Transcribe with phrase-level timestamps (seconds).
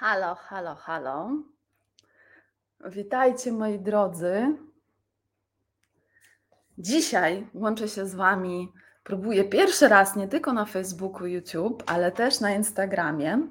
[0.00, 1.30] Halo, halo, halo.
[2.84, 4.56] Witajcie moi drodzy.
[6.78, 8.72] Dzisiaj łączę się z Wami.
[9.04, 13.48] Próbuję pierwszy raz nie tylko na Facebooku, YouTube, ale też na Instagramie.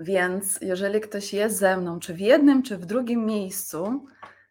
[0.00, 4.06] Więc jeżeli ktoś jest ze mną, czy w jednym, czy w drugim miejscu,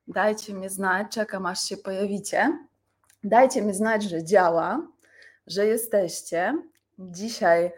[0.07, 2.59] dajcie mi znać, czekam aż się pojawicie.
[3.23, 4.87] Dajcie mi znać, że działa,
[5.47, 6.57] że jesteście.
[6.99, 7.71] Dzisiaj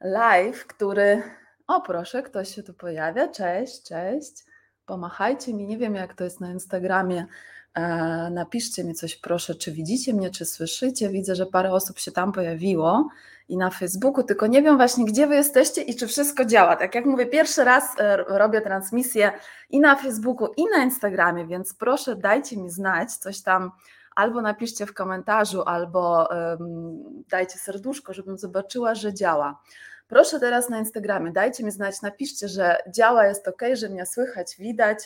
[0.00, 1.22] live, który.
[1.66, 3.28] O, proszę, ktoś się tu pojawia.
[3.28, 4.44] Cześć, cześć.
[4.86, 5.66] Pomachajcie mi.
[5.66, 7.26] Nie wiem, jak to jest na Instagramie.
[7.74, 11.08] E, napiszcie mi coś, proszę, czy widzicie mnie, czy słyszycie.
[11.08, 13.08] Widzę, że parę osób się tam pojawiło
[13.48, 16.76] i na Facebooku, tylko nie wiem właśnie, gdzie wy jesteście i czy wszystko działa.
[16.76, 19.32] Tak jak mówię, pierwszy raz e, robię transmisję
[19.70, 23.70] i na Facebooku, i na Instagramie, więc proszę dajcie mi znać, coś tam
[24.16, 29.60] albo napiszcie w komentarzu, albo um, dajcie serduszko, żebym zobaczyła, że działa.
[30.08, 34.56] Proszę teraz na Instagramie, dajcie mi znać, napiszcie, że działa, jest ok, że mnie słychać,
[34.58, 34.98] widać.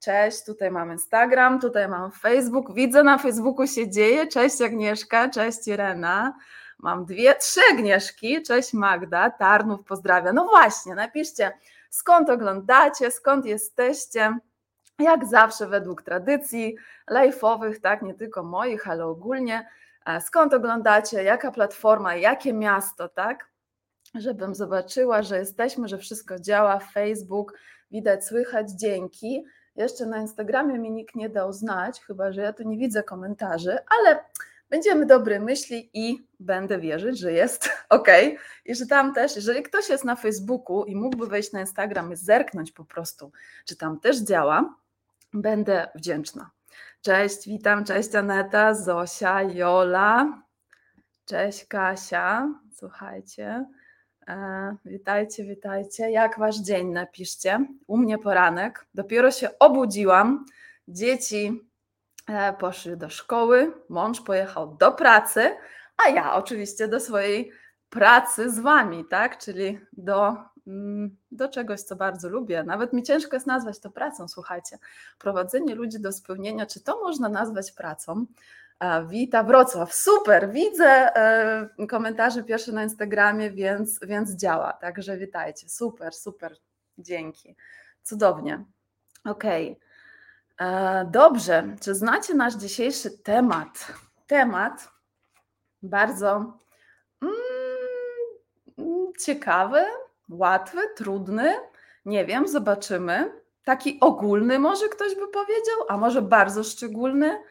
[0.00, 2.74] Cześć, tutaj mam Instagram, tutaj mam Facebook.
[2.74, 4.26] Widzę na Facebooku się dzieje.
[4.26, 6.34] Cześć Agnieszka, cześć Irena.
[6.78, 8.42] Mam dwie, trzy Agnieszki.
[8.42, 10.32] Cześć Magda, Tarnów pozdrawia.
[10.32, 11.52] No właśnie, napiszcie
[11.90, 14.38] skąd oglądacie, skąd jesteście.
[14.98, 16.76] Jak zawsze według tradycji
[17.10, 19.68] live'owych, tak, nie tylko moich, ale ogólnie.
[20.06, 23.51] E, skąd oglądacie, jaka platforma, jakie miasto, tak?
[24.14, 27.58] Żebym zobaczyła, że jesteśmy, że wszystko działa, Facebook,
[27.90, 29.44] widać, słychać, dzięki.
[29.76, 33.78] Jeszcze na Instagramie mi nikt nie dał znać, chyba że ja tu nie widzę komentarzy,
[34.00, 34.24] ale
[34.70, 38.08] będziemy dobrej myśli i będę wierzyć, że jest ok.
[38.64, 42.16] I że tam też, jeżeli ktoś jest na Facebooku i mógłby wejść na Instagram i
[42.16, 43.32] zerknąć po prostu,
[43.64, 44.74] czy tam też działa,
[45.34, 46.50] będę wdzięczna.
[47.02, 50.42] Cześć, witam, cześć Aneta, Zosia, Jola,
[51.26, 53.64] cześć Kasia, słuchajcie.
[54.28, 56.10] E, witajcie, witajcie.
[56.10, 57.66] Jak wasz dzień napiszcie?
[57.86, 58.86] U mnie poranek.
[58.94, 60.46] Dopiero się obudziłam.
[60.88, 61.60] Dzieci
[62.28, 65.56] e, poszły do szkoły, mąż pojechał do pracy,
[66.06, 67.52] a ja oczywiście do swojej
[67.90, 69.38] pracy z wami, tak?
[69.38, 72.64] Czyli do, mm, do czegoś, co bardzo lubię.
[72.64, 74.78] Nawet mi ciężko jest nazwać to pracą, słuchajcie.
[75.18, 78.26] Prowadzenie ludzi do spełnienia, czy to można nazwać pracą?
[79.08, 86.14] Wita Wrocław, super, widzę e, komentarze pierwsze na Instagramie, więc, więc działa, także witajcie, super,
[86.14, 86.56] super,
[86.98, 87.56] dzięki,
[88.02, 88.64] cudownie.
[89.24, 89.80] Okej,
[90.58, 91.06] okay.
[91.10, 93.92] dobrze, czy znacie nasz dzisiejszy temat?
[94.26, 94.88] Temat
[95.82, 96.58] bardzo
[97.22, 97.32] mm,
[99.18, 99.84] ciekawy,
[100.28, 101.54] łatwy, trudny,
[102.04, 103.32] nie wiem, zobaczymy.
[103.64, 107.42] Taki ogólny może ktoś by powiedział, a może bardzo szczególny.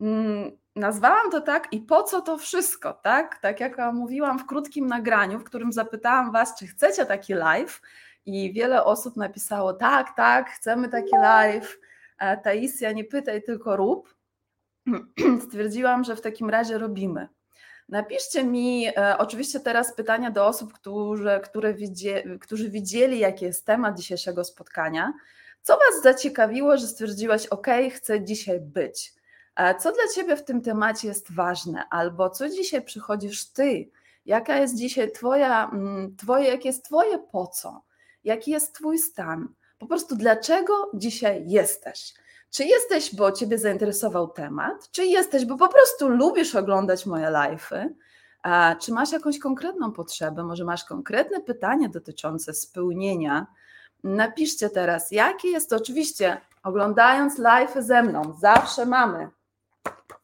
[0.00, 3.38] Mm, nazwałam to tak i po co to wszystko, tak?
[3.38, 7.82] Tak jak mówiłam w krótkim nagraniu, w którym zapytałam Was, czy chcecie taki live
[8.26, 11.78] i wiele osób napisało tak, tak, chcemy taki live.
[12.18, 14.14] E, Taisia, nie pytaj, tylko rób.
[15.46, 17.28] Stwierdziłam, że w takim razie robimy.
[17.88, 23.66] Napiszcie mi e, oczywiście teraz pytania do osób, którzy, które widzie, którzy widzieli, jaki jest
[23.66, 25.12] temat dzisiejszego spotkania.
[25.62, 29.15] Co Was zaciekawiło, że stwierdziłaś, OK, chcę dzisiaj być?
[29.56, 33.90] Co dla Ciebie w tym temacie jest ważne, albo co dzisiaj przychodzisz Ty?
[34.26, 37.82] Jaka jest dzisiaj Twoja, mm, twoje, jakie jest Twoje po co?
[38.24, 39.48] Jaki jest Twój stan?
[39.78, 42.14] Po prostu dlaczego dzisiaj jesteś?
[42.50, 44.90] Czy jesteś, bo Ciebie zainteresował temat?
[44.90, 47.88] Czy jesteś, bo po prostu lubisz oglądać moje live'y?
[48.80, 50.44] Czy masz jakąś konkretną potrzebę?
[50.44, 53.46] Może masz konkretne pytanie dotyczące spełnienia?
[54.04, 55.76] Napiszcie teraz, jakie jest to.
[55.76, 59.30] Oczywiście, oglądając live ze mną, zawsze mamy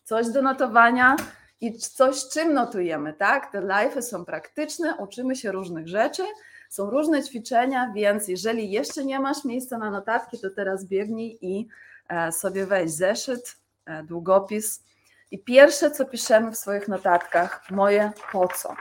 [0.04, 1.16] coś do notowania
[1.60, 3.52] i coś, czym notujemy, tak?
[3.52, 6.22] Te live'y są praktyczne, uczymy się różnych rzeczy,
[6.70, 11.69] są różne ćwiczenia, więc jeżeli jeszcze nie masz miejsca na notatki, to teraz biegnij i
[12.08, 13.56] e, sobie weź zeszyt,
[13.87, 14.82] e, długopis
[15.31, 18.75] i pierwsze, co piszemy w swoich notatkach, moje po co.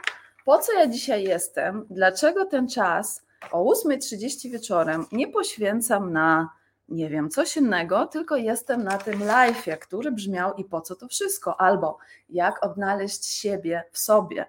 [0.46, 1.86] Po co ja dzisiaj jestem?
[1.90, 6.50] Dlaczego ten czas o 8.30 wieczorem nie poświęcam na
[6.92, 11.08] nie wiem, coś innego, tylko jestem na tym live, który brzmiał i po co to
[11.08, 11.98] wszystko, albo
[12.30, 14.46] jak odnaleźć siebie w sobie,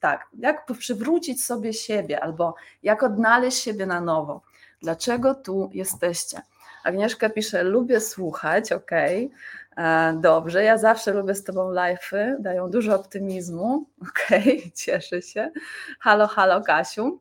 [0.00, 4.42] tak, jak przywrócić sobie siebie, albo jak odnaleźć siebie na nowo.
[4.82, 6.42] Dlaczego tu jesteście?
[6.84, 9.30] Agnieszka pisze, lubię słuchać, okej,
[9.72, 10.20] okay.
[10.20, 15.50] dobrze, ja zawsze lubię z Tobą live'y, dają dużo optymizmu, okej, cieszę się.
[16.00, 17.20] Halo, halo Kasiu,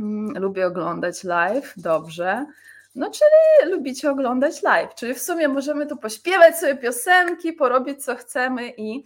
[0.00, 2.46] mm, lubię oglądać live, dobrze.
[2.94, 8.16] No, czyli lubicie oglądać live, czyli w sumie możemy tu pośpiewać sobie piosenki, porobić co
[8.16, 9.04] chcemy i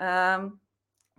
[0.00, 0.58] um,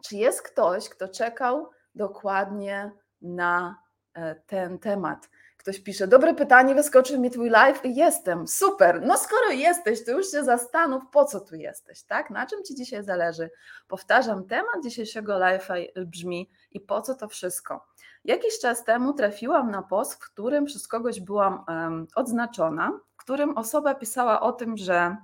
[0.03, 3.75] czy jest ktoś, kto czekał dokładnie na
[4.13, 5.29] e, ten temat?
[5.67, 9.01] Ktoś pisze, dobre pytanie, wyskoczył mi twój live i jestem, super.
[9.05, 12.29] No skoro jesteś, to już się zastanów, po co tu jesteś, tak?
[12.29, 13.49] Na czym ci dzisiaj zależy?
[13.87, 17.85] Powtarzam, temat dzisiejszego live'a brzmi i po co to wszystko?
[18.25, 23.57] Jakiś czas temu trafiłam na post, w którym przez kogoś byłam um, odznaczona, w którym
[23.57, 25.17] osoba pisała o tym, że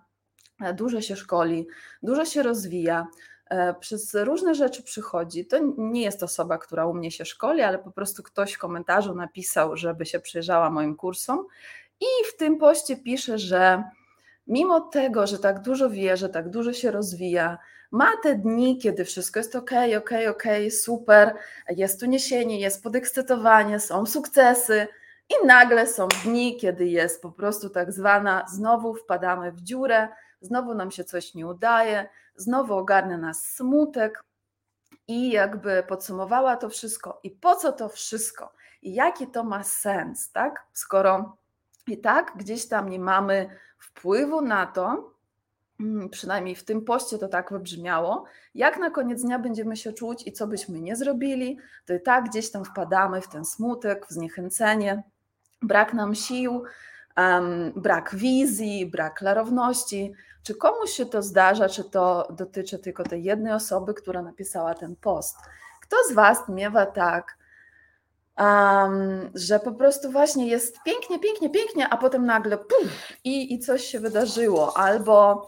[0.62, 1.68] e, dużo się szkoli,
[2.02, 3.08] dużo się rozwija,
[3.80, 5.46] przez różne rzeczy przychodzi.
[5.46, 9.16] To nie jest osoba, która u mnie się szkoli, ale po prostu ktoś w komentarzu
[9.16, 11.46] napisał, żeby się przyjrzała moim kursom.
[12.00, 13.84] I w tym poście pisze, że
[14.48, 17.58] mimo tego, że tak dużo wie, że tak dużo się rozwija,
[17.92, 21.36] ma te dni, kiedy wszystko jest ok, ok, ok, super,
[21.70, 24.88] jest uniesienie, jest podekscytowanie, są sukcesy.
[25.30, 30.08] I nagle są dni, kiedy jest po prostu tak zwana, znowu wpadamy w dziurę,
[30.42, 34.24] znowu nam się coś nie udaje, znowu ogarnia nas smutek
[35.08, 37.20] i jakby podsumowała to wszystko.
[37.24, 38.54] I po co to wszystko?
[38.82, 40.66] I jaki to ma sens, tak?
[40.74, 41.38] Skoro
[41.88, 45.14] i tak gdzieś tam nie mamy wpływu na to,
[45.80, 48.24] mm, przynajmniej w tym poście to tak wybrzmiało,
[48.56, 52.30] jak na koniec dnia będziemy się czuć i co byśmy nie zrobili, to i tak
[52.30, 55.04] gdzieś tam wpadamy w ten smutek, w zniechęcenie,
[55.62, 56.64] brak nam sił,
[57.18, 60.14] um, brak wizji, brak klarowności.
[60.44, 64.96] Czy komuś się to zdarza, czy to dotyczy tylko tej jednej osoby, która napisała ten
[64.96, 65.38] post?
[65.82, 67.38] Kto z Was miewa tak,
[68.38, 72.92] um, że po prostu właśnie jest pięknie, pięknie, pięknie, a potem nagle puf,
[73.24, 75.48] i, i coś się wydarzyło, albo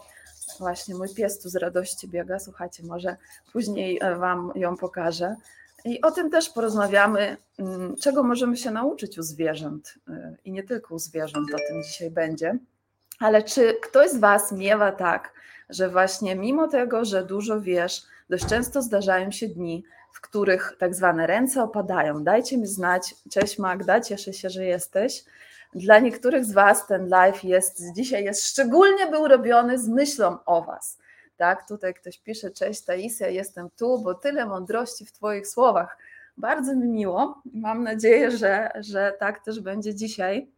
[0.58, 3.16] właśnie mój pies tu z radości biega, słuchajcie, może
[3.52, 5.36] później e, Wam ją pokażę.
[5.84, 10.62] I o tym też porozmawiamy, mm, czego możemy się nauczyć u zwierząt y, i nie
[10.62, 12.58] tylko u zwierząt, o tym dzisiaj będzie.
[13.20, 15.32] Ale czy ktoś z Was miewa tak,
[15.68, 20.94] że właśnie mimo tego, że dużo wiesz, dość często zdarzają się dni, w których tak
[20.94, 22.24] zwane ręce opadają.
[22.24, 23.14] Dajcie mi znać.
[23.30, 25.24] Cześć Magda, cieszę się, że jesteś.
[25.74, 30.62] Dla niektórych z Was ten live jest dzisiaj jest szczególnie był robiony z myślą o
[30.62, 30.98] Was.
[31.36, 35.98] Tak, tutaj ktoś pisze, cześć Taisia, jestem tu, bo tyle mądrości w Twoich słowach.
[36.36, 37.42] Bardzo mi miło.
[37.54, 40.50] Mam nadzieję, że, że tak też będzie dzisiaj.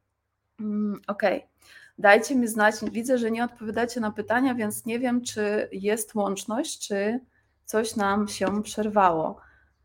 [0.61, 1.37] Mm, Okej.
[1.37, 1.49] Okay.
[1.99, 2.75] Dajcie mi znać.
[2.93, 7.21] Widzę, że nie odpowiadacie na pytania, więc nie wiem, czy jest łączność, czy
[7.65, 9.41] coś nam się przerwało.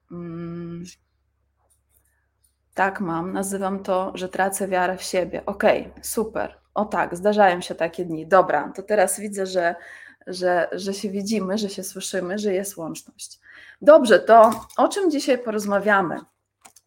[0.10, 0.83] Hmm.
[2.74, 5.45] Tak mam, nazywam to, że tracę wiarę w siebie.
[5.45, 6.60] Okej, okay, super.
[6.74, 8.27] O tak, zdarzają się takie dni.
[8.27, 9.75] Dobra, to teraz widzę, że,
[10.27, 13.39] że, że się widzimy, że się słyszymy, że jest łączność.
[13.81, 16.19] Dobrze, to o czym dzisiaj porozmawiamy?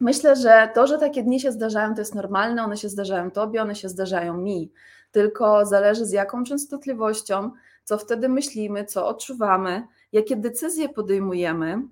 [0.01, 3.63] Myślę, że to, że takie dni się zdarzają, to jest normalne, one się zdarzają tobie,
[3.63, 4.73] one się zdarzają mi
[5.17, 7.51] tylko zależy z jaką częstotliwością,
[7.85, 11.83] co wtedy myślimy, co odczuwamy, jakie decyzje podejmujemy.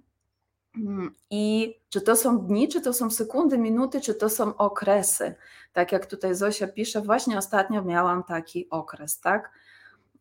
[0.76, 5.34] Mm, I czy to są dni, czy to są sekundy, minuty, czy to są okresy.
[5.72, 9.50] Tak jak tutaj Zosia pisze, właśnie ostatnio miałam taki okres, tak?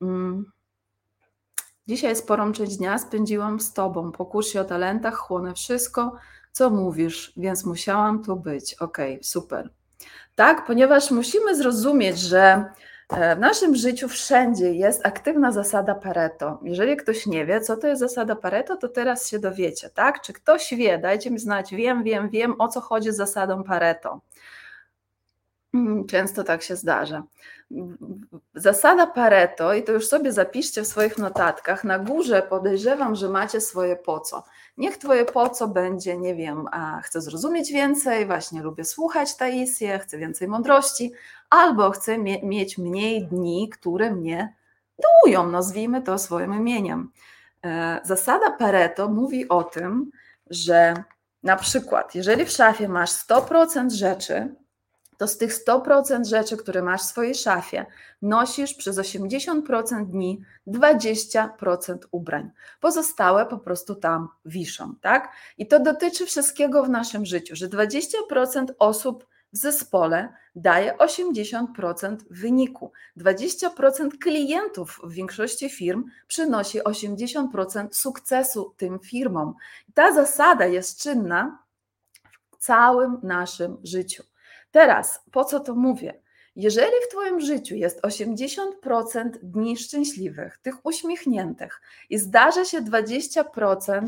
[0.02, 0.52] Mm.
[1.88, 4.12] Dzisiaj sporą część dnia spędziłam z Tobą.
[4.12, 6.16] Po kursie o talentach chłonę wszystko,
[6.52, 8.74] co mówisz, więc musiałam tu być.
[8.74, 9.70] Okej, okay, super.
[10.36, 12.66] Tak, ponieważ musimy zrozumieć, że
[13.10, 16.60] w naszym życiu wszędzie jest aktywna zasada Pareto.
[16.64, 20.22] Jeżeli ktoś nie wie, co to jest zasada Pareto, to teraz się dowiecie, tak?
[20.22, 20.98] Czy ktoś wie?
[20.98, 21.76] Dajcie mi znać.
[21.76, 24.22] Wiem, wiem, wiem, o co chodzi z zasadą Pareto.
[25.74, 27.24] Mm, często tak się zdarza.
[28.56, 33.62] Zasada Pareto, i to już sobie zapiszcie w swoich notatkach, na górze podejrzewam, że macie
[33.62, 34.44] swoje po co.
[34.78, 40.00] Niech twoje po co będzie, nie wiem, a chcę zrozumieć więcej, właśnie lubię słuchać Taisję,
[40.00, 41.12] chcę więcej mądrości,
[41.50, 44.56] albo chcę mie mieć mniej dni, które mnie
[45.00, 47.12] dołują, nazwijmy to swoim imieniem.
[47.66, 50.12] E, zasada Pareto mówi o tym,
[50.50, 51.04] że
[51.44, 54.56] na przykład, jeżeli w szafie masz 100% rzeczy,
[55.24, 57.86] to z tych 100% rzeczy, które masz w swojej szafie,
[58.22, 62.52] nosisz przez 80% dni 20% ubrań.
[62.80, 65.32] Pozostałe po prostu tam wiszą, tak?
[65.58, 72.92] I to dotyczy wszystkiego w naszym życiu, że 20% osób w zespole daje 80% wyniku.
[73.18, 79.54] 20% klientów w większości firm przynosi 80% sukcesu tym firmom.
[79.94, 81.64] Ta zasada jest czynna
[82.52, 84.24] w całym naszym życiu.
[84.74, 86.22] Teraz, po co to mówię?
[86.56, 94.08] Jeżeli w Twoim życiu jest 80% dni szczęśliwych, tych uśmiechniętych i zdarza się 20%,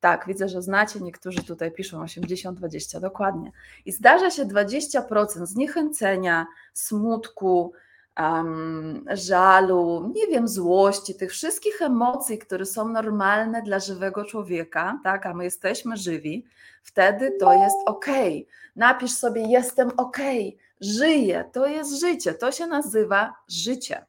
[0.00, 3.52] tak, widzę, że znacie, niektórzy tutaj piszą 80-20, dokładnie,
[3.84, 7.72] i zdarza się 20% zniechęcenia, smutku,
[8.20, 15.26] um, żalu, nie wiem, złości, tych wszystkich emocji, które są normalne dla żywego człowieka, tak,
[15.26, 16.46] a my jesteśmy żywi,
[16.82, 18.06] wtedy to jest ok.
[18.76, 20.18] Napisz sobie: Jestem ok,
[20.80, 24.06] żyję, to jest życie, to się nazywa życie.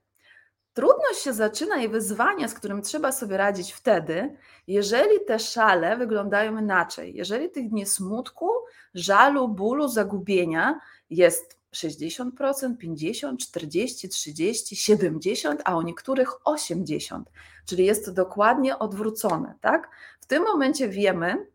[0.74, 4.38] Trudność się zaczyna i wyzwanie, z którym trzeba sobie radzić wtedy,
[4.68, 7.16] jeżeli te szale wyglądają inaczej.
[7.16, 8.50] Jeżeli tych dni smutku,
[8.94, 17.30] żalu, bólu, zagubienia jest 60%, 50, 40, 30, 70, a u niektórych 80,
[17.66, 19.90] czyli jest to dokładnie odwrócone, tak?
[20.22, 21.48] W tym momencie wiemy,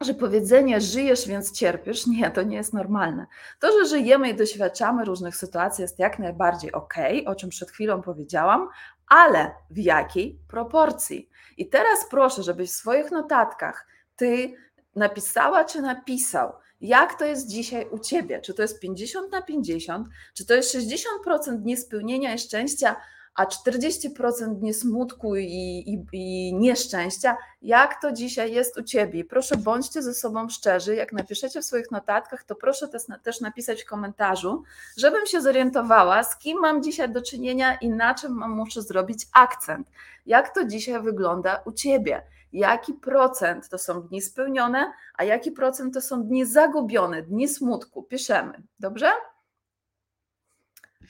[0.00, 3.26] że powiedzenie żyjesz, więc cierpisz, nie, to nie jest normalne.
[3.60, 6.94] To, że żyjemy i doświadczamy różnych sytuacji jest jak najbardziej ok,
[7.26, 8.68] o czym przed chwilą powiedziałam,
[9.06, 11.30] ale w jakiej proporcji?
[11.56, 14.54] I teraz proszę, żebyś w swoich notatkach ty
[14.94, 18.40] napisała czy napisał, jak to jest dzisiaj u ciebie?
[18.40, 22.96] Czy to jest 50 na 50, czy to jest 60% dni spełnienia i szczęścia,
[23.36, 25.44] a 40% dni smutku i,
[25.86, 27.36] i, i, nieszczęścia.
[27.62, 29.24] Jak to dzisiaj jest u Ciebie?
[29.24, 30.94] Proszę bądźcie ze sobą szczerzy.
[30.94, 32.88] Jak napiszecie w swoich notatkach, to proszę
[33.22, 34.62] też, napisać w komentarzu,
[34.96, 39.26] żebym się zorientowała, z kim mam dzisiaj do czynienia i na czym mam, muszę zrobić
[39.32, 39.88] akcent.
[40.26, 42.22] Jak to dzisiaj wygląda u Ciebie?
[42.52, 48.02] Jaki procent to są dni spełnione, a jaki procent to są dni zagubione, dni smutku?
[48.02, 49.10] Piszemy, dobrze?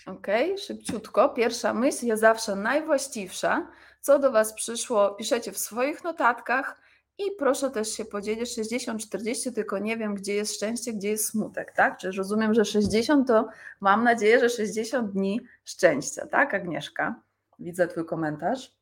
[0.06, 0.26] Ok,
[0.66, 1.28] szybciutko.
[1.28, 3.70] Pierwsza myśl jest zawsze najwłaściwsza.
[4.00, 6.80] Co do Was przyszło, piszecie w swoich notatkach
[7.18, 11.72] i proszę też się podzielić 60-40, tylko nie wiem, gdzie jest szczęście, gdzie jest smutek,
[11.72, 11.98] tak?
[11.98, 13.48] Czy rozumiem, że 60 to
[13.80, 17.20] mam nadzieję, że 60 dni szczęścia, tak, Agnieszka?
[17.58, 18.72] Widzę Twój komentarz.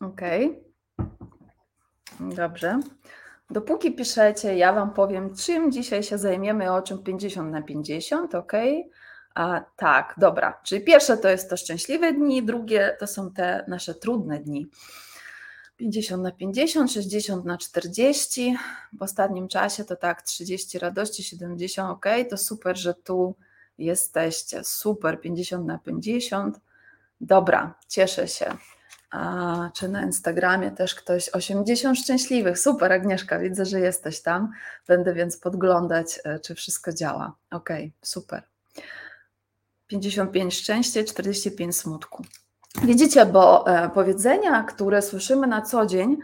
[0.00, 0.20] Ok.
[2.20, 2.80] Dobrze.
[3.52, 8.52] Dopóki piszecie, ja Wam powiem, czym dzisiaj się zajmiemy, o czym 50 na 50, ok?
[9.34, 10.60] A, tak, dobra.
[10.64, 14.66] Czyli pierwsze to jest to szczęśliwe dni, drugie to są te nasze trudne dni.
[15.76, 18.56] 50 na 50, 60 na 40.
[18.92, 22.06] W ostatnim czasie to tak 30 radości, 70 ok.
[22.30, 23.34] To super, że tu
[23.78, 24.64] jesteście.
[24.64, 26.60] Super, 50 na 50.
[27.20, 28.56] Dobra, cieszę się.
[29.12, 32.58] A, czy na Instagramie też ktoś 80 szczęśliwych.
[32.58, 34.52] Super, Agnieszka, widzę, że jesteś tam.
[34.88, 37.34] Będę więc podglądać, e, czy wszystko działa.
[37.50, 37.68] Ok,
[38.02, 38.42] super.
[39.86, 42.24] 55 szczęście, 45 smutku.
[42.82, 46.16] Widzicie, bo e, powiedzenia, które słyszymy na co dzień,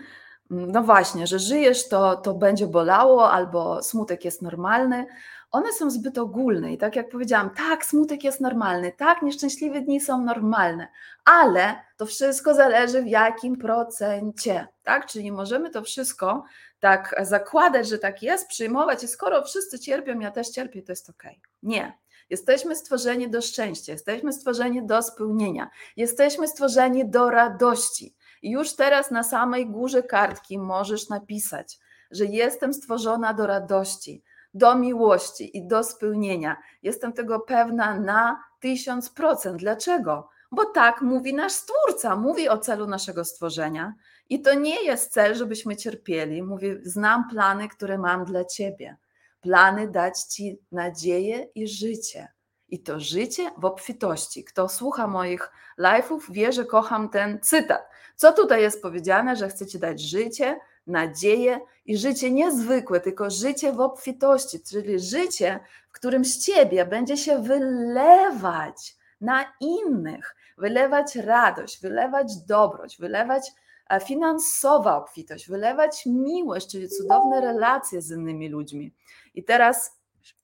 [0.51, 5.07] mm, no właśnie, że żyjesz, to, to będzie bolało, albo smutek jest normalny,
[5.51, 10.01] one są zbyt ogólne i tak jak powiedziałam, tak, smutek jest normalny, tak, nieszczęśliwe dni
[10.01, 10.89] są normalne,
[11.25, 15.07] ale to wszystko zależy w jakim procencie, tak?
[15.07, 16.45] Czyli możemy to wszystko
[16.81, 21.11] tak zakładać, że tak jest, przyjmować i skoro wszyscy cierpią, ja też cierpię, to jest
[21.11, 21.23] ok.
[21.63, 21.99] Nie.
[22.31, 28.15] Jesteśmy stworzeni do szczęścia, jesteśmy stworzeni do spełnienia, jesteśmy stworzeni do radości.
[28.43, 31.79] I już teraz na samej górze kartki możesz napisać,
[32.11, 34.23] że jestem stworzona do radości,
[34.55, 36.57] do miłości i do spełnienia.
[36.83, 39.57] Jestem tego pewna na tysiąc procent.
[39.57, 40.29] Dlaczego?
[40.51, 43.95] Bo tak mówi nasz Stwórca, mówi o celu naszego stworzenia.
[44.29, 46.43] I to nie jest cel, żebyśmy cierpieli.
[46.43, 48.97] Mówi, znam plany, które mam dla Ciebie.
[49.41, 52.29] Plany dać Ci nadzieję i życie.
[52.69, 54.45] I to życie w obfitości.
[54.45, 57.89] Kto słucha moich live'ów, wie, że kocham ten cytat.
[58.17, 63.81] Co tutaj jest powiedziane, że chcecie dać życie, nadzieję i życie niezwykłe, tylko życie w
[63.81, 72.37] obfitości, czyli życie, w którym z ciebie będzie się wylewać na innych, wylewać radość, wylewać
[72.37, 73.53] dobroć, wylewać
[73.91, 78.95] e, finansowa obfitość, wylewać miłość, czyli cudowne relacje z innymi ludźmi.
[79.35, 80.01] I teraz,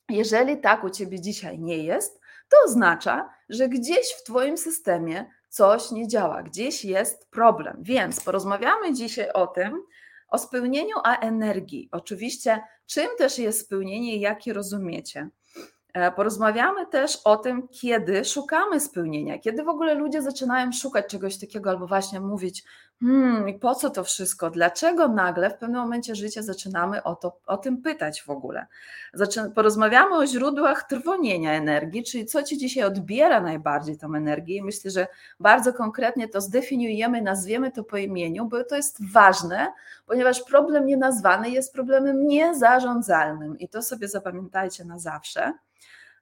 [0.08, 5.90] jeżeli tak u ciebie dzisiaj nie jest, to oznacza, że gdzieś w Twoim systemie coś
[5.90, 7.76] nie działa, gdzieś jest problem.
[7.80, 9.82] Więc porozmawiamy dzisiaj o tym,
[10.34, 11.88] o spełnieniu a energii.
[11.92, 15.28] Oczywiście, czym też jest spełnienie i jakie rozumiecie.
[15.94, 21.38] E, porozmawiamy też o tym, kiedy szukamy spełnienia, kiedy w ogóle ludzie zaczynają szukać czegoś
[21.38, 22.64] takiego, albo właśnie mówić:
[23.00, 24.50] Hmm, po co to wszystko?
[24.50, 28.66] Dlaczego nagle w pewnym momencie życia zaczynamy o, to, o tym pytać w ogóle?
[29.54, 34.56] Porozmawiamy o źródłach trwonienia energii, czyli co ci dzisiaj odbiera najbardziej tą energię.
[34.56, 35.06] I myślę, że
[35.40, 39.72] bardzo konkretnie to zdefiniujemy, nazwiemy to po imieniu, bo to jest ważne,
[40.06, 43.58] ponieważ problem nienazwany jest problemem niezarządzalnym.
[43.58, 45.52] I to sobie zapamiętajcie na zawsze.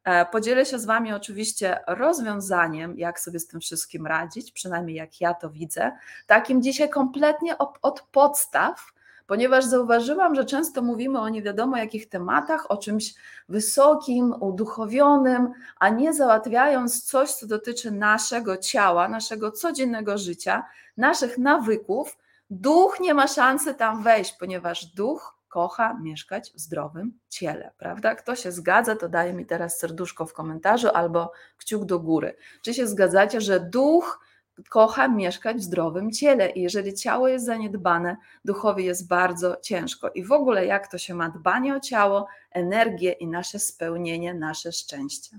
[0.04, 5.20] E, podzielę się z Wami oczywiście rozwiązaniem, jak sobie z tym wszystkim radzić, przynajmniej jak
[5.20, 5.92] ja to widzę,
[6.26, 8.92] takim dzisiaj kompletnie od podstaw,
[9.26, 13.14] ponieważ zauważyłam, że często mówimy o nie wiadomo jakich tematach, o czymś
[13.48, 20.66] wysokim, uduchowionym, a nie załatwiając coś, co dotyczy naszego ciała, naszego codziennego życia,
[20.96, 22.18] naszych nawyków,
[22.50, 28.14] duch nie ma szansy tam wejść, ponieważ duch kocha mieszkać w zdrowym ciele, prawda?
[28.14, 32.36] Kto się zgadza, to daje mi teraz serduszko w komentarzu albo kciuk do góry.
[32.62, 34.20] Czy się zgadzacie, że duch
[34.68, 40.10] kocha mieszkać w zdrowym ciele i jeżeli ciało jest zaniedbane, duchowi jest bardzo ciężko.
[40.10, 44.72] I w ogóle jak to się ma dbanie o ciało, energię i nasze spełnienie, nasze
[44.72, 45.38] szczęście.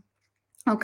[0.65, 0.84] Ok,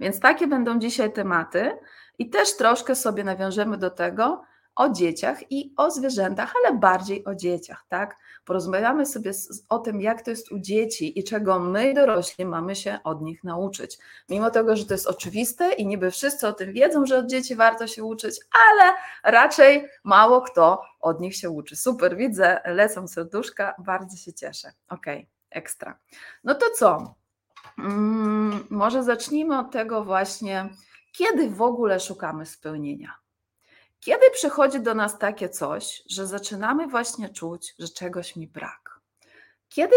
[0.00, 1.78] więc takie będą dzisiaj tematy
[2.18, 4.42] i też troszkę sobie nawiążemy do tego,
[4.76, 8.16] o dzieciach i o zwierzętach, ale bardziej o dzieciach, tak?
[8.44, 9.32] Porozmawiamy sobie
[9.68, 13.44] o tym, jak to jest u dzieci i czego my, dorośli, mamy się od nich
[13.44, 13.98] nauczyć.
[14.28, 17.56] Mimo tego, że to jest oczywiste i niby wszyscy o tym wiedzą, że od dzieci
[17.56, 18.40] warto się uczyć,
[18.70, 18.92] ale
[19.24, 21.76] raczej mało kto od nich się uczy.
[21.76, 24.72] Super, widzę, lecą serduszka, bardzo się cieszę.
[24.88, 25.06] Ok,
[25.50, 25.98] ekstra.
[26.44, 27.14] No to co?
[27.76, 30.68] Hmm, może zacznijmy od tego właśnie,
[31.12, 33.23] kiedy w ogóle szukamy spełnienia.
[34.04, 39.00] Kiedy przychodzi do nas takie coś, że zaczynamy właśnie czuć, że czegoś mi brak?
[39.68, 39.96] Kiedy,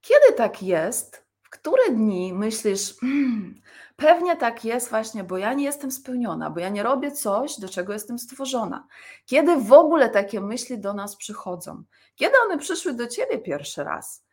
[0.00, 1.24] kiedy tak jest?
[1.42, 3.60] W które dni myślisz, hmm,
[3.96, 7.68] pewnie tak jest właśnie, bo ja nie jestem spełniona, bo ja nie robię coś, do
[7.68, 8.86] czego jestem stworzona?
[9.26, 11.84] Kiedy w ogóle takie myśli do nas przychodzą?
[12.14, 14.24] Kiedy one przyszły do ciebie pierwszy raz?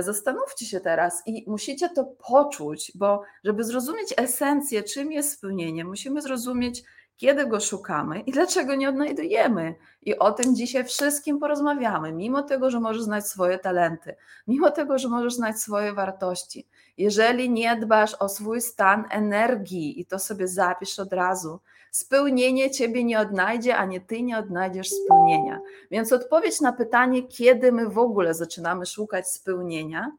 [0.00, 6.22] Zastanówcie się teraz i musicie to poczuć, bo żeby zrozumieć esencję, czym jest spełnienie, musimy
[6.22, 6.82] zrozumieć,
[7.16, 9.74] kiedy go szukamy i dlaczego nie odnajdujemy.
[10.02, 14.16] I o tym dzisiaj wszystkim porozmawiamy, mimo tego, że możesz znać swoje talenty,
[14.46, 16.68] mimo tego, że możesz znać swoje wartości.
[16.98, 21.60] Jeżeli nie dbasz o swój stan energii, i to sobie zapisz od razu,
[21.90, 25.60] spełnienie ciebie nie odnajdzie, a nie ty nie odnajdziesz spełnienia.
[25.90, 30.12] Więc odpowiedź na pytanie, kiedy my w ogóle zaczynamy szukać spełnienia,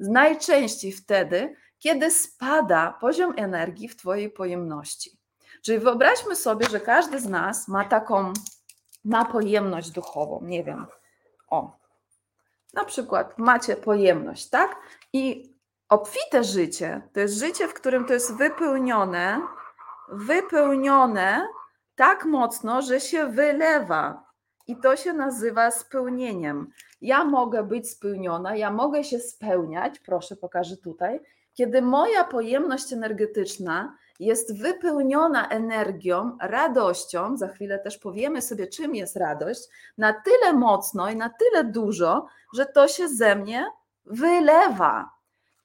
[0.00, 5.21] najczęściej wtedy, kiedy spada poziom energii w twojej pojemności.
[5.62, 8.32] Czyli wyobraźmy sobie, że każdy z nas ma taką,
[9.04, 10.86] ma pojemność duchową, nie wiem,
[11.50, 11.76] o,
[12.74, 14.76] na przykład macie pojemność, tak?
[15.12, 15.52] I
[15.88, 19.40] obfite życie to jest życie, w którym to jest wypełnione,
[20.08, 21.46] wypełnione
[21.94, 24.32] tak mocno, że się wylewa.
[24.66, 26.70] I to się nazywa spełnieniem.
[27.00, 31.20] Ja mogę być spełniona, ja mogę się spełniać, proszę pokażę tutaj,
[31.54, 39.16] kiedy moja pojemność energetyczna jest wypełniona energią, radością, za chwilę też powiemy sobie, czym jest
[39.16, 39.60] radość,
[39.98, 43.66] na tyle mocno i na tyle dużo, że to się ze mnie
[44.04, 45.10] wylewa.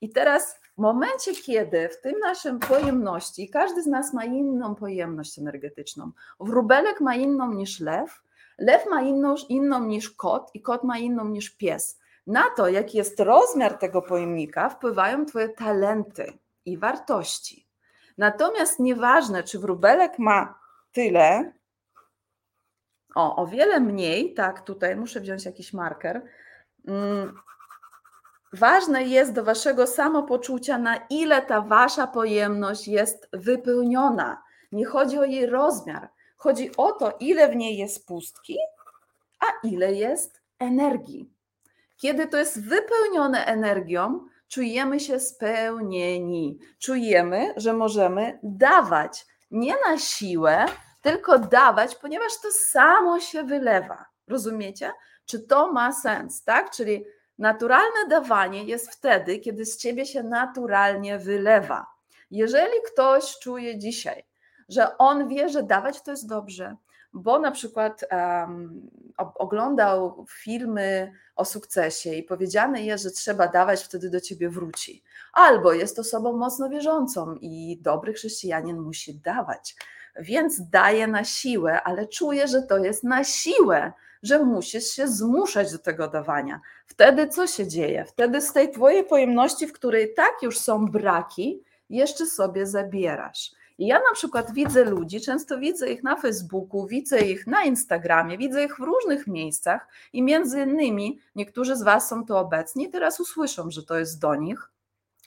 [0.02, 5.40] I teraz w momencie, kiedy w tym naszym pojemności, każdy z nas ma inną pojemność
[5.40, 8.22] energetyczną, wróbelek ma inną niż lew,
[8.58, 12.00] lew ma inną, inną niż kot i kot ma inną niż pies.
[12.28, 16.34] Na to, jaki jest rozmiar tego pojemnika, wpływają Twoje talenty
[16.66, 17.67] i wartości.
[18.18, 20.60] Natomiast nieważne, czy wróbelek ma
[20.92, 21.54] tyle,
[23.16, 26.22] o, o wiele mniej, tak, tutaj muszę wziąć jakiś marker.
[26.88, 27.40] Mm,
[28.54, 34.44] ważne jest do waszego samopoczucia, na ile ta wasza pojemność jest wypełniona.
[34.72, 38.58] Nie chodzi o jej rozmiar, chodzi o to, ile w niej jest pustki,
[39.40, 41.34] a ile jest energii.
[41.98, 46.60] Kiedy to jest wypełnione energią, czujemy się spełnieni.
[46.80, 50.66] Czujemy, że możemy dawać nie na siłę,
[51.02, 54.06] tylko dawać, ponieważ to samo się wylewa.
[54.28, 54.92] Rozumiecie?
[55.26, 56.72] Czy to ma sens, tak?
[56.72, 57.06] Czyli
[57.38, 61.86] naturalne dawanie jest wtedy, kiedy z ciebie się naturalnie wylewa.
[62.32, 64.24] Jeżeli ktoś czuje dzisiaj,
[64.70, 66.76] że on wie, że dawać to jest dobrze,
[67.14, 74.10] bo na przykład um, oglądał filmy o sukcesie i powiedziane jest, że trzeba dawać, wtedy
[74.10, 75.04] do ciebie wróci.
[75.34, 79.76] Albo jest osobą mocno wierzącą i dobry chrześcijanin musi dawać,
[80.20, 83.94] więc daje na siłę, ale czuje, że to jest na siłę,
[84.24, 86.62] że musisz się zmuszać do tego dawania.
[86.86, 88.06] Wtedy co się dzieje?
[88.06, 93.52] Wtedy z tej twojej pojemności, w której tak już są braki, jeszcze sobie zabierasz.
[93.78, 98.38] I ja na przykład widzę ludzi, często widzę ich na Facebooku, widzę ich na Instagramie,
[98.38, 103.20] widzę ich w różnych miejscach i między innymi niektórzy z Was są tu obecni teraz
[103.20, 104.72] usłyszą, że to jest do nich.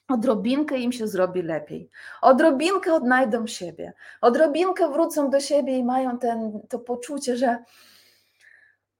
[0.08, 6.60] Odrobinkę im się zrobi lepiej, odrobinkę odnajdą siebie, odrobinkę wrócą do siebie i mają ten,
[6.68, 7.64] to poczucie, że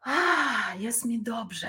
[0.01, 0.13] a,
[0.79, 1.69] jest mi dobrze.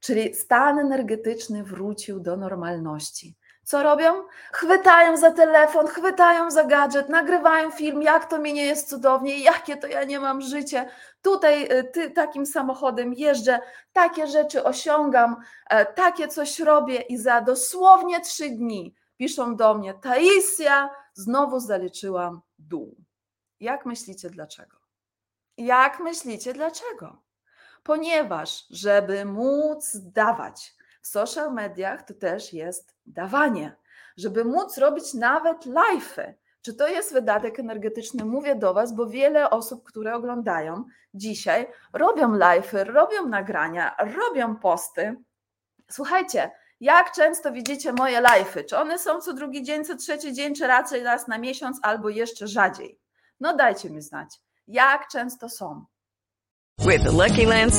[0.00, 3.34] Czyli stan energetyczny wrócił do normalności.
[3.70, 4.22] Co robią?
[4.52, 9.76] Chwytają za telefon, chwytają za gadżet, nagrywają film, jak to mi nie jest cudownie, jakie
[9.76, 10.88] to ja nie mam życie.
[11.22, 13.60] Tutaj y, ty, takim samochodem jeżdżę,
[13.92, 15.36] takie rzeczy osiągam,
[15.68, 22.40] e, takie coś robię i za dosłownie trzy dni piszą do mnie, Taisia, znowu zaliczyłam
[22.58, 22.96] dół.
[23.60, 24.76] Jak myślicie dlaczego?
[25.56, 27.22] Jak myślicie dlaczego?
[27.82, 33.76] Ponieważ, żeby móc dawać, w social mediach to też jest dawanie,
[34.16, 36.34] żeby móc robić nawet live'y.
[36.62, 38.24] Czy to jest wydatek energetyczny?
[38.24, 40.84] Mówię do Was, bo wiele osób, które oglądają
[41.14, 45.16] dzisiaj, robią live'y, robią nagrania, robią posty.
[45.90, 48.64] Słuchajcie, jak często widzicie moje live'y?
[48.64, 52.08] Czy one są co drugi dzień, co trzeci dzień, czy raczej raz na miesiąc, albo
[52.08, 53.00] jeszcze rzadziej?
[53.40, 55.84] No dajcie mi znać, jak często są.
[56.78, 57.74] With the Lucky Land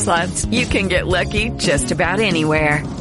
[0.52, 3.01] you can get lucky just about anywhere.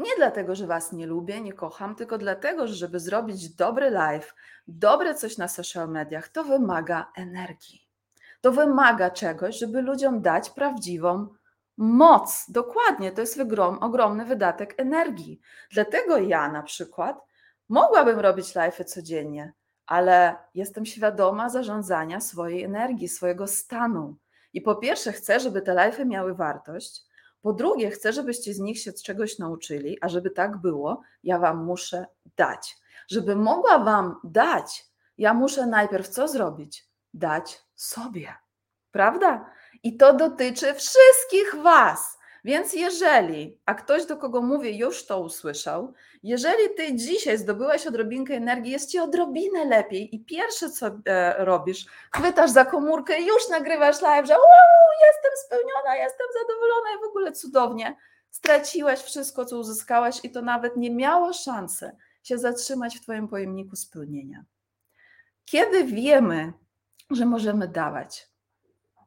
[0.00, 4.34] Nie dlatego, że Was nie lubię, nie kocham, tylko dlatego, że żeby zrobić dobry live,
[4.68, 7.88] dobre coś na social mediach, to wymaga energii.
[8.40, 11.28] To wymaga czegoś, żeby ludziom dać prawdziwą
[11.76, 12.46] moc.
[12.48, 13.40] Dokładnie, to jest
[13.80, 15.40] ogromny wydatek energii.
[15.72, 17.20] Dlatego ja na przykład
[17.68, 19.52] mogłabym robić live'y codziennie,
[19.86, 24.16] ale jestem świadoma zarządzania swojej energii, swojego stanu.
[24.52, 27.09] I po pierwsze, chcę, żeby te live'y miały wartość.
[27.42, 31.64] Po drugie, chcę, żebyście z nich się czegoś nauczyli, a żeby tak było, ja Wam
[31.64, 32.76] muszę dać.
[33.08, 34.86] Żeby mogła Wam dać,
[35.18, 36.88] ja muszę najpierw co zrobić?
[37.14, 38.34] Dać sobie.
[38.90, 39.50] Prawda?
[39.82, 42.18] I to dotyczy wszystkich Was.
[42.44, 48.34] Więc jeżeli, a ktoś do kogo mówię już to usłyszał, jeżeli ty dzisiaj zdobyłeś odrobinkę
[48.34, 53.48] energii, jest ci odrobinę lepiej i pierwsze co e, robisz, chwytasz za komórkę i już
[53.48, 54.34] nagrywasz live, że
[55.06, 57.96] jestem spełniona, jestem zadowolona i w ogóle cudownie.
[58.30, 63.76] Straciłeś wszystko, co uzyskałeś i to nawet nie miało szansy się zatrzymać w twoim pojemniku
[63.76, 64.44] spełnienia.
[65.44, 66.52] Kiedy wiemy,
[67.10, 68.28] że możemy dawać?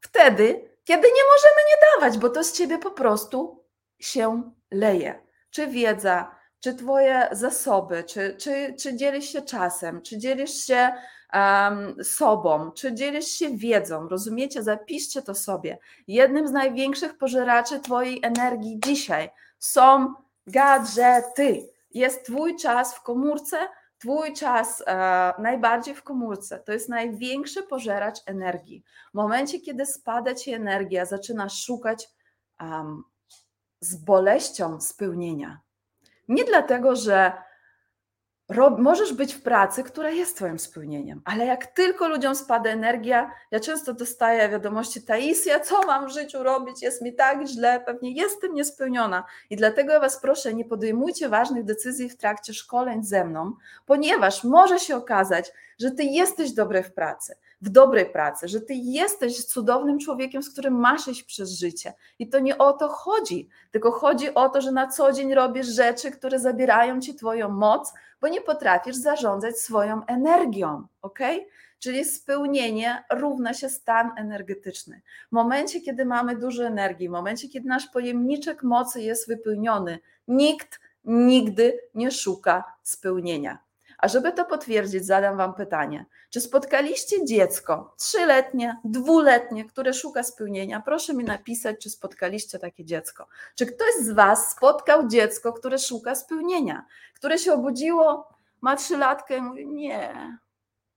[0.01, 3.65] Wtedy, kiedy nie możemy nie dawać, bo to z ciebie po prostu
[3.99, 5.21] się leje.
[5.49, 10.91] Czy wiedza, czy twoje zasoby, czy, czy, czy dzielisz się czasem, czy dzielisz się
[11.33, 14.09] um, sobą, czy dzielisz się wiedzą.
[14.09, 14.63] Rozumiecie?
[14.63, 15.77] Zapiszcie to sobie.
[16.07, 20.13] Jednym z największych pożeraczy twojej energii dzisiaj są
[20.47, 21.69] gadżety.
[21.91, 23.57] Jest twój czas w komórce,
[23.97, 28.83] Twój czas e, najbardziej w komórce to jest największy pożeracz energii.
[29.11, 32.09] W momencie, kiedy spada ci energia, zaczynasz szukać
[32.61, 33.03] um,
[33.79, 35.61] z boleścią spełnienia.
[36.27, 37.31] Nie dlatego, że
[38.77, 43.59] możesz być w pracy, która jest Twoim spełnieniem, ale jak tylko ludziom spada energia, ja
[43.59, 48.53] często dostaję wiadomości, Taisia, co mam w życiu robić, jest mi tak źle, pewnie jestem
[48.53, 49.23] niespełniona.
[49.49, 53.53] I dlatego ja Was proszę, nie podejmujcie ważnych decyzji w trakcie szkoleń ze mną,
[53.85, 58.73] ponieważ może się okazać, że Ty jesteś dobry w pracy, w dobrej pracy, że Ty
[58.73, 63.49] jesteś cudownym człowiekiem, z którym masz iść przez życie i to nie o to chodzi,
[63.71, 67.93] tylko chodzi o to, że na co dzień robisz rzeczy, które zabierają Ci Twoją moc,
[68.21, 71.19] bo nie potrafisz zarządzać swoją energią, ok?
[71.79, 75.01] Czyli spełnienie równa się stan energetyczny.
[75.29, 80.79] W momencie, kiedy mamy dużo energii, w momencie, kiedy nasz pojemniczek mocy jest wypełniony, nikt
[81.05, 83.57] nigdy nie szuka spełnienia.
[84.03, 90.81] A żeby to potwierdzić, zadam Wam pytanie: czy spotkaliście dziecko trzyletnie, dwuletnie, które szuka spełnienia?
[90.85, 93.27] Proszę mi napisać, czy spotkaliście takie dziecko.
[93.55, 98.29] Czy ktoś z Was spotkał dziecko, które szuka spełnienia, które się obudziło,
[98.61, 100.37] ma trzylatkę i mówi: Nie,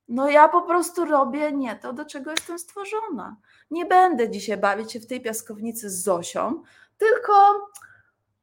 [0.09, 3.37] no ja po prostu robię nie to, do czego jestem stworzona.
[3.71, 6.63] Nie będę dzisiaj bawić się w tej piaskownicy z Zosią,
[6.99, 7.33] tylko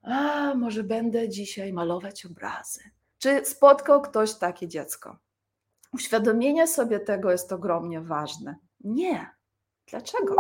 [0.04, 2.80] a, może będę dzisiaj malować obrazy.
[3.24, 5.18] Czy spotkał ktoś takie dziecko?
[5.94, 8.56] Uświadomienie sobie tego jest ogromnie ważne.
[8.80, 9.30] Nie.
[9.88, 10.36] Dlaczego?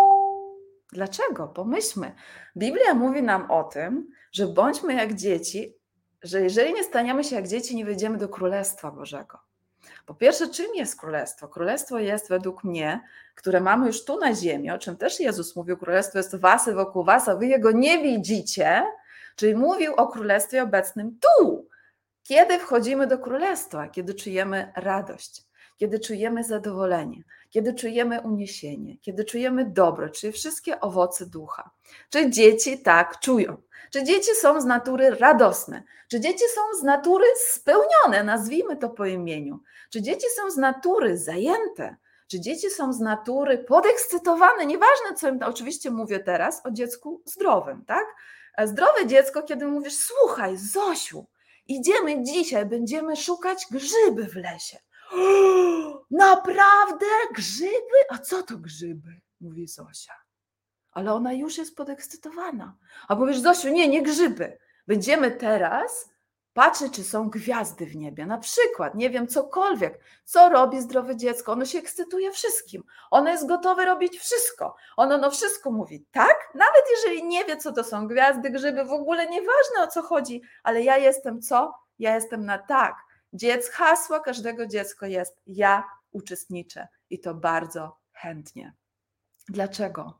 [0.91, 1.47] Dlaczego?
[1.47, 2.15] Pomyślmy.
[2.57, 5.77] Biblia mówi nam o tym, że bądźmy jak dzieci,
[6.23, 9.39] że jeżeli nie staniemy się jak dzieci, nie wejdziemy do Królestwa Bożego.
[10.05, 11.47] Po pierwsze, czym jest królestwo?
[11.47, 13.01] Królestwo jest według mnie,
[13.35, 16.73] które mamy już tu na ziemi, o czym też Jezus mówił, królestwo jest was i
[16.73, 18.83] wokół was, a wy jego nie widzicie,
[19.35, 21.72] czyli mówił o królestwie obecnym tu.
[22.23, 23.88] Kiedy wchodzimy do królestwa?
[23.88, 25.43] Kiedy czujemy radość,
[25.77, 31.71] kiedy czujemy zadowolenie, kiedy czujemy uniesienie, kiedy czujemy dobro, czyli wszystkie owoce ducha.
[32.09, 33.57] Czy dzieci tak czują?
[33.91, 35.83] Czy dzieci są z natury radosne?
[36.07, 39.59] Czy dzieci są z natury spełnione, nazwijmy to po imieniu?
[39.89, 41.95] Czy dzieci są z natury zajęte?
[42.27, 44.65] Czy dzieci są z natury podekscytowane?
[44.65, 48.05] Nieważne, co im oczywiście mówię teraz o dziecku zdrowym, tak?
[48.63, 51.25] Zdrowe dziecko, kiedy mówisz, słuchaj, Zosiu,
[51.67, 54.78] idziemy dzisiaj, będziemy szukać grzyby w lesie.
[56.12, 57.06] Naprawdę?
[57.36, 57.97] Grzyby?
[58.10, 59.21] A co to grzyby?
[59.41, 60.13] Mówi Zosia.
[60.91, 62.78] Ale ona już jest podekscytowana.
[63.08, 64.58] A powiesz, Zosiu, nie, nie grzyby.
[64.88, 66.10] Będziemy teraz
[66.53, 68.25] patrzeć, czy są gwiazdy w niebie.
[68.25, 69.99] Na przykład, nie wiem, cokolwiek.
[70.23, 71.51] Co robi zdrowe dziecko?
[71.51, 72.83] Ono się ekscytuje wszystkim.
[73.11, 74.75] Ono jest gotowe robić wszystko.
[74.97, 78.91] Ono no wszystko mówi tak, nawet jeżeli nie wie, co to są gwiazdy, grzyby, w
[78.91, 81.73] ogóle nieważne o co chodzi, ale ja jestem co?
[81.99, 82.95] Ja jestem na tak
[83.33, 88.73] Dziec, hasło każdego dziecka jest ja uczestniczę i to bardzo chętnie.
[89.49, 90.19] Dlaczego?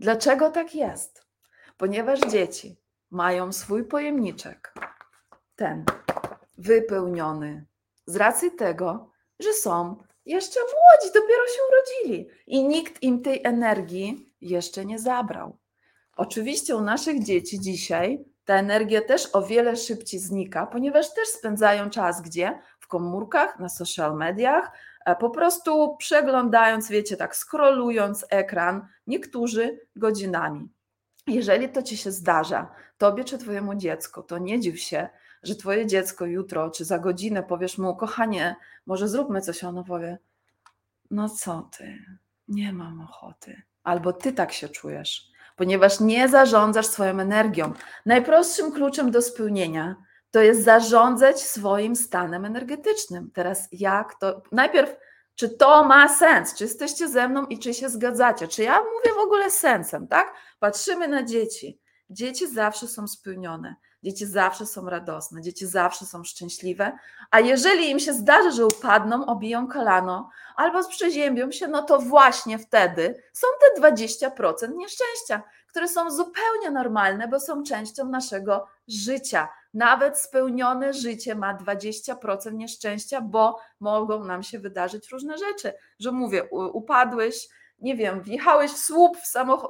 [0.00, 1.26] Dlaczego tak jest?
[1.76, 2.76] Ponieważ dzieci
[3.10, 4.74] mają swój pojemniczek,
[5.56, 5.84] ten
[6.58, 7.66] wypełniony,
[8.06, 14.32] z racji tego, że są jeszcze młodzi, dopiero się urodzili i nikt im tej energii
[14.40, 15.58] jeszcze nie zabrał.
[16.16, 21.90] Oczywiście u naszych dzieci dzisiaj ta energia też o wiele szybciej znika, ponieważ też spędzają
[21.90, 22.58] czas gdzie?
[22.80, 24.72] W komórkach, na social mediach,
[25.06, 30.68] e, po prostu przeglądając, wiecie, tak scrollując ekran, niektórzy godzinami.
[31.26, 35.08] Jeżeli to ci się zdarza, tobie czy twojemu dziecku, to nie dziw się,
[35.44, 39.84] że twoje dziecko jutro czy za godzinę powiesz mu, kochanie, może zróbmy coś, a ono
[39.84, 40.18] powie,
[41.10, 41.98] no co ty,
[42.48, 43.62] nie mam ochoty.
[43.82, 47.72] Albo ty tak się czujesz ponieważ nie zarządzasz swoją energią.
[48.06, 49.96] Najprostszym kluczem do spełnienia
[50.30, 53.30] to jest zarządzać swoim stanem energetycznym.
[53.34, 54.42] Teraz jak to?
[54.52, 54.96] Najpierw,
[55.34, 56.54] czy to ma sens?
[56.54, 58.48] Czy jesteście ze mną i czy się zgadzacie?
[58.48, 60.34] Czy ja mówię w ogóle sensem, tak?
[60.58, 61.80] Patrzymy na dzieci.
[62.10, 63.74] Dzieci zawsze są spełnione.
[64.04, 66.98] Dzieci zawsze są radosne, dzieci zawsze są szczęśliwe,
[67.30, 72.58] a jeżeli im się zdarzy, że upadną, obiją kolano albo przeziębią się, no to właśnie
[72.58, 79.48] wtedy są te 20% nieszczęścia, które są zupełnie normalne, bo są częścią naszego życia.
[79.74, 86.44] Nawet spełnione życie ma 20% nieszczęścia, bo mogą nam się wydarzyć różne rzeczy, że mówię,
[86.50, 89.16] upadłeś, nie wiem, wjechałeś w słup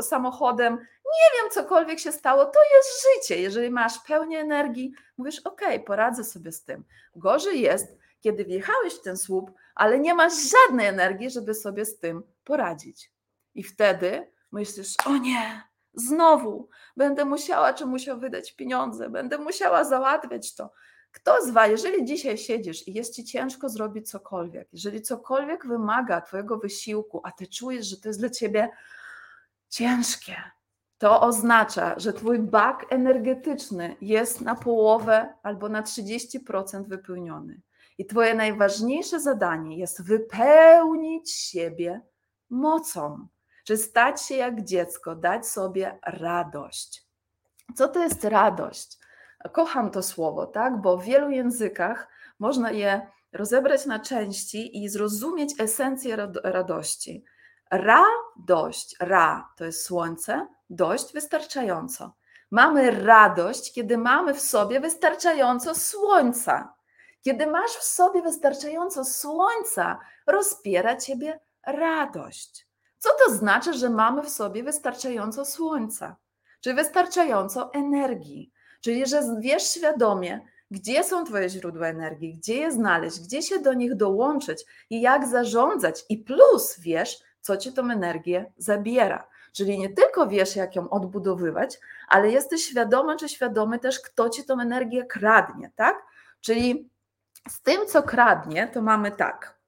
[0.03, 3.43] samochodem, nie wiem, cokolwiek się stało, to jest życie.
[3.43, 6.85] Jeżeli masz pełnię energii, mówisz, ok, poradzę sobie z tym.
[7.17, 11.99] Gorzej jest, kiedy wjechałeś w ten słup, ale nie masz żadnej energii, żeby sobie z
[11.99, 13.13] tym poradzić.
[13.55, 15.63] I wtedy myślisz, o nie,
[15.95, 20.71] znowu będę musiała czy musiał wydać pieniądze, będę musiała załatwiać to.
[21.15, 26.21] Kto z Was, jeżeli dzisiaj siedzisz i jest Ci ciężko zrobić cokolwiek, jeżeli cokolwiek wymaga
[26.21, 28.69] Twojego wysiłku, a Ty czujesz, że to jest dla Ciebie
[29.69, 30.37] ciężkie,
[30.99, 37.61] to oznacza, że Twój bak energetyczny jest na połowę albo na 30% wypełniony.
[37.99, 42.01] I Twoje najważniejsze zadanie jest wypełnić siebie
[42.51, 43.29] mocą,
[43.65, 47.05] czy stać się jak dziecko, dać sobie radość.
[47.75, 49.04] Co to jest radość?
[49.53, 50.81] Kocham to słowo, tak?
[50.81, 57.25] Bo w wielu językach można je rozebrać na części i zrozumieć esencję radości.
[57.71, 62.15] Radość, ra to jest słońce, dość wystarczająco.
[62.51, 66.75] Mamy radość, kiedy mamy w sobie wystarczająco słońca.
[67.23, 72.69] Kiedy masz w sobie wystarczająco słońca, rozpiera ciebie radość.
[72.99, 76.17] Co to znaczy, że mamy w sobie wystarczająco słońca?
[76.61, 78.53] Czy wystarczająco energii?
[78.85, 83.73] Czyli, że wiesz świadomie, gdzie są Twoje źródła energii, gdzie je znaleźć, gdzie się do
[83.73, 86.05] nich dołączyć i jak zarządzać.
[86.09, 89.29] I plus wiesz, co Ci tą energię zabiera.
[89.53, 94.45] Czyli nie tylko wiesz, jak ją odbudowywać, ale jesteś świadomy czy świadomy też, kto Ci
[94.45, 96.03] tą energię kradnie, tak?
[96.41, 96.91] Czyli
[97.49, 99.59] z tym, co kradnie, to mamy tak.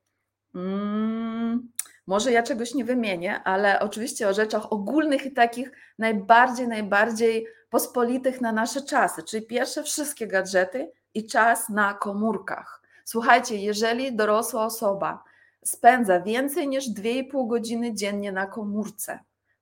[0.53, 1.73] Hmm,
[2.07, 8.41] może ja czegoś nie wymienię, ale oczywiście o rzeczach ogólnych i takich najbardziej, najbardziej pospolitych
[8.41, 9.23] na nasze czasy.
[9.23, 12.83] Czyli pierwsze wszystkie gadżety i czas na komórkach.
[13.05, 15.25] Słuchajcie, jeżeli dorosła osoba
[15.65, 19.19] spędza więcej niż 2,5 godziny dziennie na komórce,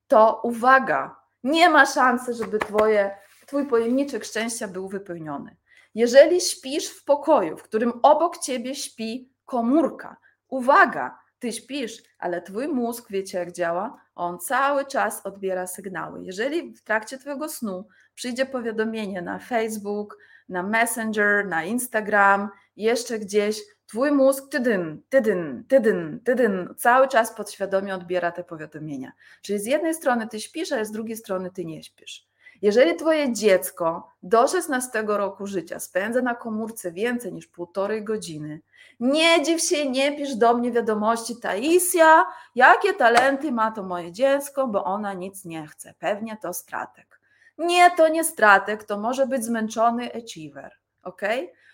[0.06, 5.56] to uwaga, nie ma szansy, żeby twoje, twój pojemniczek szczęścia był wypełniony.
[5.94, 10.16] Jeżeli śpisz w pokoju, w którym obok ciebie śpi komórka,
[10.48, 16.24] uwaga, ty śpisz, ale twój mózg, wiecie jak działa, on cały czas odbiera sygnały.
[16.24, 20.18] Jeżeli w trakcie twojego snu przyjdzie powiadomienie na Facebook,
[20.48, 27.94] na Messenger, na Instagram, jeszcze gdzieś, twój mózg tydyn, tydyn, tydyn, tydyn, cały czas podświadomie
[27.94, 29.12] odbiera te powiadomienia.
[29.42, 32.26] Czyli z jednej strony ty śpisz, ale z drugiej strony ty nie śpisz.
[32.64, 38.60] Jeżeli twoje dziecko do 16 roku życia spędza na komórce więcej niż półtorej godziny,
[39.00, 42.24] nie dziw się, nie pisz do mnie wiadomości, Taisia,
[42.54, 45.94] jakie talenty ma to moje dziecko, bo ona nic nie chce.
[45.98, 47.20] Pewnie to stratek.
[47.58, 50.72] Nie, to nie stratek, to może być zmęczony achiever,
[51.02, 51.22] ok?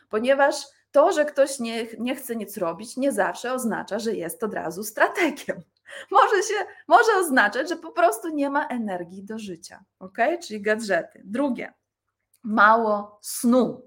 [0.09, 0.55] Ponieważ
[0.93, 4.85] to, że ktoś nie, nie chce nic robić, nie zawsze oznacza, że jest od razu
[4.85, 5.63] strategiem.
[6.11, 6.55] Może, się,
[6.89, 10.19] może oznaczać, że po prostu nie ma energii do życia, ok?
[10.43, 11.23] Czyli gadżety.
[11.25, 11.75] Drugie,
[12.43, 13.83] mało snu.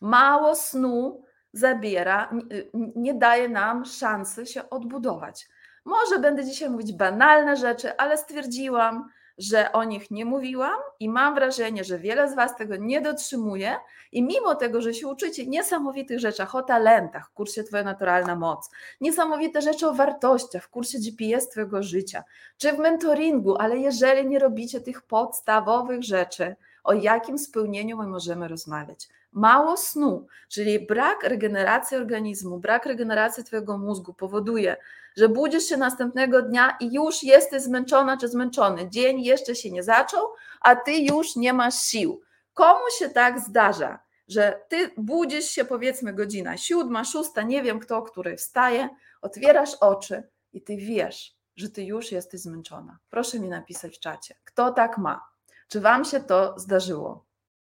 [0.00, 2.30] Mało snu zabiera,
[2.74, 5.48] nie daje nam szansy się odbudować.
[5.84, 9.08] Może będę dzisiaj mówić banalne rzeczy, ale stwierdziłam,
[9.40, 13.76] że o nich nie mówiłam i mam wrażenie, że wiele z Was tego nie dotrzymuje
[14.12, 18.70] i mimo tego, że się uczycie niesamowitych rzeczach o talentach w kursie Twoja naturalna moc,
[19.00, 22.24] niesamowite rzeczy o wartościach w kursie GPS Twojego życia,
[22.56, 28.48] czy w mentoringu, ale jeżeli nie robicie tych podstawowych rzeczy, o jakim spełnieniu my możemy
[28.48, 29.08] rozmawiać?
[29.32, 34.76] Mało snu, czyli brak regeneracji organizmu, brak regeneracji Twojego mózgu powoduje,
[35.16, 38.90] że budzisz się następnego dnia i już jesteś zmęczona czy zmęczony.
[38.90, 40.28] Dzień jeszcze się nie zaczął,
[40.60, 42.20] a Ty już nie masz sił.
[42.54, 48.02] Komu się tak zdarza, że Ty budzisz się powiedzmy godzina siódma, szósta, nie wiem kto,
[48.02, 48.88] który wstaje,
[49.22, 52.98] otwierasz oczy i Ty wiesz, że Ty już jesteś zmęczona.
[53.10, 55.30] Proszę mi napisać w czacie, kto tak ma.
[55.68, 57.29] Czy Wam się to zdarzyło?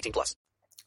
[0.00, 0.36] 18 plus.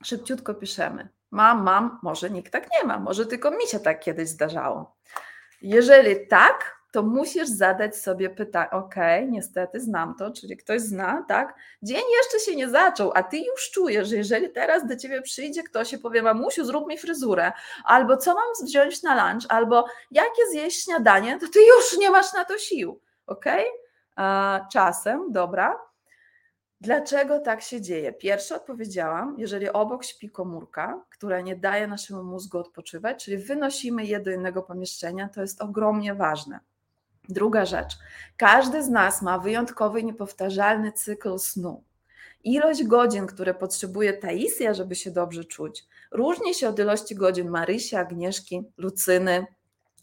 [0.03, 1.09] Szybciutko piszemy.
[1.31, 4.95] Mam, mam, może nikt tak nie ma, może tylko mi się tak kiedyś zdarzało.
[5.61, 8.95] Jeżeli tak, to musisz zadać sobie pytanie, ok,
[9.27, 11.55] niestety znam to, czyli ktoś zna, tak?
[11.83, 15.63] Dzień jeszcze się nie zaczął, a ty już czujesz, że jeżeli teraz do ciebie przyjdzie
[15.63, 17.51] ktoś i powie, mamusiu, zrób mi fryzurę,
[17.85, 22.33] albo co mam wziąć na lunch, albo jakie zjeść śniadanie, to ty już nie masz
[22.33, 23.45] na to sił, ok?
[24.71, 25.79] Czasem, dobra,
[26.83, 28.13] Dlaczego tak się dzieje?
[28.13, 34.19] Pierwsze odpowiedziałam, jeżeli obok śpi komórka, która nie daje naszemu mózgu odpoczywać, czyli wynosimy je
[34.19, 36.59] do innego pomieszczenia, to jest ogromnie ważne.
[37.29, 37.97] Druga rzecz.
[38.37, 41.83] Każdy z nas ma wyjątkowy niepowtarzalny cykl snu.
[42.43, 47.95] Ilość godzin, które potrzebuje Taisia, żeby się dobrze czuć, różni się od ilości godzin Marysi,
[47.95, 49.45] Agnieszki, Lucyny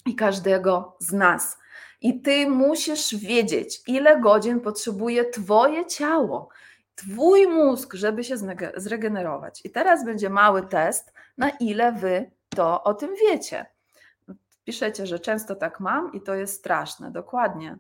[0.07, 1.59] i każdego z nas.
[2.01, 6.49] I ty musisz wiedzieć, ile godzin potrzebuje Twoje ciało,
[7.01, 8.37] Twój mózg, żeby się
[8.77, 9.61] zregenerować.
[9.65, 13.67] I teraz będzie mały test, na ile Wy to o tym wiecie
[14.65, 17.79] piszecie, że często tak mam i to jest straszne, dokładnie.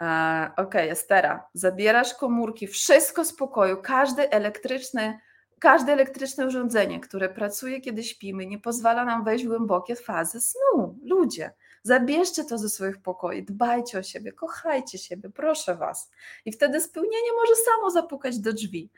[0.00, 5.18] E, ok, Estera, zabierasz komórki, wszystko z pokoju, każdy elektryczny
[5.58, 10.98] każde elektryczne urządzenie, które pracuje, kiedy śpimy, nie pozwala nam wejść w głębokie fazy snu.
[11.04, 11.50] Ludzie,
[11.86, 16.10] zabierzcie to ze swoich pokoi, dbajcie o siebie, kochajcie siebie, proszę Was.
[16.44, 18.90] I wtedy spełnienie może samo zapukać do drzwi.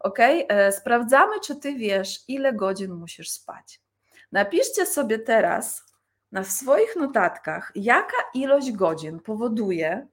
[0.00, 0.18] Ok?
[0.20, 3.80] E, sprawdzamy, czy Ty wiesz, ile godzin musisz spać.
[4.32, 5.84] Napiszcie sobie teraz
[6.32, 10.06] na swoich notatkach, jaka ilość godzin powoduje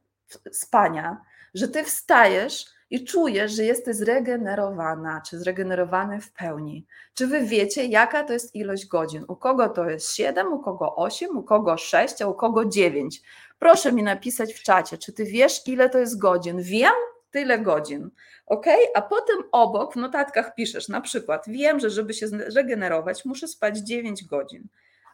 [0.51, 1.21] spania,
[1.53, 6.85] że Ty wstajesz i czujesz, że jesteś zregenerowana, czy zregenerowany w pełni.
[7.13, 9.25] Czy wy wiecie, jaka to jest ilość godzin?
[9.27, 13.21] U kogo to jest 7, u kogo 8, u kogo 6, a u kogo 9?
[13.59, 16.61] Proszę mi napisać w czacie, czy ty wiesz, ile to jest godzin?
[16.61, 16.93] Wiem,
[17.31, 18.09] tyle godzin.
[18.45, 18.65] Ok?
[18.95, 23.77] A potem obok w notatkach piszesz na przykład: Wiem, że żeby się zregenerować, muszę spać
[23.77, 24.67] 9 godzin,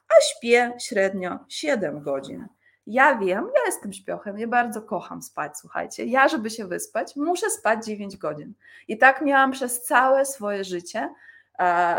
[0.09, 2.47] a śpię średnio 7 godzin.
[2.91, 6.05] Ja wiem, ja jestem śpiochem, ja bardzo kocham spać, słuchajcie.
[6.05, 8.53] Ja, żeby się wyspać, muszę spać 9 godzin.
[8.87, 11.13] I tak miałam przez całe swoje życie.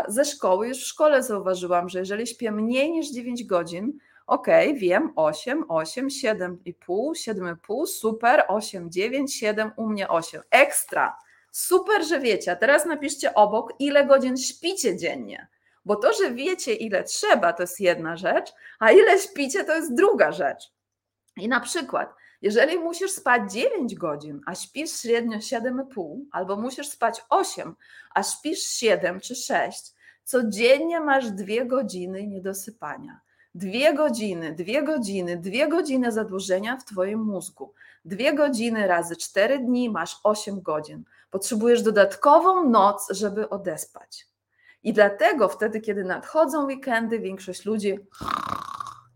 [0.07, 5.13] Ze szkoły, już w szkole zauważyłam, że jeżeli śpię mniej niż 9 godzin, ok, wiem,
[5.15, 6.55] 8, 8, 7,5,
[6.87, 10.41] 7,5, super, 8, 9, 7, u mnie 8.
[10.49, 11.17] Ekstra.
[11.51, 12.51] Super, że wiecie.
[12.51, 15.47] A teraz napiszcie obok, ile godzin śpicie dziennie.
[15.85, 19.95] Bo to, że wiecie, ile trzeba, to jest jedna rzecz, a ile śpicie, to jest
[19.95, 20.71] druga rzecz.
[21.41, 27.21] I na przykład, jeżeli musisz spać 9 godzin, a śpisz średnio 7,5, albo musisz spać
[27.29, 27.75] 8,
[28.15, 33.19] a śpisz 7 czy 6, codziennie masz 2 godziny niedosypania.
[33.55, 37.73] Dwie godziny, dwie godziny, dwie godziny zadłużenia w Twoim mózgu.
[38.05, 41.03] Dwie godziny razy cztery dni masz 8 godzin.
[41.31, 44.27] Potrzebujesz dodatkową noc, żeby odespać.
[44.83, 47.99] I dlatego wtedy, kiedy nadchodzą weekendy, większość ludzi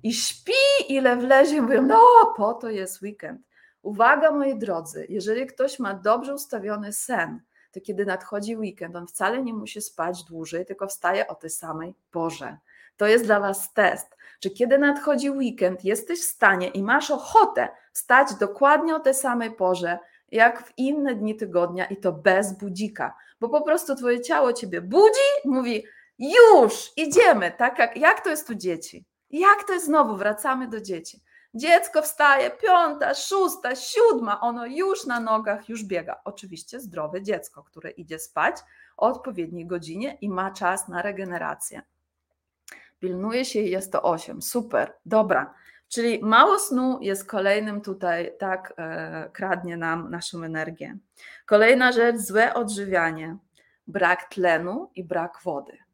[0.05, 0.53] i śpi,
[0.89, 1.99] ile wlezie, mówią, no
[2.37, 3.41] po to jest weekend.
[3.81, 7.41] Uwaga, moi drodzy, jeżeli ktoś ma dobrze ustawiony sen,
[7.71, 11.95] to kiedy nadchodzi weekend, on wcale nie musi spać dłużej, tylko wstaje o tej samej
[12.11, 12.57] porze.
[12.97, 14.17] To jest dla Was test.
[14.39, 19.51] Czy kiedy nadchodzi weekend, jesteś w stanie i masz ochotę stać dokładnie o tej samej
[19.51, 19.99] porze,
[20.31, 24.81] jak w inne dni tygodnia i to bez budzika, bo po prostu Twoje ciało Ciebie
[24.81, 25.83] budzi, mówi
[26.19, 29.05] już, idziemy, tak jak, jak to jest u dzieci.
[29.29, 30.17] Jak to jest znowu?
[30.17, 31.21] Wracamy do dzieci.
[31.53, 36.21] Dziecko wstaje, piąta, szósta, siódma, ono już na nogach, już biega.
[36.23, 38.55] Oczywiście zdrowe dziecko, które idzie spać
[38.97, 41.81] o odpowiedniej godzinie i ma czas na regenerację.
[42.99, 44.41] Pilnuje się i jest to 8.
[44.41, 45.53] Super, dobra.
[45.87, 50.97] Czyli mało snu jest kolejnym tutaj, tak, e, kradnie nam naszą energię.
[51.45, 53.37] Kolejna rzecz, złe odżywianie,
[53.87, 55.84] brak tlenu i brak wody.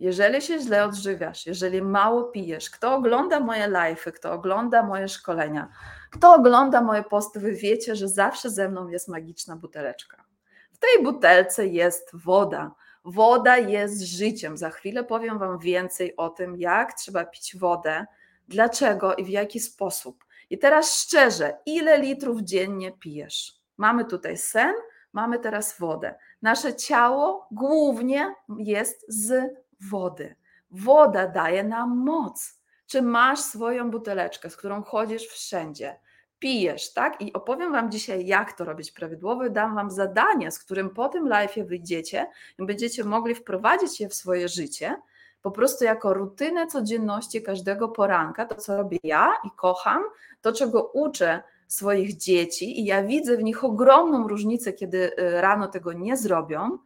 [0.00, 5.68] Jeżeli się źle odżywiasz, jeżeli mało pijesz, kto ogląda moje live'y, kto ogląda moje szkolenia,
[6.10, 10.24] kto ogląda moje posty, wy wiecie, że zawsze ze mną jest magiczna buteleczka.
[10.72, 12.74] W tej butelce jest woda.
[13.04, 14.56] Woda jest życiem.
[14.56, 18.06] Za chwilę powiem Wam więcej o tym, jak trzeba pić wodę,
[18.48, 20.24] dlaczego i w jaki sposób.
[20.50, 23.54] I teraz szczerze, ile litrów dziennie pijesz?
[23.76, 24.74] Mamy tutaj sen,
[25.12, 26.14] mamy teraz wodę.
[26.42, 30.34] Nasze ciało głównie jest z wody.
[30.70, 32.60] Woda daje nam moc.
[32.86, 36.00] Czy masz swoją buteleczkę, z którą chodzisz wszędzie?
[36.38, 37.20] Pijesz, tak?
[37.20, 39.50] I opowiem Wam dzisiaj, jak to robić prawidłowo.
[39.50, 42.26] Dam Wam zadanie, z którym po tym live wyjdziecie
[42.58, 44.96] i będziecie mogli wprowadzić je w swoje życie,
[45.42, 50.02] po prostu jako rutynę codzienności każdego poranka, to co robię ja i kocham,
[50.40, 55.68] to czego uczę swoich dzieci i ja widzę w nich ogromną różnicę, kiedy y, rano
[55.68, 56.78] tego nie zrobią,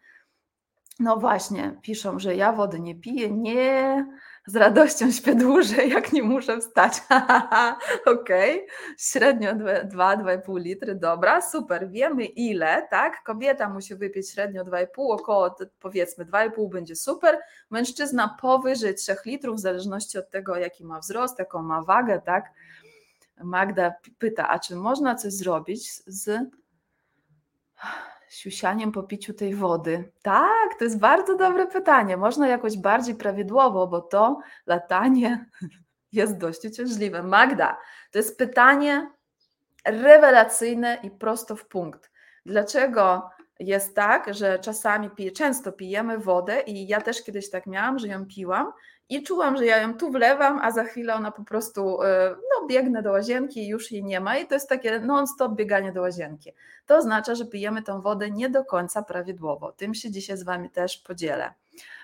[0.99, 3.31] no właśnie, piszą, że ja wody nie piję.
[3.31, 4.07] Nie,
[4.47, 6.93] z radością śpię dłużej, jak nie muszę wstać.
[8.07, 8.67] Okej, okay.
[8.99, 13.23] średnio 2-2,5 litry, dobra, super, wiemy ile, tak?
[13.25, 17.39] Kobieta musi wypić średnio 2,5, około powiedzmy 2,5 będzie super.
[17.71, 22.45] Mężczyzna powyżej 3 litrów, w zależności od tego, jaki ma wzrost, jaką ma wagę, tak?
[23.45, 26.41] Magda pyta, a czy można coś zrobić z
[28.35, 30.13] siusianiem po piciu tej wody?
[30.23, 32.17] Tak, to jest bardzo dobre pytanie.
[32.17, 35.47] Można jakoś bardziej prawidłowo, bo to latanie
[36.13, 37.23] jest dość uciążliwe.
[37.23, 37.79] Magda,
[38.11, 39.11] to jest pytanie
[39.85, 42.11] rewelacyjne i prosto w punkt.
[42.47, 43.31] Dlaczego
[43.61, 48.27] jest tak, że czasami często pijemy wodę i ja też kiedyś tak miałam, że ją
[48.27, 48.73] piłam
[49.09, 52.67] i czułam, że ja ją tu wlewam, a za chwilę ona po prostu, e, no
[52.67, 56.01] biegnę do łazienki i już jej nie ma i to jest takie non-stop bieganie do
[56.01, 56.53] łazienki.
[56.87, 59.73] To oznacza, że pijemy tą wodę nie do końca prawidłowo.
[59.73, 61.55] Tym się dzisiaj z Wami też podzielę.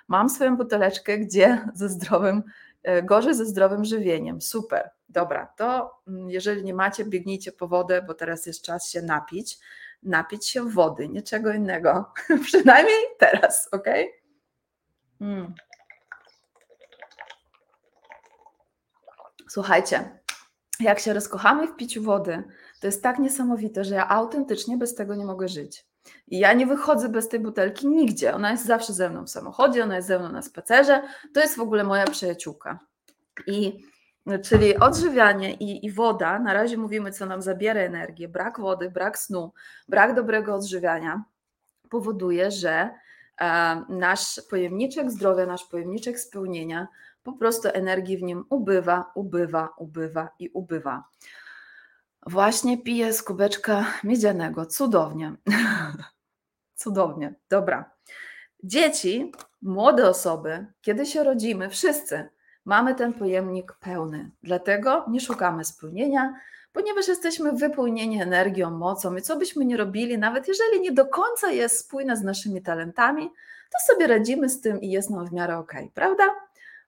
[0.08, 2.42] Mam swoją buteleczkę, gdzie ze zdrowym,
[2.82, 4.40] e, gorzej ze zdrowym żywieniem.
[4.40, 9.02] Super, dobra, to mm, jeżeli nie macie, biegnijcie po wodę, bo teraz jest czas się
[9.02, 9.58] napić.
[10.02, 12.12] napić się wody, niczego innego.
[12.46, 13.86] Przynajmniej teraz, ok?
[19.50, 20.20] Słuchajcie,
[20.80, 22.42] jak się rozkochamy w piciu wody,
[22.80, 25.86] to jest tak niesamowite, że ja autentycznie bez tego nie mogę żyć.
[26.28, 28.34] I ja nie wychodzę bez tej butelki nigdzie.
[28.34, 31.02] Ona jest zawsze ze mną w samochodzie, ona jest ze mną na spacerze.
[31.34, 32.78] To jest w ogóle moja przyjaciółka.
[33.46, 33.84] I
[34.44, 39.18] czyli odżywianie i, i woda, na razie mówimy, co nam zabiera energię, brak wody, brak
[39.18, 39.52] snu,
[39.88, 41.24] brak dobrego odżywiania
[41.88, 42.90] powoduje, że
[43.40, 46.88] e, nasz pojemniczek zdrowia, nasz pojemniczek spełnienia,
[47.22, 51.04] po prostu energii w nim ubywa, ubywa, ubywa i ubywa.
[52.26, 54.66] Właśnie piję z kubeczka miedzianego.
[54.66, 55.34] Cudownie.
[56.74, 57.34] Cudownie.
[57.48, 57.90] Dobra.
[58.64, 62.28] Dzieci, młode osoby, kiedy się rodzimy, wszyscy
[62.64, 64.30] mamy ten pojemnik pełny.
[64.42, 66.34] Dlatego nie szukamy spełnienia,
[66.72, 71.50] ponieważ jesteśmy wypełnieni energią, mocą i co byśmy nie robili, nawet jeżeli nie do końca
[71.50, 73.30] jest spójne z naszymi talentami,
[73.70, 76.24] to sobie radzimy z tym i jest nam w miarę ok, prawda?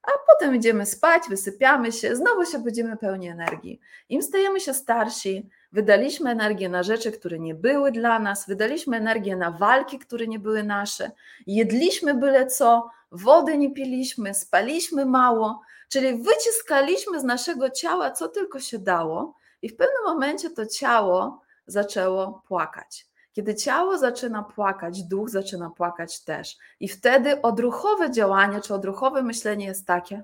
[0.03, 3.80] A potem idziemy spać, wysypiamy się, znowu się budzimy pełni energii.
[4.09, 9.36] Im stajemy się starsi, wydaliśmy energię na rzeczy, które nie były dla nas, wydaliśmy energię
[9.36, 11.11] na walki, które nie były nasze,
[11.46, 18.61] jedliśmy byle co, wody nie piliśmy, spaliśmy mało, czyli wyciskaliśmy z naszego ciała co tylko
[18.61, 23.12] się dało, i w pewnym momencie to ciało zaczęło płakać.
[23.33, 26.57] Kiedy ciało zaczyna płakać, duch zaczyna płakać też.
[26.80, 30.22] I wtedy odruchowe działanie czy odruchowe myślenie jest takie: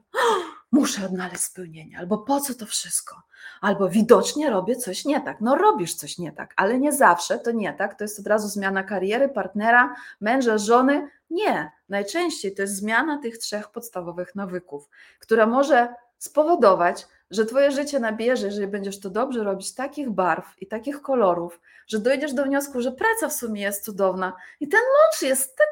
[0.73, 3.23] muszę odnaleźć spełnienie, albo po co to wszystko?
[3.61, 5.41] Albo widocznie robię coś nie tak.
[5.41, 7.99] No robisz coś nie tak, ale nie zawsze to nie tak.
[7.99, 11.09] To jest od razu zmiana kariery, partnera, męża, żony.
[11.31, 11.73] Nie.
[11.89, 14.89] Najczęściej to jest zmiana tych trzech podstawowych nawyków,
[15.19, 20.67] która może spowodować, że Twoje życie nabierze, jeżeli będziesz to dobrze robić, takich barw i
[20.67, 25.23] takich kolorów, że dojdziesz do wniosku, że praca w sumie jest cudowna i ten mąż
[25.23, 25.69] jest tak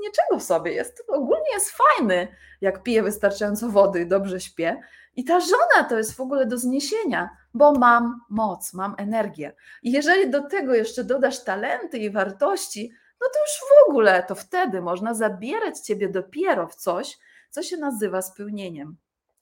[0.00, 2.28] niczego w sobie, jest ogólnie jest fajny,
[2.60, 4.80] jak pije wystarczająco wody i dobrze śpię.
[5.16, 9.52] I ta żona to jest w ogóle do zniesienia, bo mam moc, mam energię.
[9.82, 14.34] I jeżeli do tego jeszcze dodasz talenty i wartości, no to już w ogóle to
[14.34, 17.18] wtedy można zabierać ciebie dopiero w coś,
[17.50, 18.96] co się nazywa spełnieniem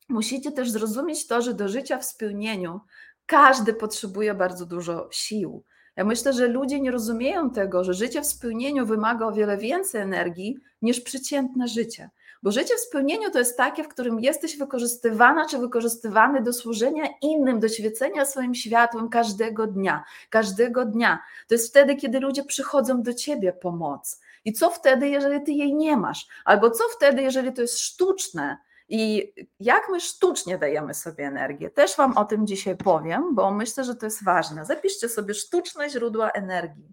[0.09, 2.81] musicie też zrozumieć to, że do życia w spełnieniu
[3.27, 5.65] każdy potrzebuje bardzo dużo sił.
[5.97, 10.01] Ja myślę, że ludzie nie rozumieją tego, że życie w spełnieniu wymaga o wiele więcej
[10.01, 12.11] energii niż przeciętne życie.
[12.43, 17.05] Bo życie w spełnieniu to jest takie, w którym jesteś wykorzystywana czy wykorzystywany do służenia
[17.23, 20.05] innym, do świecenia swoim światłem każdego dnia.
[20.31, 21.19] Każdego dnia.
[21.49, 24.21] To jest wtedy, kiedy ludzie przychodzą do ciebie pomoc.
[24.45, 26.27] I co wtedy, jeżeli ty jej nie masz?
[26.45, 28.59] Albo co wtedy, jeżeli to jest sztuczne?
[28.89, 31.71] I jak my sztucznie dajemy sobie energię?
[31.71, 34.65] Też Wam o tym dzisiaj powiem, bo myślę, że to jest ważne.
[34.65, 36.89] Zapiszcie sobie sztuczne źródła energii.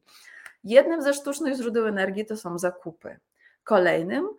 [0.63, 3.19] Jednym ze sztucznych źródeł energii to są zakupy.
[3.63, 4.29] Kolejnym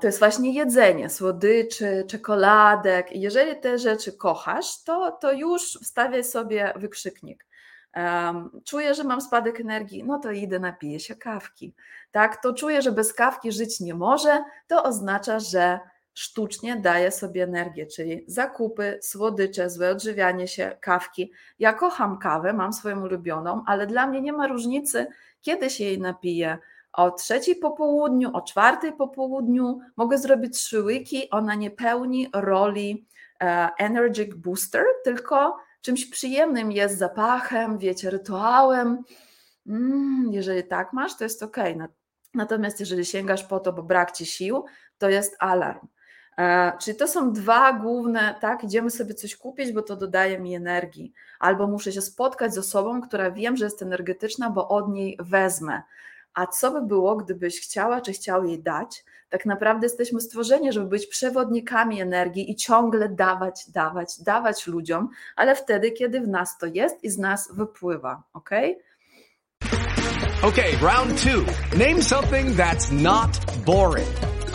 [0.00, 3.12] to jest właśnie jedzenie, słodyczy, czekoladek.
[3.12, 7.46] jeżeli te rzeczy kochasz, to, to już wstawiaj sobie wykrzyknik.
[8.64, 11.74] Czuję, że mam spadek energii, no to idę, napiję się kawki.
[12.10, 15.80] Tak, to czuję, że bez kawki żyć nie może, to oznacza, że
[16.14, 21.32] sztucznie daje sobie energię, czyli zakupy, słodycze, złe odżywianie się, kawki.
[21.58, 25.06] Ja kocham kawę, mam swoją ulubioną, ale dla mnie nie ma różnicy,
[25.40, 26.58] kiedy się jej napiję.
[26.92, 32.28] O trzeciej po południu, o czwartej po południu mogę zrobić trzy łyki, ona nie pełni
[32.34, 33.06] roli
[33.40, 39.04] e, Energy Booster, tylko czymś przyjemnym jest zapachem, wiecie, rytuałem.
[39.66, 41.56] Mm, jeżeli tak masz, to jest ok.
[42.34, 44.64] Natomiast jeżeli sięgasz po to, bo brak ci sił,
[44.98, 45.86] to jest alarm.
[46.38, 50.54] E, czyli to są dwa główne, tak, idziemy sobie coś kupić, bo to dodaje mi
[50.54, 55.18] energii, albo muszę się spotkać z osobą, która wiem, że jest energetyczna, bo od niej
[55.20, 55.82] wezmę.
[56.34, 59.04] A co by było, gdybyś chciała, czy chciał jej dać?
[59.28, 65.54] Tak naprawdę jesteśmy stworzeni, żeby być przewodnikami energii i ciągle dawać, dawać, dawać ludziom, ale
[65.54, 68.50] wtedy, kiedy w nas to jest i z nas wypływa, ok?
[70.42, 71.44] Okay, round two.
[71.78, 73.30] Name something that's not
[73.64, 74.41] boring.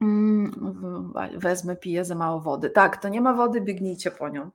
[0.00, 2.70] Mm, wezmę, piję za mało wody.
[2.70, 4.50] Tak, to nie ma wody, biegnijcie po nią.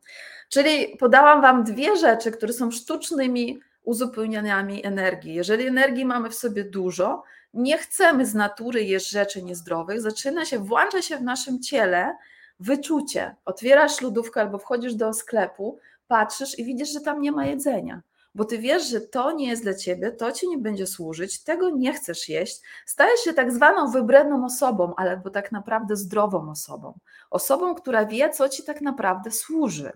[0.49, 5.33] Czyli podałam Wam dwie rzeczy, które są sztucznymi uzupełnianiami energii.
[5.33, 7.23] Jeżeli energii mamy w sobie dużo,
[7.53, 12.17] nie chcemy z natury jeść rzeczy niezdrowych, zaczyna się, włącza się w naszym ciele
[12.59, 13.35] wyczucie.
[13.45, 18.01] Otwierasz lodówkę albo wchodzisz do sklepu, patrzysz i widzisz, że tam nie ma jedzenia.
[18.35, 21.69] Bo ty wiesz, że to nie jest dla ciebie, to ci nie będzie służyć, tego
[21.69, 22.61] nie chcesz jeść.
[22.85, 26.99] Stajesz się tak zwaną wybredną osobą, albo tak naprawdę zdrową osobą.
[27.29, 29.91] Osobą, która wie, co ci tak naprawdę służy.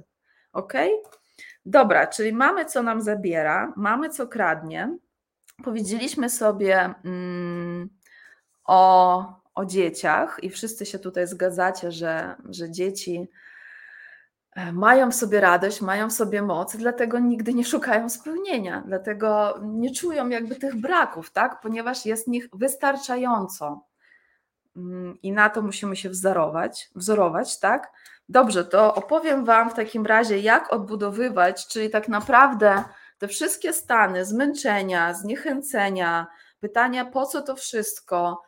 [0.54, 0.74] Ok?
[1.66, 4.98] Dobra, czyli mamy, co nam zabiera, mamy, co kradnie.
[5.64, 7.90] Powiedzieliśmy sobie mm,
[8.66, 9.26] o,
[9.56, 13.30] o dzieciach i wszyscy się tutaj zgadzacie, że, że dzieci
[14.74, 19.92] mają w sobie radość, mają w sobie moc, dlatego nigdy nie szukają spełnienia, dlatego nie
[19.92, 21.62] czują jakby tych braków, tak?
[21.62, 23.86] ponieważ jest nich wystarczająco.
[24.76, 27.92] Mm, I na to musimy się wzorować, wzorować, tak?
[28.30, 32.84] Dobrze, to opowiem Wam w takim razie, jak odbudowywać, czyli tak naprawdę
[33.18, 36.28] te wszystkie stany zmęczenia, zniechęcenia,
[36.60, 38.42] pytania po co to wszystko,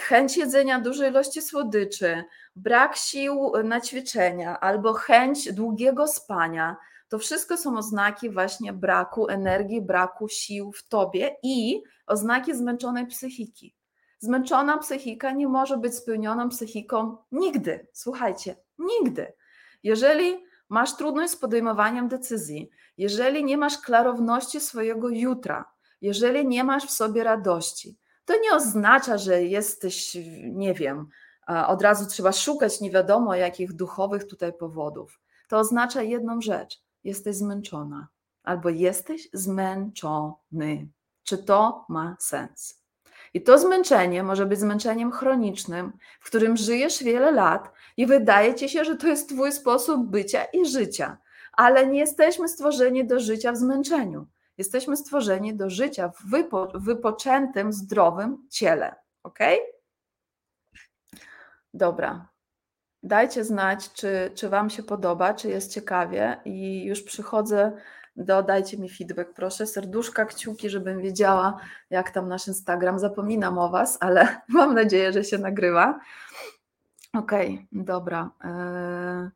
[0.00, 2.24] chęć jedzenia dużej ilości słodyczy,
[2.56, 6.76] brak sił na ćwiczenia albo chęć długiego spania,
[7.08, 13.74] to wszystko są oznaki właśnie braku energii, braku sił w tobie i oznaki zmęczonej psychiki.
[14.18, 17.86] Zmęczona psychika nie może być spełnioną psychiką nigdy.
[17.92, 19.32] Słuchajcie, nigdy.
[19.82, 25.64] Jeżeli masz trudność z podejmowaniem decyzji, jeżeli nie masz klarowności swojego jutra,
[26.00, 31.08] jeżeli nie masz w sobie radości, to nie oznacza, że jesteś, nie wiem,
[31.66, 35.20] od razu trzeba szukać nie wiadomo jakich duchowych tutaj powodów.
[35.48, 38.08] To oznacza jedną rzecz: jesteś zmęczona
[38.42, 40.88] albo jesteś zmęczony.
[41.22, 42.84] Czy to ma sens?
[43.34, 48.68] I to zmęczenie może być zmęczeniem chronicznym, w którym żyjesz wiele lat i wydaje ci
[48.68, 51.18] się, że to jest Twój sposób bycia i życia,
[51.52, 54.26] ale nie jesteśmy stworzeni do życia w zmęczeniu.
[54.58, 58.94] Jesteśmy stworzeni do życia w wypo, wypoczętym, zdrowym ciele.
[59.22, 59.38] Ok?
[61.74, 62.28] Dobra.
[63.02, 67.72] Dajcie znać, czy, czy Wam się podoba, czy jest ciekawie, i już przychodzę
[68.16, 69.66] dodajcie mi feedback, proszę.
[69.66, 72.98] Serduszka, kciuki, żebym wiedziała, jak tam nasz Instagram.
[72.98, 76.00] Zapominam o Was, ale mam nadzieję, że się nagrywa.
[77.12, 78.30] Okej, dobra.
[78.44, 79.30] E,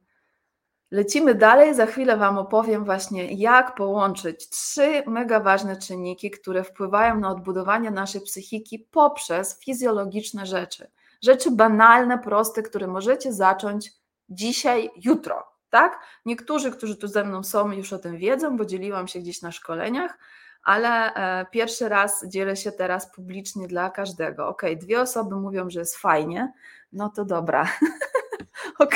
[0.90, 1.74] lecimy dalej.
[1.74, 7.90] Za chwilę Wam opowiem właśnie, jak połączyć trzy mega ważne czynniki, które wpływają na odbudowanie
[7.90, 10.90] naszej psychiki poprzez fizjologiczne rzeczy.
[11.22, 13.92] Rzeczy banalne, proste, które możecie zacząć
[14.28, 16.00] dzisiaj, jutro tak?
[16.24, 19.52] Niektórzy, którzy tu ze mną są, już o tym wiedzą, bo dzieliłam się gdzieś na
[19.52, 20.18] szkoleniach,
[20.62, 24.48] ale e, pierwszy raz dzielę się teraz publicznie dla każdego.
[24.48, 26.52] Ok, dwie osoby mówią, że jest fajnie,
[26.92, 27.68] no to dobra.
[28.78, 28.94] ok,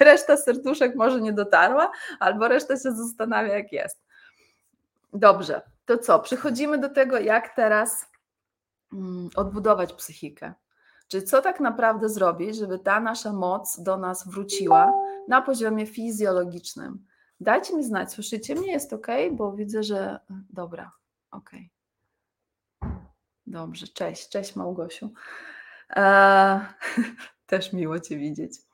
[0.00, 1.90] reszta serduszek może nie dotarła,
[2.20, 4.02] albo reszta się zastanawia, jak jest.
[5.12, 6.18] Dobrze, to co?
[6.18, 8.06] Przechodzimy do tego, jak teraz
[8.92, 10.54] mm, odbudować psychikę.
[11.08, 14.92] Czyli co tak naprawdę zrobić, żeby ta nasza moc do nas wróciła
[15.28, 17.04] na poziomie fizjologicznym.
[17.40, 18.72] Dajcie mi znać, słyszycie mnie?
[18.72, 19.06] Jest ok?
[19.32, 20.20] Bo widzę, że.
[20.50, 20.92] Dobra,
[21.30, 21.50] ok.
[23.46, 25.10] Dobrze, cześć, cześć Małgosiu.
[25.90, 26.60] Eee,
[27.46, 28.65] też miło Cię widzieć.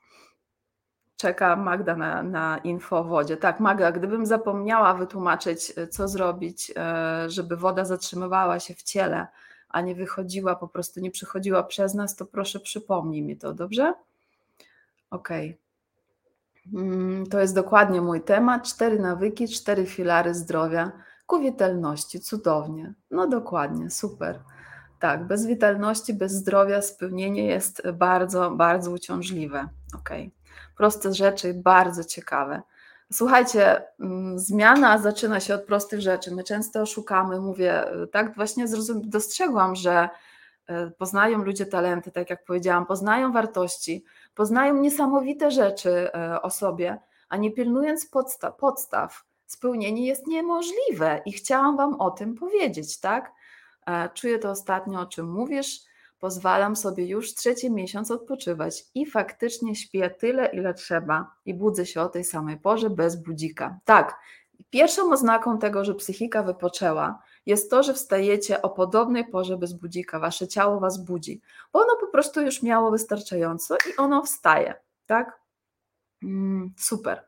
[1.23, 3.37] Czeka Magda na, na info o wodzie.
[3.37, 9.27] Tak, Magda, gdybym zapomniała wytłumaczyć, co zrobić, e, żeby woda zatrzymywała się w ciele,
[9.69, 13.93] a nie wychodziła, po prostu nie przychodziła przez nas, to proszę przypomnij mi to, dobrze?
[15.11, 15.57] Okej.
[16.65, 16.81] Okay.
[16.81, 18.63] Mm, to jest dokładnie mój temat.
[18.63, 20.91] Cztery nawyki, cztery filary zdrowia
[21.25, 22.19] ku witalności.
[22.19, 22.93] Cudownie.
[23.11, 24.39] No dokładnie, super.
[24.99, 29.67] Tak, bez witalności, bez zdrowia spełnienie jest bardzo, bardzo uciążliwe.
[29.95, 30.09] Ok.
[30.77, 32.61] Proste rzeczy, bardzo ciekawe.
[33.13, 36.35] Słuchajcie, mm, zmiana zaczyna się od prostych rzeczy.
[36.35, 38.65] My często szukamy, mówię, tak właśnie
[39.03, 40.09] dostrzegłam, że
[40.67, 46.99] e, poznają ludzie talenty, tak jak powiedziałam, poznają wartości, poznają niesamowite rzeczy e, o sobie,
[47.29, 53.31] a nie pilnując podstaw, podstaw spełnienie jest niemożliwe i chciałam Wam o tym powiedzieć, tak?
[53.87, 55.79] E, czuję to ostatnio, o czym mówisz.
[56.23, 62.01] Pozwalam sobie już trzeci miesiąc odpoczywać i faktycznie śpię tyle, ile trzeba i budzę się
[62.01, 63.79] o tej samej porze bez budzika.
[63.85, 64.19] Tak,
[64.69, 70.19] pierwszą oznaką tego, że psychika wypoczęła, jest to, że wstajecie o podobnej porze bez budzika,
[70.19, 71.41] wasze ciało was budzi,
[71.73, 74.73] bo ono po prostu już miało wystarczająco i ono wstaje,
[75.05, 75.39] tak?
[76.23, 77.25] Mm, super.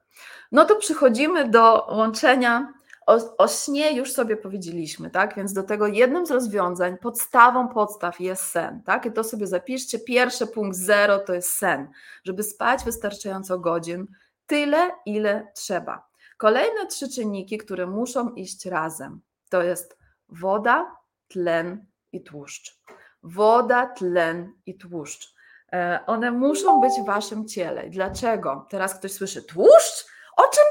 [0.52, 2.74] No to przychodzimy do łączenia.
[3.06, 5.36] O, o śnie już sobie powiedzieliśmy, tak?
[5.36, 9.06] Więc do tego jednym z rozwiązań, podstawą podstaw jest sen, tak?
[9.06, 10.00] I to sobie zapiszcie.
[10.00, 11.88] Pierwszy punkt zero to jest sen,
[12.24, 14.08] żeby spać wystarczająco godzin,
[14.48, 16.08] tyle, ile trzeba.
[16.38, 19.98] Kolejne trzy czynniki, które muszą iść razem, to jest
[20.30, 20.96] woda,
[21.28, 22.82] tlen i tłuszcz.
[23.24, 25.36] Woda, tlen i tłuszcz.
[25.74, 27.90] E, one muszą być w waszym ciele.
[27.90, 28.68] Dlaczego?
[28.70, 30.06] Teraz ktoś słyszy tłuszcz?
[30.38, 30.64] O czym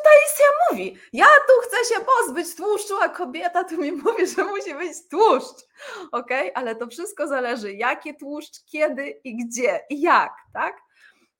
[0.74, 0.96] mówi?
[1.12, 5.66] Ja tu chcę się pozbyć tłuszczu, a kobieta tu mi mówi, że musi być tłuszcz.
[6.12, 6.30] Ok?
[6.54, 10.76] Ale to wszystko zależy, jaki tłuszcz, kiedy i gdzie i jak, tak?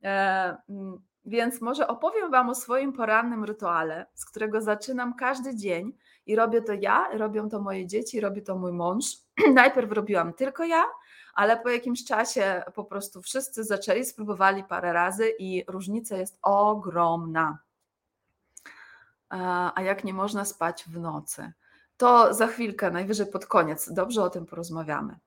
[0.05, 5.93] E, mm, więc może opowiem Wam o swoim porannym rytuale, z którego zaczynam każdy dzień
[6.27, 9.05] i robię to ja, robią to moje dzieci, robi to mój mąż.
[9.55, 10.85] Najpierw robiłam tylko ja,
[11.35, 17.59] ale po jakimś czasie po prostu wszyscy zaczęli, spróbowali parę razy i różnica jest ogromna.
[19.75, 21.53] A jak nie można spać w nocy?
[21.97, 25.19] To za chwilkę, najwyżej pod koniec, dobrze o tym porozmawiamy.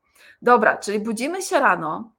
[0.41, 2.17] Dobra, czyli budzimy się rano,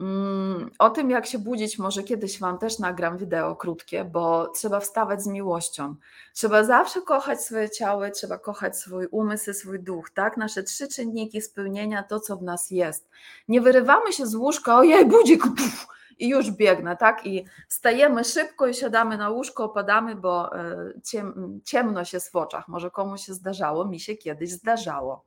[0.00, 4.80] Mm, o tym, jak się budzić, może kiedyś Wam też nagram wideo krótkie, bo trzeba
[4.80, 5.94] wstawać z miłością.
[6.34, 10.36] Trzeba zawsze kochać swoje ciało, trzeba kochać swój umysł, swój duch, tak?
[10.36, 13.08] Nasze trzy czynniki spełnienia, to co w nas jest.
[13.48, 15.86] Nie wyrywamy się z łóżka, ojej, budzik, puf,
[16.18, 17.26] i już biegnę, tak?
[17.26, 22.68] I stajemy szybko i siadamy na łóżko, opadamy, bo e, ciem, ciemno się w oczach.
[22.68, 25.24] Może komuś się zdarzało, mi się kiedyś zdarzało.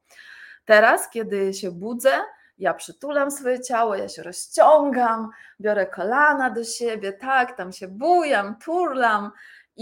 [0.65, 2.11] Teraz, kiedy się budzę,
[2.57, 5.29] ja przytulam swoje ciało, ja się rozciągam,
[5.61, 9.31] biorę kolana do siebie, tak, tam się bujam, turlam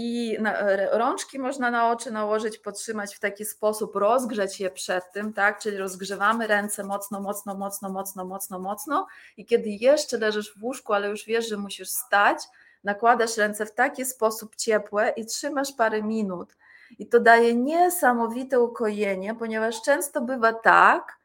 [0.00, 0.54] i na,
[0.90, 5.76] rączki można na oczy nałożyć, podtrzymać w taki sposób, rozgrzeć je przed tym, tak, czyli
[5.76, 11.08] rozgrzewamy ręce mocno, mocno, mocno, mocno, mocno, mocno i kiedy jeszcze leżysz w łóżku, ale
[11.08, 12.38] już wiesz, że musisz stać,
[12.84, 16.56] nakładasz ręce w taki sposób ciepłe i trzymasz parę minut.
[16.98, 21.18] I to daje niesamowite ukojenie, ponieważ często bywa tak,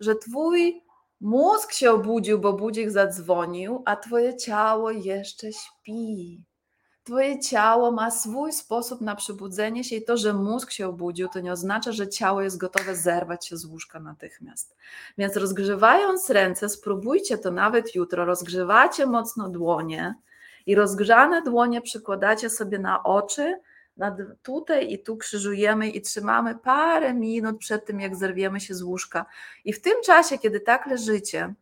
[0.00, 0.82] że twój
[1.20, 6.44] Mózg się obudził, bo budzik zadzwonił, a twoje ciało jeszcze śpi.
[7.06, 11.40] Twoje ciało ma swój sposób na przebudzenie się i to, że mózg się obudził, to
[11.40, 14.76] nie oznacza, że ciało jest gotowe zerwać się z łóżka natychmiast.
[15.18, 20.14] Więc rozgrzewając ręce, spróbujcie to nawet jutro, rozgrzewacie mocno dłonie
[20.66, 23.60] i rozgrzane dłonie przykładacie sobie na oczy,
[24.42, 29.26] tutaj i tu krzyżujemy i trzymamy parę minut przed tym, jak zerwiemy się z łóżka.
[29.64, 31.54] I w tym czasie, kiedy tak leżycie,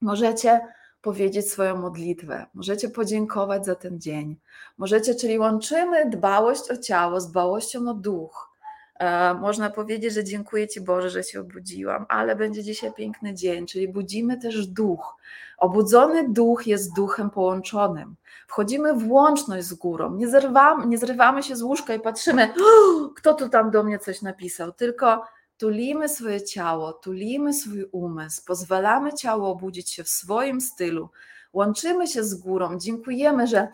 [0.00, 0.60] możecie
[1.08, 4.36] powiedzieć swoją modlitwę, możecie podziękować za ten dzień.
[4.78, 8.50] Możecie, czyli łączymy dbałość o ciało z dbałością o duch.
[8.98, 13.66] E, można powiedzieć, że dziękuję Ci Boże, że się obudziłam, ale będzie dzisiaj piękny dzień,
[13.66, 15.16] czyli budzimy też duch.
[15.58, 18.14] Obudzony duch jest duchem połączonym.
[18.46, 22.54] Wchodzimy w łączność z górą, nie zrywamy, nie zrywamy się z łóżka i patrzymy,
[23.16, 25.24] kto tu tam do mnie coś napisał, tylko
[25.58, 31.10] tulimy swoje ciało, tulimy swój umysł, pozwalamy ciało obudzić się w swoim stylu,
[31.52, 33.68] łączymy się z górą, dziękujemy, że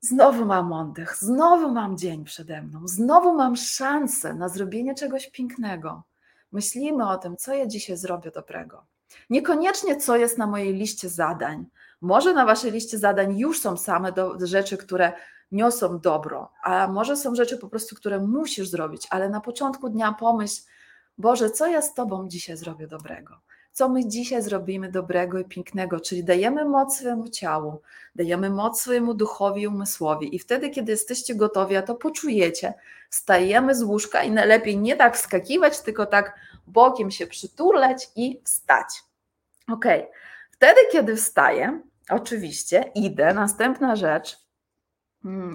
[0.00, 6.02] znowu mam oddech, znowu mam dzień przede mną, znowu mam szansę na zrobienie czegoś pięknego.
[6.52, 8.86] Myślimy o tym, co ja dzisiaj zrobię dobrego.
[9.30, 11.66] Niekoniecznie co jest na mojej liście zadań.
[12.00, 15.12] Może na waszej liście zadań już są same do, rzeczy, które
[15.52, 20.12] niosą dobro, a może są rzeczy po prostu, które musisz zrobić, ale na początku dnia
[20.12, 20.62] pomyśl,
[21.18, 23.40] Boże, co ja z Tobą dzisiaj zrobię dobrego?
[23.72, 26.00] Co my dzisiaj zrobimy dobrego i pięknego?
[26.00, 27.80] Czyli dajemy moc swojemu ciału,
[28.14, 32.74] dajemy moc swojemu duchowi i umysłowi, i wtedy, kiedy jesteście gotowi, a to poczujecie,
[33.10, 36.34] stajemy z łóżka i najlepiej nie tak wskakiwać, tylko tak
[36.66, 38.86] bokiem się przytulać i wstać.
[39.68, 39.84] Ok,
[40.50, 41.80] wtedy, kiedy wstaję,
[42.10, 43.34] oczywiście idę.
[43.34, 44.45] Następna rzecz,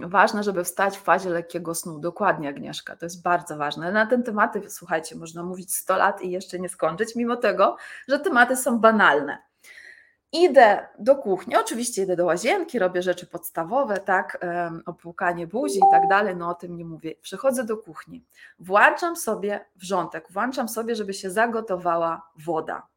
[0.02, 2.00] ważne, żeby wstać w fazie lekkiego snu.
[2.00, 3.92] Dokładnie, Agnieszka, to jest bardzo ważne.
[3.92, 8.20] Na ten tematy, słuchajcie, można mówić 100 lat i jeszcze nie skończyć, mimo tego, że
[8.20, 9.38] tematy są banalne.
[10.34, 14.46] Idę do kuchni, oczywiście idę do łazienki, robię rzeczy podstawowe, tak,
[14.86, 17.16] opłukanie buzi i tak dalej, no o tym nie mówię.
[17.22, 18.26] Przechodzę do kuchni,
[18.60, 22.88] włączam sobie wrzątek, włączam sobie, żeby się zagotowała woda.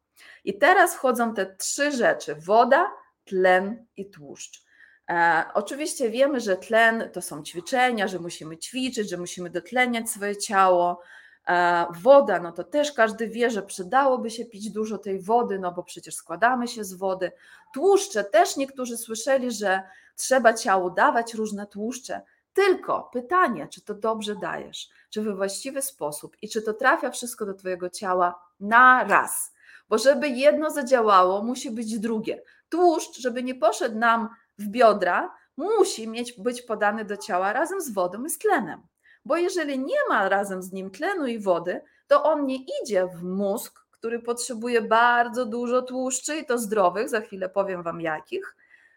[0.43, 2.91] I teraz wchodzą te trzy rzeczy: woda,
[3.25, 4.65] tlen i tłuszcz.
[5.09, 10.37] E, oczywiście wiemy, że tlen to są ćwiczenia, że musimy ćwiczyć, że musimy dotleniać swoje
[10.37, 11.01] ciało.
[11.47, 15.71] E, woda, no to też każdy wie, że przydałoby się pić dużo tej wody, no
[15.71, 17.31] bo przecież składamy się z wody.
[17.73, 19.81] Tłuszcze też niektórzy słyszeli, że
[20.15, 22.21] trzeba ciału dawać różne tłuszcze.
[22.53, 27.45] Tylko pytanie, czy to dobrze dajesz, czy we właściwy sposób i czy to trafia wszystko
[27.45, 29.53] do Twojego ciała na raz.
[29.89, 32.41] Bo żeby jedno zadziałało, musi być drugie.
[32.69, 37.93] Tłuszcz, żeby nie poszedł nam w biodra, musi mieć, być podany do ciała razem z
[37.93, 38.81] wodą i z tlenem.
[39.25, 43.23] Bo jeżeli nie ma razem z nim tlenu i wody, to on nie idzie w
[43.23, 48.55] mózg, który potrzebuje bardzo dużo tłuszczy i to zdrowych, za chwilę powiem Wam jakich.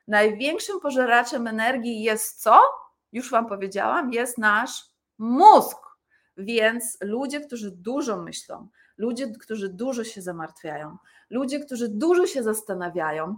[0.09, 2.61] Największym pożeraczem energii jest co?
[3.13, 4.85] Już Wam powiedziałam, jest nasz
[5.19, 5.79] mózg.
[6.37, 10.97] Więc ludzie, którzy dużo myślą, ludzie, którzy dużo się zamartwiają,
[11.31, 13.37] ludzie, którzy dużo się zastanawiają,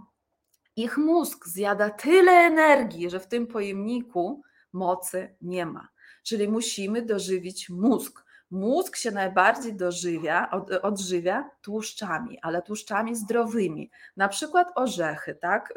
[0.83, 4.41] ich mózg zjada tyle energii, że w tym pojemniku
[4.73, 5.87] mocy nie ma.
[6.23, 8.25] Czyli musimy dożywić mózg.
[8.51, 13.91] Mózg się najbardziej dożywia, od, odżywia tłuszczami, ale tłuszczami zdrowymi.
[14.17, 15.73] Na przykład orzechy, tak,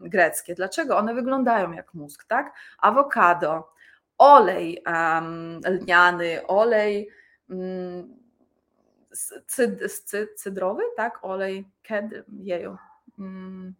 [0.00, 0.54] yy, greckie.
[0.54, 0.98] Dlaczego?
[0.98, 2.54] One wyglądają jak mózg, tak?
[2.78, 3.72] Awokado,
[4.18, 4.82] olej
[5.64, 7.08] lniany, olej
[7.48, 8.16] um,
[9.46, 11.18] cyd, cyd, cydrowy, tak?
[11.24, 12.76] Olej kiedy, jeju.
[13.18, 13.74] Um,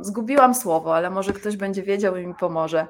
[0.00, 2.86] zgubiłam słowo, ale może ktoś będzie wiedział i mi pomoże.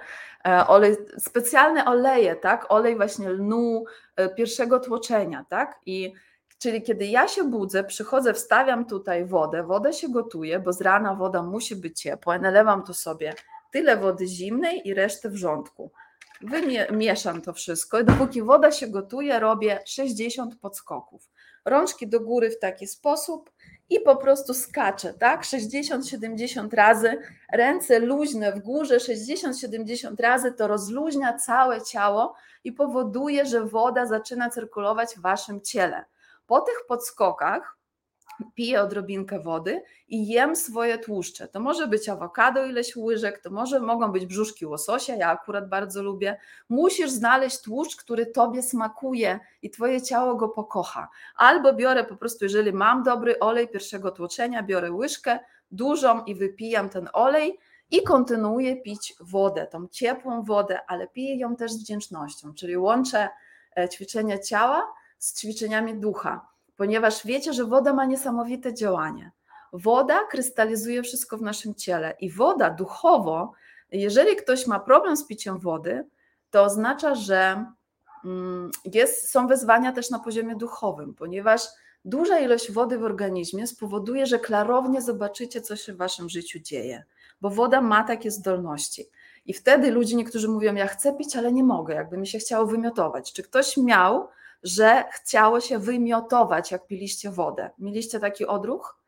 [0.47, 2.67] E, olej, specjalne oleje, tak?
[2.69, 3.85] Olej właśnie lnu
[4.17, 5.81] e, pierwszego tłoczenia, tak?
[5.87, 6.13] I
[6.59, 11.15] czyli kiedy ja się budzę, przychodzę, wstawiam tutaj wodę, woda się gotuje, bo z rana
[11.15, 13.35] woda musi być ciepła, nalewam tu sobie
[13.73, 15.93] tyle wody zimnej i resztę wrzątku.
[16.91, 21.31] Wymieszam to wszystko i dopóki woda się gotuje, robię 60 podskoków.
[21.65, 23.51] Rączki do góry w taki sposób,
[23.91, 25.43] i po prostu skacze, tak?
[25.43, 27.19] 60-70 razy,
[27.53, 32.35] ręce luźne w górze, 60-70 razy to rozluźnia całe ciało
[32.65, 36.05] i powoduje, że woda zaczyna cyrkulować w waszym ciele.
[36.47, 37.80] Po tych podskokach
[38.55, 41.49] piję odrobinkę wody i jem swoje tłuszcze.
[41.49, 46.03] To może być awokado, ileś łyżek, to może mogą być brzuszki łososia, ja akurat bardzo
[46.03, 46.39] lubię.
[46.69, 51.09] Musisz znaleźć tłuszcz, który tobie smakuje i twoje ciało go pokocha.
[51.37, 55.39] Albo biorę po prostu, jeżeli mam dobry olej pierwszego tłoczenia, biorę łyżkę
[55.71, 57.59] dużą i wypijam ten olej
[57.91, 63.29] i kontynuuję pić wodę, tą ciepłą wodę, ale piję ją też z wdzięcznością, czyli łączę
[63.79, 66.50] e, ćwiczenia ciała z ćwiczeniami ducha
[66.81, 69.31] ponieważ wiecie, że woda ma niesamowite działanie.
[69.73, 73.53] Woda krystalizuje wszystko w naszym ciele i woda duchowo,
[73.93, 76.07] jeżeli ktoś ma problem z piciem wody,
[76.51, 77.65] to oznacza, że
[78.25, 81.63] mm, jest, są wezwania też na poziomie duchowym, ponieważ
[82.05, 87.05] duża ilość wody w organizmie spowoduje, że klarownie zobaczycie, co się w waszym życiu dzieje,
[87.41, 89.09] bo woda ma takie zdolności.
[89.47, 92.67] I wtedy ludzie niektórzy mówią: Ja chcę pić, ale nie mogę, jakby mi się chciało
[92.67, 93.33] wymiotować.
[93.33, 94.29] Czy ktoś miał
[94.63, 97.71] że chciało się wymiotować, jak piliście wodę.
[97.79, 99.01] Mieliście taki odruch?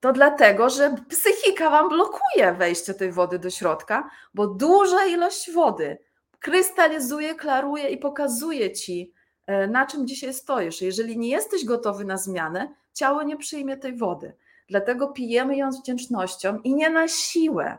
[0.00, 5.98] To dlatego, że psychika wam blokuje wejście tej wody do środka, bo duża ilość wody
[6.42, 9.12] krystalizuje, klaruje i pokazuje ci,
[9.46, 10.82] e, na czym dzisiaj stoisz.
[10.82, 14.34] Jeżeli nie jesteś gotowy na zmianę, ciało nie przyjmie tej wody.
[14.68, 17.78] Dlatego pijemy ją z wdzięcznością i nie na siłę.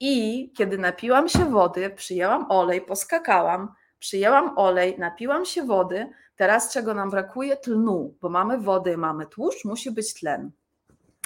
[0.00, 6.94] I kiedy napiłam się wody, przyjęłam olej, poskakałam, przyjęłam olej, napiłam się wody, teraz czego
[6.94, 7.56] nam brakuje?
[7.56, 10.50] Tlnu, bo mamy wody, mamy tłuszcz, musi być tlen.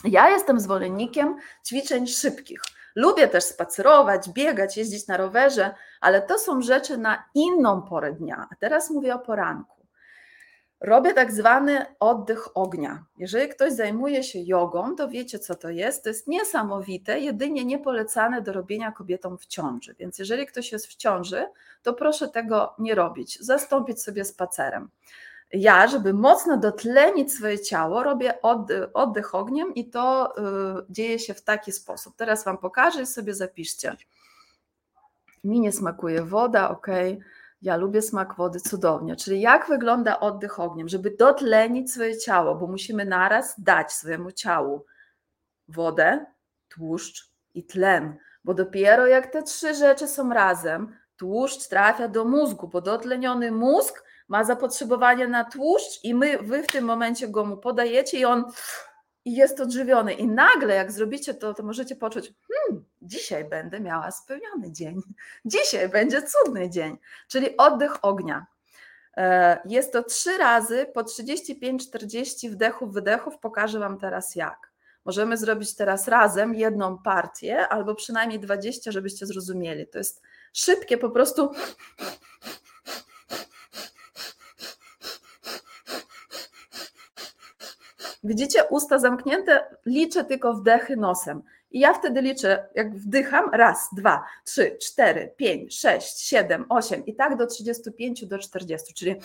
[0.05, 2.61] Ja jestem zwolennikiem ćwiczeń szybkich.
[2.95, 8.47] Lubię też spacerować, biegać, jeździć na rowerze, ale to są rzeczy na inną porę dnia.
[8.51, 9.72] A teraz mówię o poranku.
[10.83, 13.05] Robię tak zwany oddech ognia.
[13.19, 16.03] Jeżeli ktoś zajmuje się jogą, to wiecie, co to jest.
[16.03, 19.95] To jest niesamowite, jedynie niepolecane do robienia kobietom w ciąży.
[19.99, 21.47] Więc jeżeli ktoś jest w ciąży,
[21.83, 23.39] to proszę tego nie robić.
[23.41, 24.89] Zastąpić sobie spacerem.
[25.53, 28.43] Ja, żeby mocno dotlenić swoje ciało, robię
[28.95, 30.43] oddech ogniem i to y,
[30.91, 32.17] dzieje się w taki sposób.
[32.17, 33.97] Teraz Wam pokażę i sobie zapiszcie.
[35.45, 36.87] Mi nie smakuje woda, ok
[37.63, 39.17] ja lubię smak wody cudownie.
[39.17, 44.85] Czyli jak wygląda oddech ogniem, żeby dotlenić swoje ciało, bo musimy naraz dać swojemu ciału
[45.69, 46.27] wodę,
[46.69, 52.69] tłuszcz i tlen, bo dopiero jak te trzy rzeczy są razem, tłuszcz trafia do mózgu,
[52.69, 57.57] bo dotleniony mózg ma zapotrzebowanie na tłuszcz i my, wy w tym momencie go mu
[57.57, 58.45] podajecie i on
[59.25, 60.13] i jest odżywiony.
[60.13, 65.01] I nagle, jak zrobicie to, to możecie poczuć, hmm, dzisiaj będę miała spełniony dzień,
[65.45, 66.99] dzisiaj będzie cudny dzień,
[67.29, 68.47] czyli oddech ognia.
[69.17, 73.39] E, jest to trzy razy po 35-40 wdechów, wydechów.
[73.39, 74.73] Pokażę Wam teraz jak.
[75.05, 79.87] Możemy zrobić teraz razem jedną partię, albo przynajmniej 20, żebyście zrozumieli.
[79.89, 81.51] To jest szybkie, po prostu
[88.25, 91.43] Widzicie, usta zamknięte, liczę tylko wdechy nosem.
[91.71, 97.15] I ja wtedy liczę, jak wdycham, raz, dwa, trzy, cztery, pięć, sześć, siedem, osiem i
[97.15, 99.17] tak do 35, do 40, czyli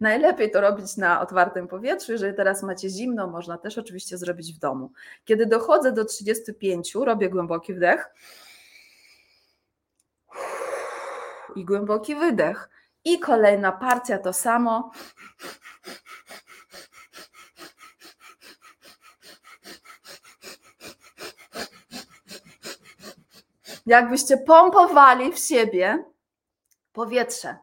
[0.00, 2.12] Najlepiej to robić na otwartym powietrzu.
[2.12, 4.92] Jeżeli teraz macie zimno, można też oczywiście zrobić w domu.
[5.24, 8.14] Kiedy dochodzę do 35, robię głęboki wdech
[11.56, 12.70] i głęboki wydech.
[13.04, 14.90] I kolejna partia to samo.
[23.86, 26.04] Jakbyście pompowali w siebie
[26.92, 27.56] powietrze.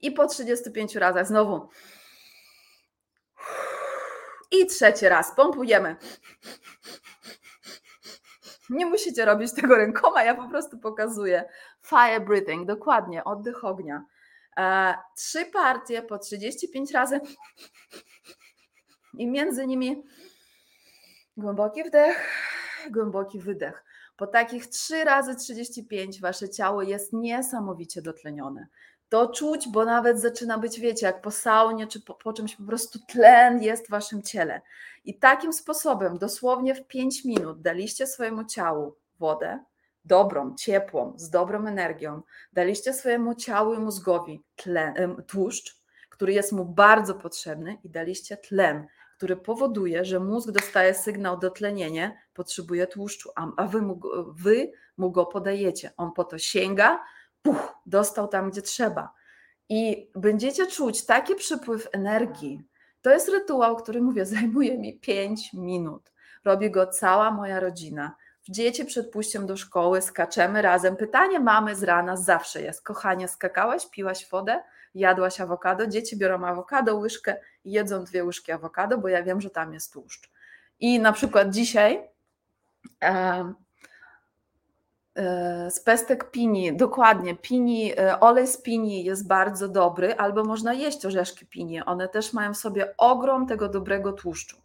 [0.00, 1.68] I po 35 razach znowu.
[4.50, 5.96] I trzeci raz pompujemy.
[8.70, 11.44] Nie musicie robić tego rękoma, ja po prostu pokazuję.
[11.82, 14.04] Fire breathing, dokładnie, oddech ognia.
[14.58, 17.20] E, trzy partie po 35 razy
[19.14, 20.04] i między nimi
[21.36, 22.28] głęboki wdech,
[22.90, 23.84] głęboki wydech.
[24.22, 28.66] Po takich 3 razy 35 wasze ciało jest niesamowicie dotlenione.
[29.08, 32.62] To czuć, bo nawet zaczyna być, wiecie, jak po saunie czy po, po czymś po
[32.62, 34.60] prostu tlen jest w waszym ciele.
[35.04, 39.64] I takim sposobem, dosłownie w 5 minut, daliście swojemu ciału wodę,
[40.04, 46.64] dobrą, ciepłą, z dobrą energią, daliście swojemu ciału i mózgowi tlen, tłuszcz, który jest mu
[46.64, 48.86] bardzo potrzebny, i daliście tlen,
[49.22, 55.26] który powoduje, że mózg dostaje sygnał dotlenienie, potrzebuje tłuszczu, a wy mu, wy mu go
[55.26, 55.90] podajecie.
[55.96, 57.04] On po to sięga,
[57.42, 59.12] puch, dostał tam, gdzie trzeba.
[59.68, 62.62] I będziecie czuć taki przypływ energii.
[63.02, 66.12] To jest rytuał, który mówię, zajmuje mi 5 minut.
[66.44, 68.16] Robi go cała moja rodzina.
[68.48, 70.96] Dzieci przed pójściem do szkoły skaczemy razem.
[70.96, 74.62] Pytanie mamy z rana zawsze jest: Kochanie, skakałaś, piłaś wodę,
[74.94, 75.86] jadłaś awokado?
[75.86, 80.30] Dzieci biorą awokado, łyżkę jedzą dwie łyżki awokado, bo ja wiem, że tam jest tłuszcz.
[80.80, 82.08] I na przykład dzisiaj
[83.02, 83.52] e,
[85.70, 91.06] z pestek pini, dokładnie, pini, e, olej z pini jest bardzo dobry, albo można jeść
[91.06, 94.61] orzeszki pini, one też mają w sobie ogrom tego dobrego tłuszczu.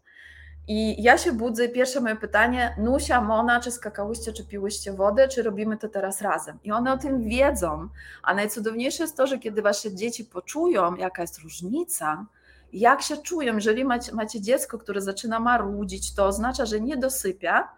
[0.67, 5.27] I ja się budzę i pierwsze moje pytanie, Nusia, Mona, czy skakałyście, czy piłyście wodę,
[5.27, 6.59] czy robimy to teraz razem?
[6.63, 7.89] I one o tym wiedzą,
[8.23, 12.25] a najcudowniejsze jest to, że kiedy wasze dzieci poczują, jaka jest różnica,
[12.73, 17.69] jak się czują, jeżeli macie, macie dziecko, które zaczyna marudzić, to oznacza, że nie dosypia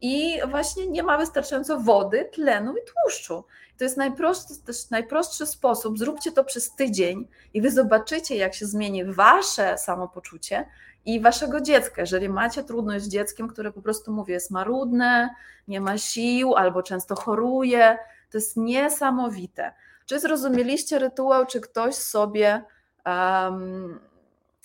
[0.00, 3.44] i właśnie nie ma wystarczająco wody, tlenu i tłuszczu.
[3.78, 5.98] To jest najprostszy, też najprostszy sposób.
[5.98, 10.66] Zróbcie to przez tydzień i wy zobaczycie, jak się zmieni wasze samopoczucie,
[11.08, 12.00] i waszego dziecka.
[12.00, 15.34] Jeżeli macie trudność z dzieckiem, które po prostu mówię, jest marudne,
[15.68, 17.98] nie ma sił albo często choruje,
[18.30, 19.72] to jest niesamowite.
[20.06, 22.62] Czy zrozumieliście rytuał, czy ktoś sobie
[23.06, 24.00] um,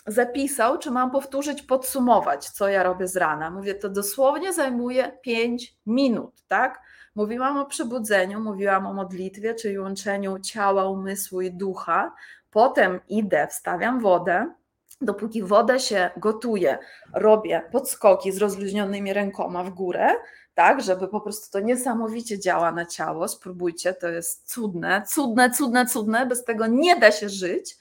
[0.08, 3.50] zapisał, czy mam powtórzyć, podsumować, co ja robię z rana?
[3.50, 6.82] Mówię, to dosłownie zajmuje 5 minut, tak?
[7.16, 12.14] Mówiłam o przebudzeniu, mówiłam o modlitwie, czyli łączeniu ciała, umysłu i ducha.
[12.52, 14.54] Potem idę, wstawiam wodę,
[15.02, 16.78] dopóki woda się gotuje,
[17.14, 20.08] robię podskoki z rozluźnionymi rękoma w górę,
[20.54, 23.28] tak, żeby po prostu to niesamowicie działa na ciało.
[23.28, 27.78] Spróbujcie, to jest cudne, cudne, cudne, cudne, bez tego nie da się żyć.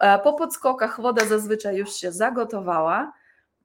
[0.00, 3.12] E, po podskokach woda zazwyczaj już się zagotowała.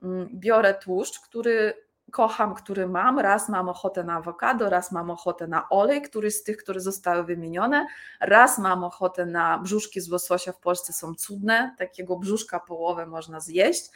[0.03, 1.73] Mm, biorę tłuszcz, który
[2.14, 3.20] kocham, który mam.
[3.20, 7.24] Raz mam ochotę na awokado, raz mam ochotę na olej, który z tych, które zostały
[7.24, 7.88] wymienione.
[8.20, 13.39] Raz mam ochotę na brzuszki z łososia, w Polsce są cudne, takiego brzuszka połowę można
[13.39, 13.89] zjeść.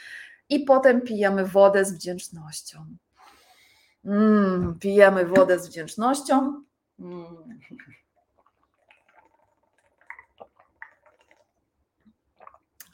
[0.49, 2.85] I potem pijemy wodę z wdzięcznością.
[4.05, 6.63] Mm, pijemy wodę z wdzięcznością.
[6.99, 7.59] Mm.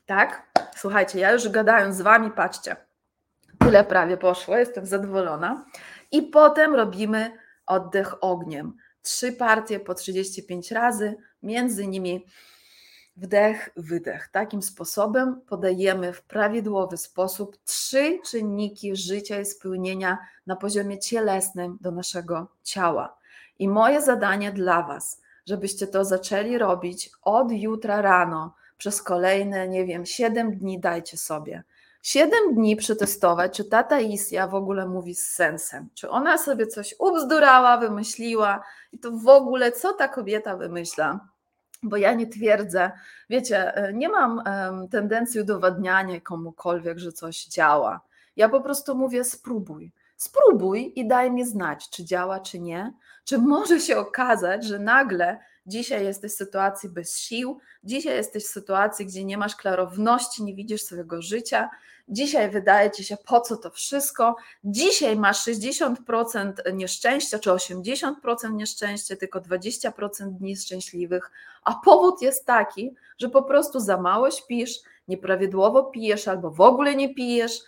[0.05, 0.51] Tak?
[0.76, 2.92] Słuchajcie, ja już gadając z Wami, patrzcie
[3.64, 5.66] Tyle prawie poszło, jestem zadowolona.
[6.11, 7.32] I potem robimy
[7.66, 8.74] oddech ogniem.
[9.01, 12.26] Trzy partie po 35 razy, między nimi
[13.18, 14.30] wdech, wydech.
[14.32, 21.91] Takim sposobem podajemy w prawidłowy sposób trzy czynniki życia i spełnienia na poziomie cielesnym do
[21.91, 23.18] naszego ciała.
[23.59, 29.86] I moje zadanie dla Was, żebyście to zaczęli robić od jutra rano przez kolejne, nie
[29.86, 31.64] wiem, 7 dni dajcie sobie
[32.03, 36.95] Siedem dni przetestować, czy tata Isja w ogóle mówi z sensem, czy ona sobie coś
[36.99, 41.19] ubzdurała, wymyśliła i to w ogóle co ta kobieta wymyśla.
[41.83, 42.91] Bo ja nie twierdzę,
[43.29, 48.01] wiecie, e, nie mam um, tendencji udowadniania komukolwiek, że coś działa.
[48.35, 49.91] Ja po prostu mówię: spróbuj.
[50.17, 52.93] Spróbuj i daj mi znać, czy działa, czy nie.
[53.25, 58.47] Czy może się okazać, że nagle dzisiaj jesteś w sytuacji bez sił, dzisiaj jesteś w
[58.47, 61.70] sytuacji, gdzie nie masz klarowności, nie widzisz swojego życia,
[62.09, 64.36] Dzisiaj wydaje ci się, po co to wszystko.
[64.64, 71.32] Dzisiaj masz 60% nieszczęścia, czy 80% nieszczęścia, tylko 20% dni szczęśliwych,
[71.64, 76.95] a powód jest taki, że po prostu za mało śpisz, nieprawidłowo pijesz albo w ogóle
[76.95, 77.59] nie pijesz,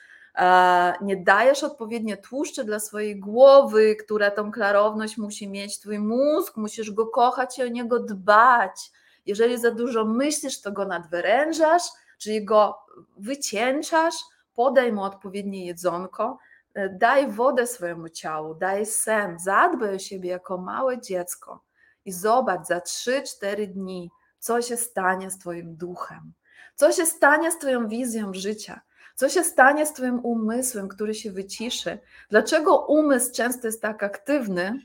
[1.01, 6.91] nie dajesz odpowiednio tłuszczy dla swojej głowy, która tą klarowność musi mieć, twój mózg, musisz
[6.91, 8.91] go kochać i o niego dbać.
[9.25, 11.83] Jeżeli za dużo myślisz, to go nadwyrężasz,
[12.17, 12.77] czyli go
[13.17, 14.15] wycieńczasz,
[14.53, 16.37] podaj mu odpowiednie jedzonko,
[16.73, 21.63] e, daj wodę swojemu ciału, daj sen, zadbaj o siebie jako małe dziecko
[22.05, 26.33] i zobacz za 3-4 dni, co się stanie z Twoim duchem,
[26.75, 28.81] co się stanie z Twoją wizją życia,
[29.15, 31.99] co się stanie z Twoim umysłem, który się wyciszy.
[32.29, 34.79] Dlaczego umysł często jest tak aktywny?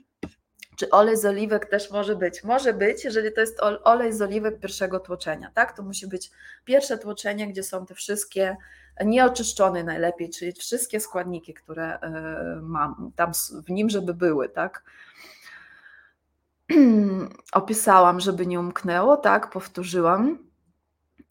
[0.76, 2.44] Czy olej z oliwek też może być?
[2.44, 5.76] Może być, jeżeli to jest olej z oliwek pierwszego tłoczenia, tak?
[5.76, 6.30] To musi być
[6.64, 8.56] pierwsze tłoczenie, gdzie są te wszystkie
[9.04, 13.32] nieoczyszczone najlepiej, czyli wszystkie składniki, które e, mam tam
[13.66, 14.82] w nim, żeby były, tak?
[17.52, 19.50] Opisałam, żeby nie umknęło, tak?
[19.50, 20.49] Powtórzyłam.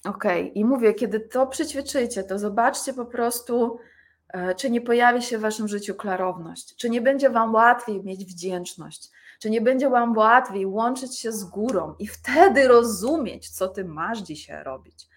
[0.06, 0.24] Ok,
[0.54, 3.80] i mówię, kiedy to przećwiczycie, to zobaczcie po prostu,
[4.28, 8.26] e, czy nie pojawi się w waszym życiu klarowność, czy nie będzie wam łatwiej mieć
[8.26, 13.86] wdzięczność, czy nie będzie wam łatwiej łączyć się z górą i wtedy rozumieć, co ty
[13.86, 15.10] masz dzisiaj robić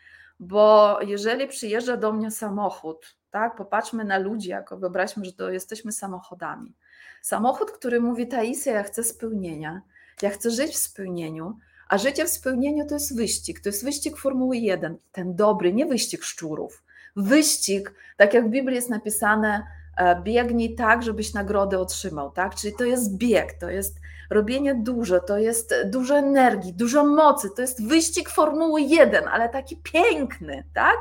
[0.43, 5.93] bo jeżeli przyjeżdża do mnie samochód, tak, popatrzmy na ludzi, jako wyobraźmy, że to jesteśmy
[5.93, 6.75] samochodami.
[7.23, 9.83] Samochód, który mówi Taisia, ja chcę spełnienia,
[10.23, 11.59] ja chcę żyć w spełnieniu,
[11.93, 15.87] a życie w spełnieniu to jest wyścig, to jest wyścig Formuły 1, ten dobry, nie
[15.87, 16.85] wyścig szczurów.
[17.17, 19.67] Wyścig, tak jak w Biblii jest napisane,
[19.97, 22.55] e, biegnij tak, żebyś nagrodę otrzymał, tak?
[22.55, 23.97] Czyli to jest bieg, to jest
[24.33, 29.77] robienie dużo, to jest dużo energii, dużo mocy, to jest wyścig Formuły 1, ale taki
[29.77, 30.97] piękny, tak?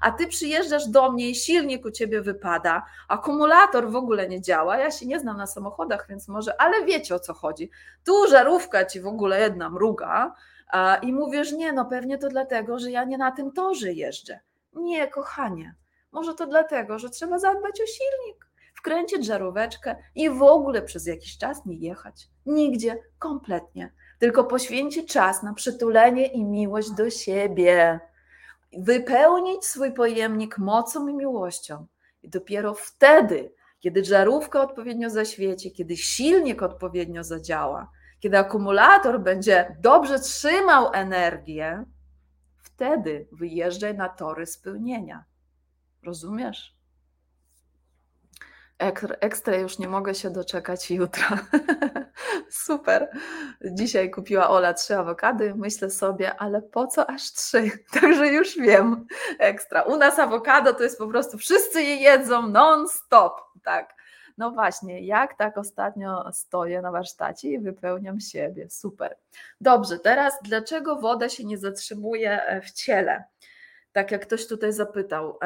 [0.00, 4.78] A ty przyjeżdżasz do mnie i silnik u ciebie wypada, akumulator w ogóle nie działa.
[4.78, 7.70] Ja się nie znam na samochodach, więc może, ale wiecie o co chodzi.
[8.04, 10.34] Tu żarówka ci w ogóle jedna mruga
[11.02, 14.40] i mówisz, nie, no pewnie to dlatego, że ja nie na tym torze jeżdżę.
[14.72, 15.74] Nie, kochanie,
[16.12, 18.45] może to dlatego, że trzeba zadbać o silnik
[18.78, 22.28] wkręcić żaróweczkę i w ogóle przez jakiś czas nie jechać.
[22.46, 23.92] Nigdzie, kompletnie.
[24.18, 28.00] Tylko poświęcić czas na przytulenie i miłość do siebie.
[28.78, 31.86] Wypełnić swój pojemnik mocą i miłością.
[32.22, 40.18] I dopiero wtedy, kiedy żarówka odpowiednio zaświeci, kiedy silnik odpowiednio zadziała, kiedy akumulator będzie dobrze
[40.18, 41.84] trzymał energię,
[42.62, 45.24] wtedy wyjeżdżaj na tory spełnienia.
[46.02, 46.75] Rozumiesz?
[48.78, 51.38] Ekstra już nie mogę się doczekać jutra.
[52.50, 53.10] Super.
[53.64, 55.54] Dzisiaj kupiła Ola trzy awokady.
[55.54, 57.70] Myślę sobie, ale po co aż trzy?
[58.00, 59.06] Także już wiem.
[59.38, 59.82] Ekstra.
[59.82, 63.40] U nas awokado to jest po prostu wszyscy je jedzą non-stop.
[63.64, 63.96] Tak.
[64.38, 68.70] No właśnie, jak tak ostatnio stoję na warsztacie i wypełniam siebie.
[68.70, 69.16] Super.
[69.60, 73.24] Dobrze, teraz dlaczego woda się nie zatrzymuje e, w ciele?
[73.96, 75.38] Tak jak ktoś tutaj zapytał,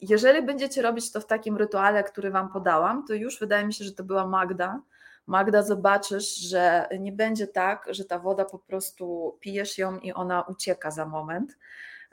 [0.00, 3.84] jeżeli będziecie robić to w takim rytuale, który Wam podałam, to już wydaje mi się,
[3.84, 4.80] że to była Magda.
[5.26, 10.42] Magda, zobaczysz, że nie będzie tak, że ta woda po prostu pijesz ją i ona
[10.42, 11.58] ucieka za moment.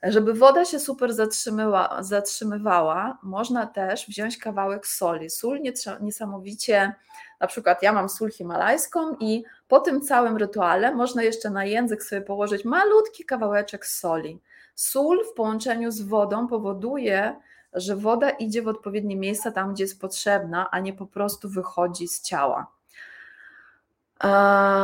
[0.04, 5.30] Żeby woda się super zatrzymyła, zatrzymywała, można też wziąć kawałek soli.
[5.30, 5.62] Sól
[6.02, 6.94] niesamowicie,
[7.40, 12.04] na przykład ja mam sól himalajską i po tym całym rytuale można jeszcze na język
[12.04, 14.42] sobie położyć malutki kawałeczek soli.
[14.76, 17.40] Sól w połączeniu z wodą powoduje,
[17.74, 22.08] że woda idzie w odpowiednie miejsca tam, gdzie jest potrzebna, a nie po prostu wychodzi
[22.08, 22.72] z ciała.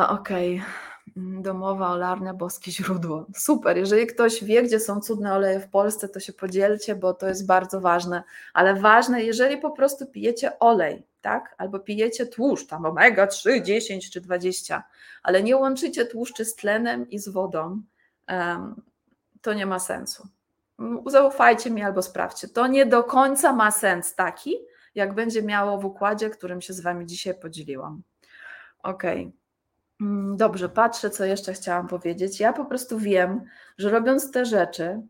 [0.09, 0.55] Okej.
[0.55, 0.61] Okay.
[1.41, 3.25] Domowa olarnia, boskie źródło.
[3.35, 3.77] Super.
[3.77, 7.45] Jeżeli ktoś wie, gdzie są cudne oleje w Polsce, to się podzielcie, bo to jest
[7.45, 8.23] bardzo ważne.
[8.53, 11.55] Ale ważne, jeżeli po prostu pijecie olej, tak?
[11.57, 14.83] Albo pijecie tłuszcz, tam omega 3, 10 czy 20,
[15.23, 17.81] ale nie łączycie tłuszczy z tlenem i z wodą,
[19.41, 20.27] to nie ma sensu.
[21.05, 22.47] Zaufajcie mi albo sprawdźcie.
[22.47, 24.57] To nie do końca ma sens taki,
[24.95, 28.01] jak będzie miało w układzie, którym się z Wami dzisiaj podzieliłam.
[28.83, 29.03] Ok.
[30.01, 32.39] Mm, dobrze, patrzę, co jeszcze chciałam powiedzieć.
[32.39, 33.41] Ja po prostu wiem,
[33.77, 35.01] że robiąc te rzeczy,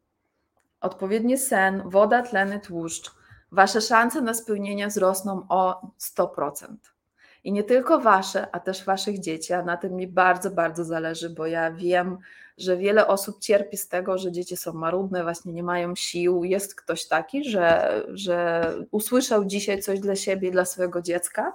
[0.82, 3.12] odpowiedni sen, woda, tleny, tłuszcz,
[3.52, 6.68] Wasze szanse na spełnienie wzrosną o 100%.
[7.44, 11.30] I nie tylko Wasze, a też Waszych dzieci, a na tym mi bardzo, bardzo zależy,
[11.30, 12.18] bo ja wiem,
[12.62, 16.44] że wiele osób cierpi z tego, że dzieci są marudne, właśnie nie mają sił.
[16.44, 21.54] Jest ktoś taki, że, że usłyszał dzisiaj coś dla siebie, dla swojego dziecka,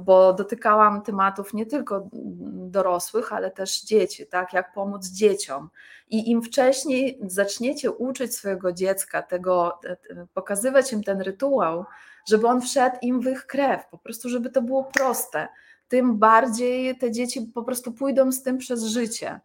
[0.00, 2.08] bo dotykałam tematów nie tylko
[2.52, 5.70] dorosłych, ale też dzieci, tak, jak pomóc dzieciom.
[6.10, 9.80] I im wcześniej zaczniecie uczyć swojego dziecka tego,
[10.34, 11.84] pokazywać im ten rytuał,
[12.28, 15.48] żeby on wszedł im w ich krew, po prostu żeby to było proste,
[15.88, 19.40] tym bardziej te dzieci po prostu pójdą z tym przez życie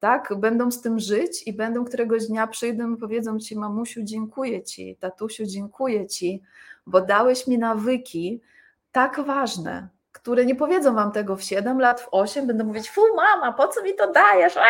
[0.00, 4.62] tak, będą z tym żyć i będą któregoś dnia przyjdą i powiedzą ci, mamusiu, dziękuję
[4.62, 6.42] ci, tatusiu, dziękuję ci,
[6.86, 8.40] bo dałeś mi nawyki
[8.92, 13.00] tak ważne, które nie powiedzą wam tego w 7 lat, w 8, będą mówić, fu
[13.16, 14.64] mama, po co mi to dajesz, eee,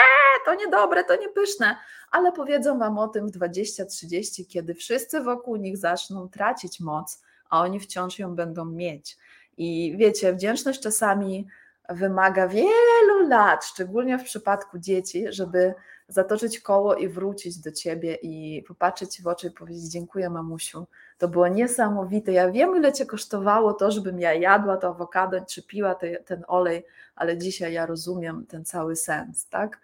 [0.44, 1.76] to niedobre, to niepyszne,
[2.10, 7.60] ale powiedzą wam o tym w 20-30, kiedy wszyscy wokół nich zaczną tracić moc, a
[7.60, 9.18] oni wciąż ją będą mieć.
[9.56, 11.46] I wiecie, wdzięczność czasami
[11.88, 15.74] wymaga wielu lat, szczególnie w przypadku dzieci, żeby
[16.08, 20.86] zatoczyć koło i wrócić do ciebie i popatrzeć w oczy i powiedzieć: Dziękuję, mamusiu.
[21.18, 22.32] To było niesamowite.
[22.32, 26.44] Ja wiem, ile cię kosztowało to, żebym ja jadła to awokado czy piła te, ten
[26.48, 26.86] olej,
[27.16, 29.80] ale dzisiaj ja rozumiem ten cały sens, tak?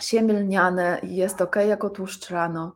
[0.00, 2.72] Siemię lniane jest ok jako tłuszcz rano.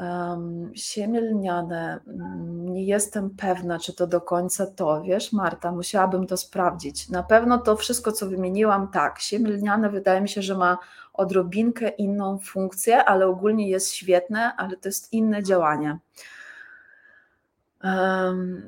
[0.00, 6.26] Um, siemię lniane, mm, nie jestem pewna, czy to do końca to, wiesz, Marta, musiałabym
[6.26, 7.08] to sprawdzić.
[7.08, 9.20] Na pewno to wszystko, co wymieniłam, tak.
[9.20, 10.78] Siemię lniane wydaje mi się, że ma
[11.12, 15.98] odrobinkę inną funkcję, ale ogólnie jest świetne, ale to jest inne działanie.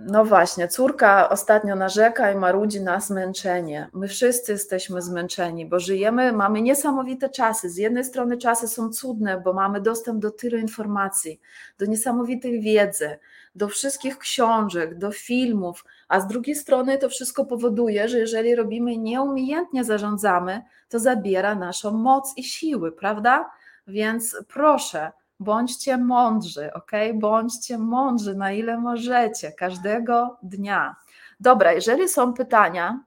[0.06, 3.88] No właśnie, córka ostatnio narzeka i marudzi na zmęczenie.
[3.92, 7.70] My wszyscy jesteśmy zmęczeni, bo żyjemy, mamy niesamowite czasy.
[7.70, 11.40] Z jednej strony czasy są cudne, bo mamy dostęp do tylu informacji,
[11.78, 13.18] do niesamowitej wiedzy,
[13.54, 18.98] do wszystkich książek, do filmów, a z drugiej strony to wszystko powoduje, że jeżeli robimy
[18.98, 23.50] nieumiejętnie zarządzamy, to zabiera naszą moc i siły, prawda?
[23.86, 26.90] Więc proszę, bądźcie mądrzy, ok?
[27.14, 30.96] Bądźcie mądrzy na ile możecie, każdego dnia.
[31.40, 33.04] Dobra, jeżeli są pytania,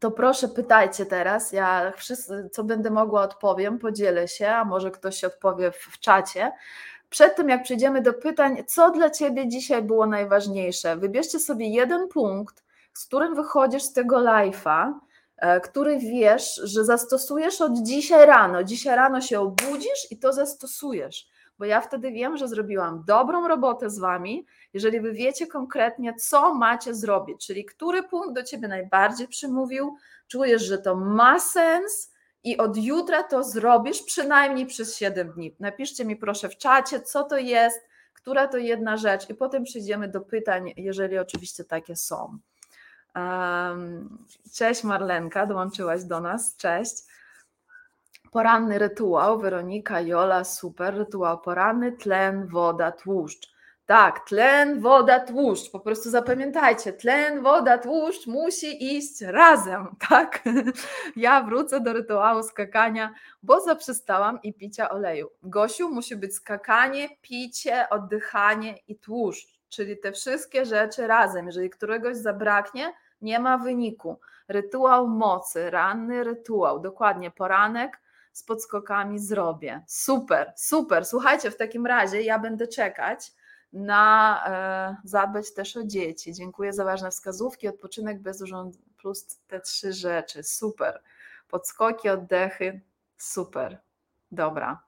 [0.00, 1.52] to proszę pytajcie teraz.
[1.52, 6.52] Ja wszyscy, co będę mogła, odpowiem, podzielę się, a może ktoś odpowie w, w czacie.
[7.10, 10.96] Przed tym, jak przejdziemy do pytań, co dla Ciebie dzisiaj było najważniejsze?
[10.96, 12.64] Wybierzcie sobie jeden punkt,
[12.94, 14.92] z którym wychodzisz z tego live'a,
[15.36, 18.64] e, który wiesz, że zastosujesz od dzisiaj rano.
[18.64, 23.90] Dzisiaj rano się obudzisz i to zastosujesz bo ja wtedy wiem, że zrobiłam dobrą robotę
[23.90, 29.28] z Wami, jeżeli Wy wiecie konkretnie, co macie zrobić, czyli który punkt do Ciebie najbardziej
[29.28, 29.96] przymówił,
[30.28, 32.12] czujesz, że to ma sens
[32.44, 35.56] i od jutra to zrobisz przynajmniej przez 7 dni.
[35.60, 37.80] Napiszcie mi proszę w czacie, co to jest,
[38.14, 42.38] która to jedna rzecz i potem przejdziemy do pytań, jeżeli oczywiście takie są.
[44.54, 46.94] Cześć Marlenka, dołączyłaś do nas, cześć.
[48.32, 53.56] Poranny rytuał, Weronika, Jola, super, rytuał poranny, tlen, woda, tłuszcz.
[53.86, 55.70] Tak, tlen, woda, tłuszcz.
[55.70, 60.42] Po prostu zapamiętajcie, tlen, woda, tłuszcz musi iść razem, tak?
[61.16, 65.28] Ja wrócę do rytuału skakania, bo zaprzestałam i picia oleju.
[65.42, 71.46] Gosiu, musi być skakanie, picie, oddychanie i tłuszcz, czyli te wszystkie rzeczy razem.
[71.46, 74.20] Jeżeli któregoś zabraknie, nie ma wyniku.
[74.48, 78.00] Rytuał mocy, ranny rytuał, dokładnie poranek,
[78.36, 79.82] z podskokami zrobię.
[79.86, 81.06] Super, super.
[81.06, 83.32] Słuchajcie, w takim razie ja będę czekać
[83.72, 86.32] na e, zadbać też o dzieci.
[86.32, 87.68] Dziękuję za ważne wskazówki.
[87.68, 90.42] Odpoczynek bez urząd plus te trzy rzeczy.
[90.42, 91.02] Super.
[91.48, 92.80] Podskoki, oddechy.
[93.18, 93.78] Super.
[94.32, 94.82] Dobra.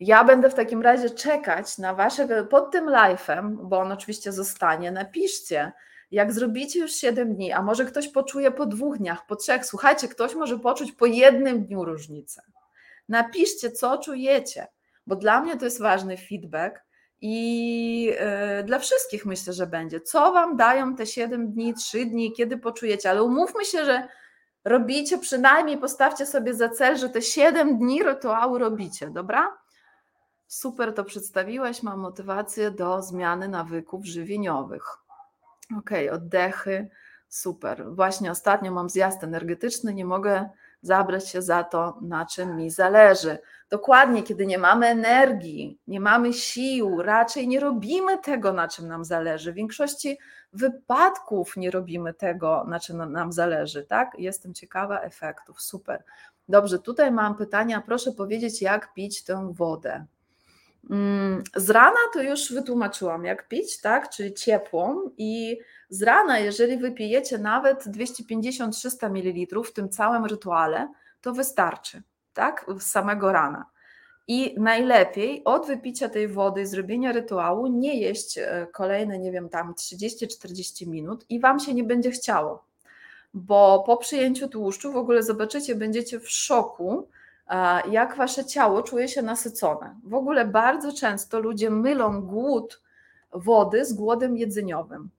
[0.00, 4.90] Ja będę w takim razie czekać na wasze pod tym live'em, bo on oczywiście zostanie.
[4.90, 5.72] Napiszcie,
[6.10, 9.66] jak zrobicie już 7 dni, a może ktoś poczuje po dwóch dniach, po trzech.
[9.66, 12.42] Słuchajcie, ktoś może poczuć po jednym dniu różnicę.
[13.10, 14.66] Napiszcie, co czujecie,
[15.06, 16.80] bo dla mnie to jest ważny feedback
[17.20, 20.00] i e, dla wszystkich myślę, że będzie.
[20.00, 24.08] Co wam dają te 7 dni, 3 dni, kiedy poczujecie, ale umówmy się, że
[24.64, 29.58] robicie, przynajmniej postawcie sobie za cel, że te 7 dni rytuału robicie, dobra?
[30.46, 34.84] Super to przedstawiłaś, mam motywację do zmiany nawyków żywieniowych.
[35.78, 36.90] Ok, oddechy,
[37.28, 37.94] super.
[37.94, 40.50] Właśnie ostatnio mam zjazd energetyczny, nie mogę
[40.82, 43.38] zabrać się za to, na czym mi zależy.
[43.70, 49.04] Dokładnie, kiedy nie mamy energii, nie mamy sił, raczej nie robimy tego, na czym nam
[49.04, 49.52] zależy.
[49.52, 50.18] W większości
[50.52, 54.12] wypadków nie robimy tego, na czym nam zależy, tak?
[54.18, 56.04] Jestem ciekawa efektów, super.
[56.48, 57.82] Dobrze, tutaj mam pytania.
[57.86, 60.04] Proszę powiedzieć, jak pić tę wodę.
[60.90, 64.10] Mm, z rana to już wytłumaczyłam, jak pić, tak?
[64.10, 65.58] Czyli ciepłą i
[65.88, 70.88] z rana, jeżeli wypijecie nawet 250-300 ml w tym całym rytuale,
[71.20, 72.02] to wystarczy,
[72.32, 72.66] tak?
[72.78, 73.66] Z samego rana.
[74.28, 79.74] I najlepiej od wypicia tej wody, zrobienia rytuału, nie jeść e, kolejne, nie wiem, tam
[79.74, 82.64] 30-40 minut i Wam się nie będzie chciało,
[83.34, 87.08] bo po przyjęciu tłuszczu w ogóle zobaczycie, będziecie w szoku,
[87.90, 89.96] jak Wasze ciało czuje się nasycone.
[90.04, 92.82] W ogóle bardzo często ludzie mylą głód
[93.32, 95.10] wody z głodem jedzeniowym.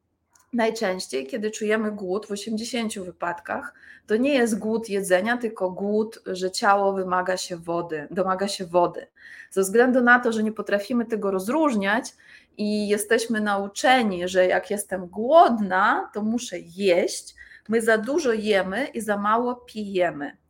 [0.54, 3.74] Najczęściej, kiedy czujemy głód, w 80 wypadkach,
[4.08, 9.08] to nie jest głód jedzenia, tylko głód, że ciało wymaga się wody, domaga się wody.
[9.52, 12.14] Ze względu na to, że nie potrafimy tego rozróżniać
[12.58, 17.36] i jesteśmy nauczeni, że jak jestem głodna, to muszę jeść,
[17.70, 20.41] my za dużo jemy i za mało pijemy.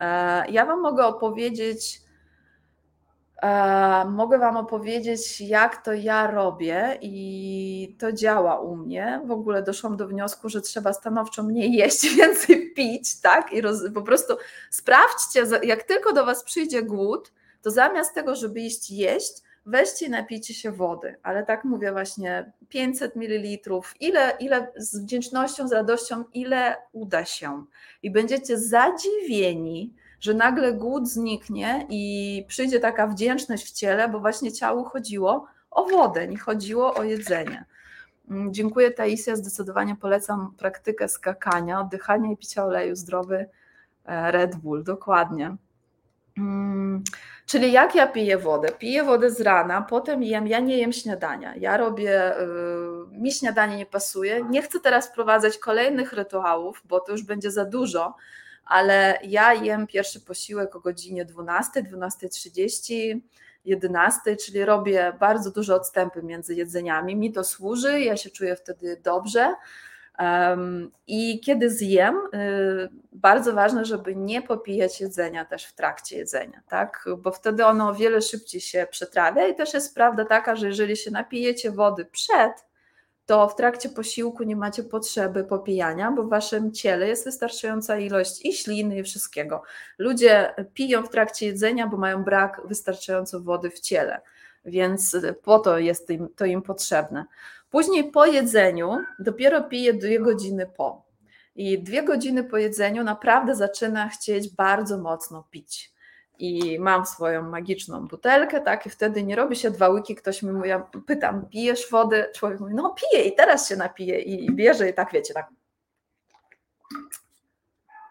[0.00, 2.04] E, ja Wam mogę opowiedzieć
[3.44, 9.20] E, mogę Wam opowiedzieć, jak to ja robię i to działa u mnie.
[9.26, 13.52] W ogóle doszłam do wniosku, że trzeba stanowczo mniej jeść, więcej pić, tak?
[13.52, 14.34] I roz, po prostu
[14.70, 19.32] sprawdźcie, jak tylko do Was przyjdzie głód, to zamiast tego, żeby iść jeść,
[19.66, 21.16] weźcie napijcie się wody.
[21.22, 23.58] Ale tak mówię właśnie 500 ml,
[24.00, 27.64] ile, ile z wdzięcznością, z radością, ile uda się.
[28.02, 34.52] I będziecie zadziwieni, że nagle głód zniknie i przyjdzie taka wdzięczność w ciele, bo właśnie
[34.52, 37.64] ciału chodziło o wodę, nie chodziło o jedzenie.
[38.30, 43.46] Mm, dziękuję Taisia, zdecydowanie polecam praktykę skakania, oddychania i picia oleju, zdrowy
[44.04, 45.56] e, Red Bull, dokładnie.
[46.38, 47.04] Mm,
[47.46, 48.68] czyli jak ja piję wodę?
[48.78, 51.54] Piję wodę z rana, potem jem, ja nie jem śniadania.
[51.56, 52.34] Ja robię,
[53.10, 54.44] yy, mi śniadanie nie pasuje.
[54.50, 58.14] Nie chcę teraz wprowadzać kolejnych rytuałów, bo to już będzie za dużo,
[58.64, 63.20] ale ja jem pierwszy posiłek o godzinie 12, 12.30,
[63.64, 67.16] 11, czyli robię bardzo duże odstępy między jedzeniami.
[67.16, 69.54] Mi to służy, ja się czuję wtedy dobrze.
[71.06, 77.04] I kiedy zjem, y, bardzo ważne, żeby nie popijać jedzenia też w trakcie jedzenia, tak?
[77.18, 80.96] Bo wtedy ono o wiele szybciej się przetrawia i też jest prawda taka, że jeżeli
[80.96, 82.64] się napijecie wody przed,
[83.26, 88.44] to w trakcie posiłku nie macie potrzeby popijania, bo w waszym ciele jest wystarczająca ilość
[88.46, 89.62] i śliny, i wszystkiego.
[89.98, 94.20] Ludzie piją w trakcie jedzenia, bo mają brak wystarczająco wody w ciele,
[94.64, 97.24] więc po to jest im, to im potrzebne.
[97.74, 101.06] Później po jedzeniu dopiero piję dwie godziny po.
[101.54, 105.92] I dwie godziny po jedzeniu naprawdę zaczyna chcieć bardzo mocno pić
[106.38, 110.52] i mam swoją magiczną butelkę, tak, i wtedy nie robi się dwa łyki, ktoś mi
[110.52, 112.30] mówi, ja pytam, pijesz wodę?
[112.34, 115.48] Człowiek mówi, no piję i teraz się napije i bierze i tak, wiecie, tak.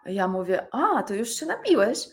[0.06, 2.07] Ja mówię, a, to już się napiłeś?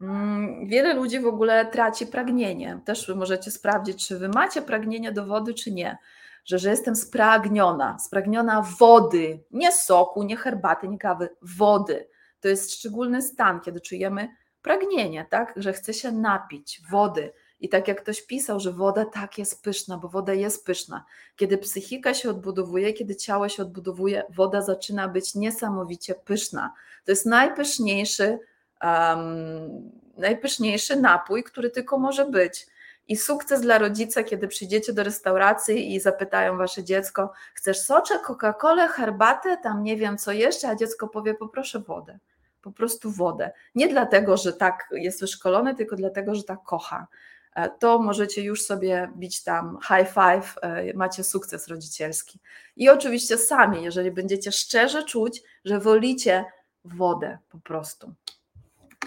[0.00, 2.80] Mm, wiele ludzi w ogóle traci pragnienie.
[2.84, 5.98] Też możecie sprawdzić, czy wy macie pragnienie do wody, czy nie.
[6.44, 12.08] Że, że jestem spragniona, spragniona wody, nie soku, nie herbaty, nie kawy, wody.
[12.40, 14.28] To jest szczególny stan, kiedy czujemy
[14.62, 15.52] pragnienie, tak?
[15.56, 17.32] Że chce się napić wody.
[17.60, 21.04] I tak jak ktoś pisał, że woda tak jest pyszna, bo woda jest pyszna.
[21.36, 26.72] Kiedy psychika się odbudowuje, kiedy ciało się odbudowuje, woda zaczyna być niesamowicie pyszna.
[27.04, 28.38] To jest najpyszniejszy,
[28.82, 32.66] um, najpyszniejszy napój, który tylko może być.
[33.10, 38.88] I sukces dla rodzica, kiedy przyjdziecie do restauracji i zapytają wasze dziecko: Chcesz soczek, Coca-Colę,
[38.88, 42.18] herbatę, tam nie wiem co jeszcze, a dziecko powie: Poproszę wodę
[42.62, 43.50] po prostu wodę.
[43.74, 47.06] Nie dlatego, że tak jest wyszkolony, tylko dlatego, że tak kocha.
[47.54, 52.38] E, to możecie już sobie bić tam high five, e, macie sukces rodzicielski.
[52.76, 56.44] I oczywiście sami, jeżeli będziecie szczerze czuć, że wolicie
[56.84, 58.14] wodę po prostu.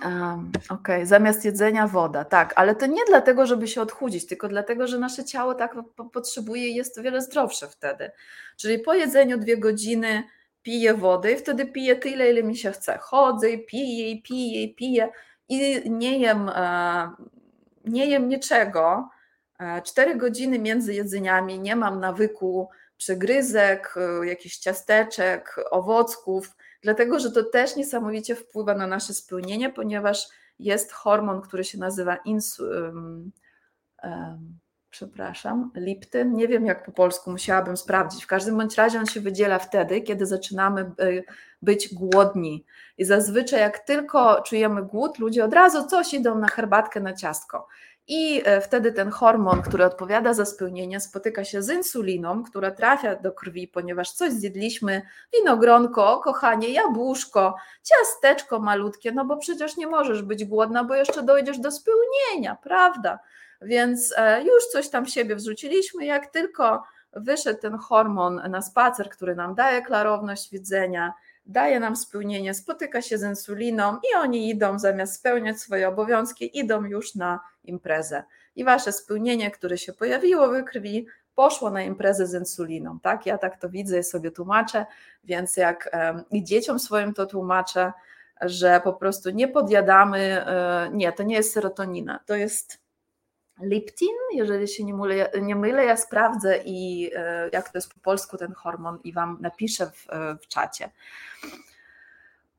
[0.03, 1.05] Okej, okay.
[1.05, 5.25] zamiast jedzenia woda, tak, ale to nie dlatego, żeby się odchudzić, tylko dlatego, że nasze
[5.25, 5.75] ciało tak
[6.13, 8.11] potrzebuje i jest o wiele zdrowsze wtedy.
[8.57, 10.23] Czyli po jedzeniu dwie godziny
[10.63, 12.97] piję wodę i wtedy piję tyle, ile mi się chce.
[12.97, 15.09] Chodzę i piję i piję i piję
[15.49, 17.11] i nie jem, e,
[17.85, 19.09] nie jem niczego.
[19.59, 27.31] E, cztery godziny między jedzeniami nie mam nawyku przegryzek, e, jakichś ciasteczek, owocków, dlatego że
[27.31, 30.27] to też niesamowicie wpływa na nasze spełnienie, ponieważ
[30.59, 33.31] jest hormon, który się nazywa insulin
[34.93, 38.23] przepraszam, Liptyn, nie wiem jak po polsku, musiałabym sprawdzić.
[38.23, 40.93] W każdym bądź razie on się wydziela wtedy, kiedy zaczynamy e,
[41.61, 42.65] być głodni.
[42.97, 47.67] I zazwyczaj jak tylko czujemy głód, ludzie od razu coś idą na herbatkę, na ciastko.
[48.07, 53.15] I e, wtedy ten hormon, który odpowiada za spełnienie, spotyka się z insuliną, która trafia
[53.15, 55.01] do krwi, ponieważ coś zjedliśmy,
[55.33, 61.59] winogronko, kochanie, jabłuszko, ciasteczko malutkie, no bo przecież nie możesz być głodna, bo jeszcze dojdziesz
[61.59, 63.19] do spełnienia, prawda?
[63.61, 66.05] Więc e, już coś tam siebie wrzuciliśmy.
[66.05, 71.13] Jak tylko wyszedł ten hormon na spacer, który nam daje klarowność widzenia,
[71.45, 76.85] daje nam spełnienie, spotyka się z insuliną i oni idą zamiast spełniać swoje obowiązki, idą
[76.85, 78.23] już na imprezę.
[78.55, 82.99] I wasze spełnienie, które się pojawiło we krwi, poszło na imprezę z insuliną.
[82.99, 83.25] Tak?
[83.25, 84.85] Ja tak to widzę i sobie tłumaczę,
[85.23, 85.89] więc jak
[86.31, 87.91] i dzieciom swoim to tłumaczę,
[88.41, 92.83] że po prostu nie podjadamy, e, nie, to nie jest serotonina, to jest
[93.61, 97.99] Liptin, jeżeli się nie mylę, nie mylę, ja sprawdzę i e, jak to jest po
[97.99, 100.89] polsku ten hormon i Wam napiszę w, e, w czacie.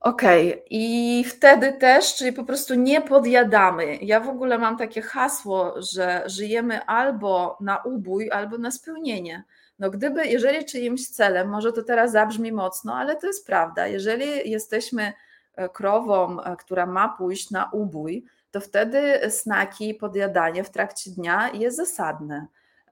[0.05, 0.63] Okej, okay.
[0.71, 3.97] i wtedy też, czyli po prostu nie podjadamy.
[3.97, 9.45] Ja w ogóle mam takie hasło, że żyjemy albo na ubój, albo na spełnienie.
[9.79, 14.51] No gdyby, jeżeli czyimś celem, może to teraz zabrzmi mocno, ale to jest prawda, jeżeli
[14.51, 15.13] jesteśmy
[15.57, 21.51] e, krową, e, która ma pójść na ubój, to wtedy snaki, podjadanie w trakcie dnia
[21.55, 22.47] jest zasadne.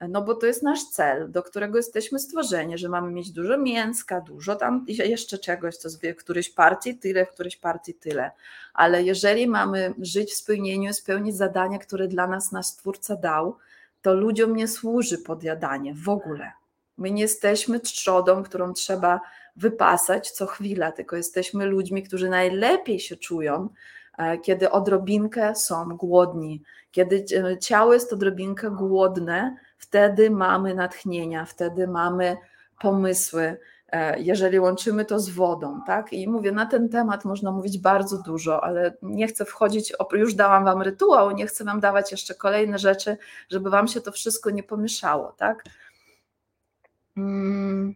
[0.08, 4.20] No bo to jest nasz cel, do którego jesteśmy stworzeni, że mamy mieć dużo mięska,
[4.20, 8.30] dużo tam jeszcze czegoś, co w którejś partii tyle, w którejś partii tyle.
[8.74, 13.56] Ale jeżeli mamy żyć w spełnieniu, spełnić zadania, które dla nas nasz Stwórca dał,
[14.02, 16.52] to ludziom nie służy podjadanie w ogóle.
[16.98, 19.20] My nie jesteśmy trzodą, którą trzeba
[19.56, 23.68] wypasać co chwila, tylko jesteśmy ludźmi, którzy najlepiej się czują,
[24.18, 26.62] e, kiedy odrobinkę są głodni.
[26.90, 32.36] Kiedy e, ciało jest odrobinkę głodne, wtedy mamy natchnienia, wtedy mamy
[32.80, 36.12] pomysły, e, jeżeli łączymy to z wodą, tak?
[36.12, 40.64] I mówię, na ten temat można mówić bardzo dużo, ale nie chcę wchodzić, już dałam
[40.64, 43.16] Wam rytuał, nie chcę Wam dawać jeszcze kolejne rzeczy,
[43.48, 45.64] żeby Wam się to wszystko nie pomieszało, tak?
[47.16, 47.94] Mm,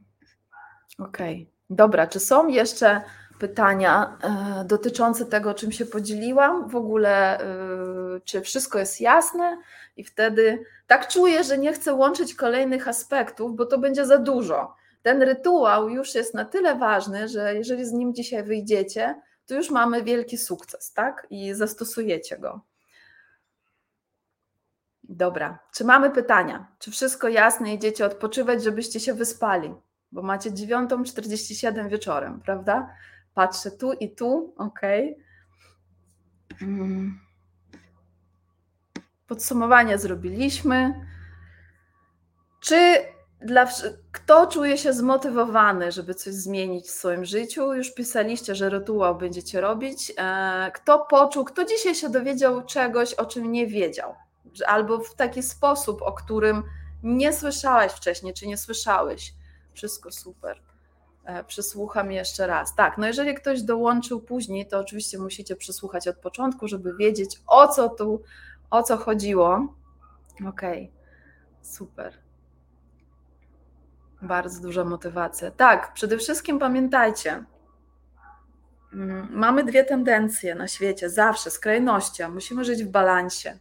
[0.98, 1.46] Okej, okay.
[1.70, 3.00] dobra, czy są jeszcze
[3.38, 6.68] pytania e, dotyczące tego, czym się podzieliłam?
[6.68, 7.46] W ogóle, e,
[8.24, 9.58] czy wszystko jest jasne?
[9.96, 14.74] I wtedy tak czuję, że nie chcę łączyć kolejnych aspektów, bo to będzie za dużo.
[15.02, 19.70] Ten rytuał już jest na tyle ważny, że jeżeli z nim dzisiaj wyjdziecie, to już
[19.70, 21.26] mamy wielki sukces, tak?
[21.30, 22.60] I zastosujecie go.
[25.08, 26.66] Dobra, czy mamy pytania?
[26.78, 29.74] Czy wszystko jasne, idziecie odpoczywać, żebyście się wyspali?
[30.12, 32.94] Bo macie 9.47 wieczorem, prawda?
[33.34, 34.80] Patrzę tu i tu, ok.
[36.62, 37.25] Mm.
[39.26, 40.94] Podsumowanie zrobiliśmy.
[42.60, 43.00] Czy
[43.40, 43.68] dla,
[44.12, 47.74] kto czuje się zmotywowany, żeby coś zmienić w swoim życiu?
[47.74, 50.12] Już pisaliście, że rytuał będziecie robić.
[50.18, 54.14] E, kto poczuł, kto dzisiaj się dowiedział czegoś, o czym nie wiedział?
[54.66, 56.62] Albo w taki sposób, o którym
[57.02, 59.34] nie słyszałeś wcześniej, czy nie słyszałeś?
[59.74, 60.62] Wszystko super.
[61.24, 62.74] E, przesłucham jeszcze raz.
[62.74, 67.68] Tak, no jeżeli ktoś dołączył później, to oczywiście musicie przesłuchać od początku, żeby wiedzieć o
[67.68, 68.22] co tu,
[68.70, 69.74] o co chodziło.
[70.48, 71.62] Okej, okay.
[71.62, 72.18] super.
[74.22, 75.50] Bardzo duża motywacja.
[75.50, 77.44] Tak, przede wszystkim pamiętajcie,
[78.92, 83.58] mm, mamy dwie tendencje na świecie, zawsze skrajności, a musimy żyć w balansie.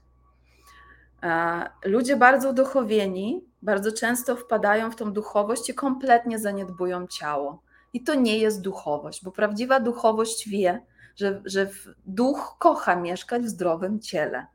[1.24, 7.62] E, ludzie bardzo uduchowieni bardzo często wpadają w tą duchowość i kompletnie zaniedbują ciało.
[7.94, 10.82] I to nie jest duchowość, bo prawdziwa duchowość wie,
[11.16, 11.70] że, że
[12.06, 14.48] duch kocha mieszkać w zdrowym ciele.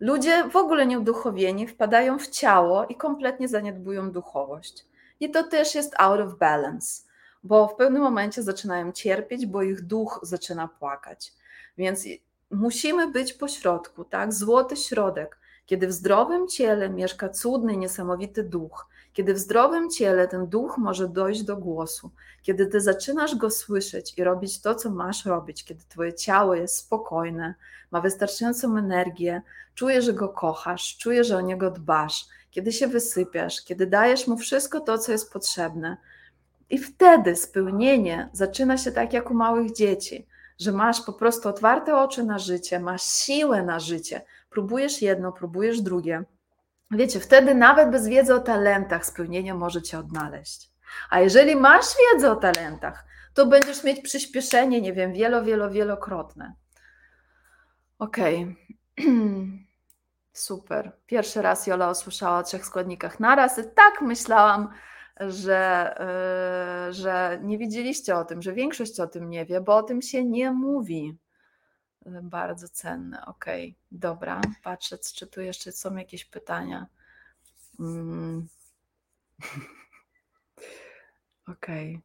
[0.00, 4.86] Ludzie w ogóle nieuduchowieni wpadają w ciało i kompletnie zaniedbują duchowość.
[5.20, 7.02] I to też jest out of balance,
[7.42, 11.32] bo w pewnym momencie zaczynają cierpieć, bo ich duch zaczyna płakać.
[11.78, 12.04] Więc
[12.50, 14.32] musimy być pośrodku, tak?
[14.32, 15.38] Złoty środek
[15.68, 21.08] kiedy w zdrowym ciele mieszka cudny, niesamowity duch, kiedy w zdrowym ciele ten duch może
[21.08, 22.10] dojść do głosu,
[22.42, 26.76] kiedy ty zaczynasz go słyszeć i robić to, co masz robić, kiedy twoje ciało jest
[26.76, 27.54] spokojne,
[27.90, 29.42] ma wystarczającą energię,
[29.74, 34.36] czuje, że go kochasz, czuje, że o niego dbasz, kiedy się wysypiasz, kiedy dajesz mu
[34.36, 35.96] wszystko to, co jest potrzebne.
[36.70, 40.26] I wtedy spełnienie zaczyna się tak jak u małych dzieci,
[40.58, 45.80] że masz po prostu otwarte oczy na życie, masz siłę na życie, próbujesz jedno, próbujesz
[45.80, 46.24] drugie.
[46.90, 50.70] Wiecie, wtedy nawet bez wiedzy o talentach spełnienie może cię odnaleźć.
[51.10, 53.04] A jeżeli masz wiedzę o talentach,
[53.34, 56.54] to będziesz mieć przyspieszenie, nie wiem, wielo, wielo, wielokrotne.
[57.98, 58.56] Okej.
[58.98, 59.06] Okay.
[60.32, 60.92] Super.
[61.06, 63.60] Pierwszy raz Jola usłyszała o trzech składnikach naraz.
[63.74, 64.68] Tak myślałam,
[65.20, 65.94] że,
[66.86, 70.02] yy, że nie wiedzieliście o tym, że większość o tym nie wie, bo o tym
[70.02, 71.18] się nie mówi.
[72.06, 73.26] Bardzo cenne.
[73.26, 73.44] Ok,
[73.90, 74.40] dobra.
[74.62, 76.86] Patrzę, czy tu jeszcze są jakieś pytania.
[77.80, 78.48] Mm.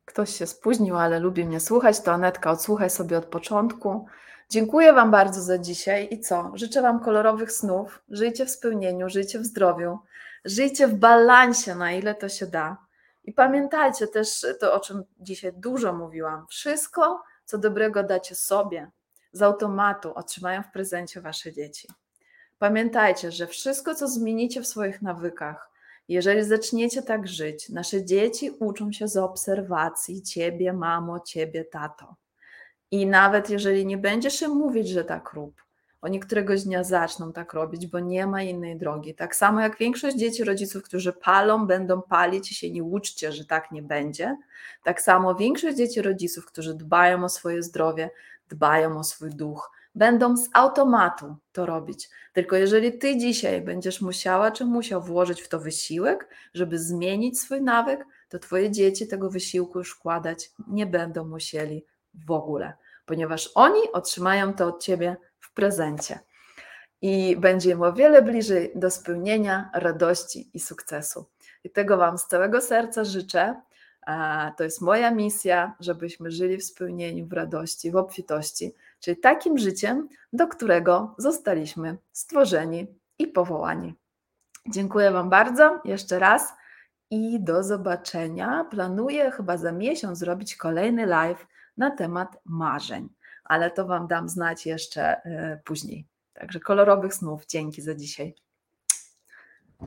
[0.05, 2.01] Ktoś się spóźnił, ale lubi mnie słuchać.
[2.01, 4.05] To Anetka, odsłuchaj sobie od początku.
[4.49, 6.51] Dziękuję Wam bardzo za dzisiaj i co?
[6.53, 8.03] Życzę Wam kolorowych snów.
[8.09, 9.99] Żyjcie w spełnieniu, żyjcie w zdrowiu,
[10.45, 12.77] żyjcie w balansie, na ile to się da.
[13.23, 16.47] I pamiętajcie też to, o czym dzisiaj dużo mówiłam.
[16.47, 18.91] Wszystko, co dobrego dacie sobie,
[19.33, 21.87] z automatu otrzymają w prezencie wasze dzieci.
[22.59, 25.71] Pamiętajcie, że wszystko, co zmienicie w swoich nawykach,
[26.07, 32.15] jeżeli zaczniecie tak żyć, nasze dzieci uczą się z obserwacji ciebie, mamo, ciebie, tato.
[32.91, 35.63] I nawet jeżeli nie będziesz im mówić, że tak rób,
[36.03, 39.15] oni któregoś dnia zaczną tak robić, bo nie ma innej drogi.
[39.15, 43.45] Tak samo jak większość dzieci rodziców, którzy palą, będą palić i się nie uczcie, że
[43.45, 44.37] tak nie będzie.
[44.83, 48.09] Tak samo większość dzieci rodziców, którzy dbają o swoje zdrowie,
[48.49, 52.09] dbają o swój duch, będą z automatu to robić.
[52.33, 57.61] Tylko jeżeli ty dzisiaj będziesz musiała czy musiał włożyć w to wysiłek, żeby zmienić swój
[57.61, 62.73] nawyk, to twoje dzieci tego wysiłku już wkładać nie będą musieli w ogóle,
[63.05, 66.19] ponieważ oni otrzymają to od ciebie w prezencie.
[67.01, 71.25] I będzie im o wiele bliżej do spełnienia, radości i sukcesu.
[71.63, 73.61] I tego Wam z całego serca życzę.
[74.57, 80.09] To jest moja misja, żebyśmy żyli w spełnieniu, w radości, w obfitości, czyli takim życiem,
[80.33, 82.87] do którego zostaliśmy stworzeni
[83.19, 83.95] i powołani.
[84.67, 86.53] Dziękuję Wam bardzo jeszcze raz
[87.09, 88.65] i do zobaczenia.
[88.71, 91.47] Planuję chyba za miesiąc zrobić kolejny live
[91.77, 93.09] na temat marzeń,
[93.43, 96.05] ale to Wam dam znać jeszcze e, później.
[96.33, 97.45] Także kolorowych snów.
[97.45, 98.35] Dzięki za dzisiaj.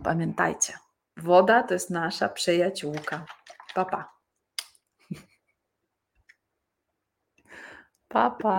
[0.03, 0.73] Pamiętajcie,
[1.17, 3.27] woda to jest nasza przyjaciółka.
[3.77, 4.01] Papa.
[8.09, 8.57] Papa.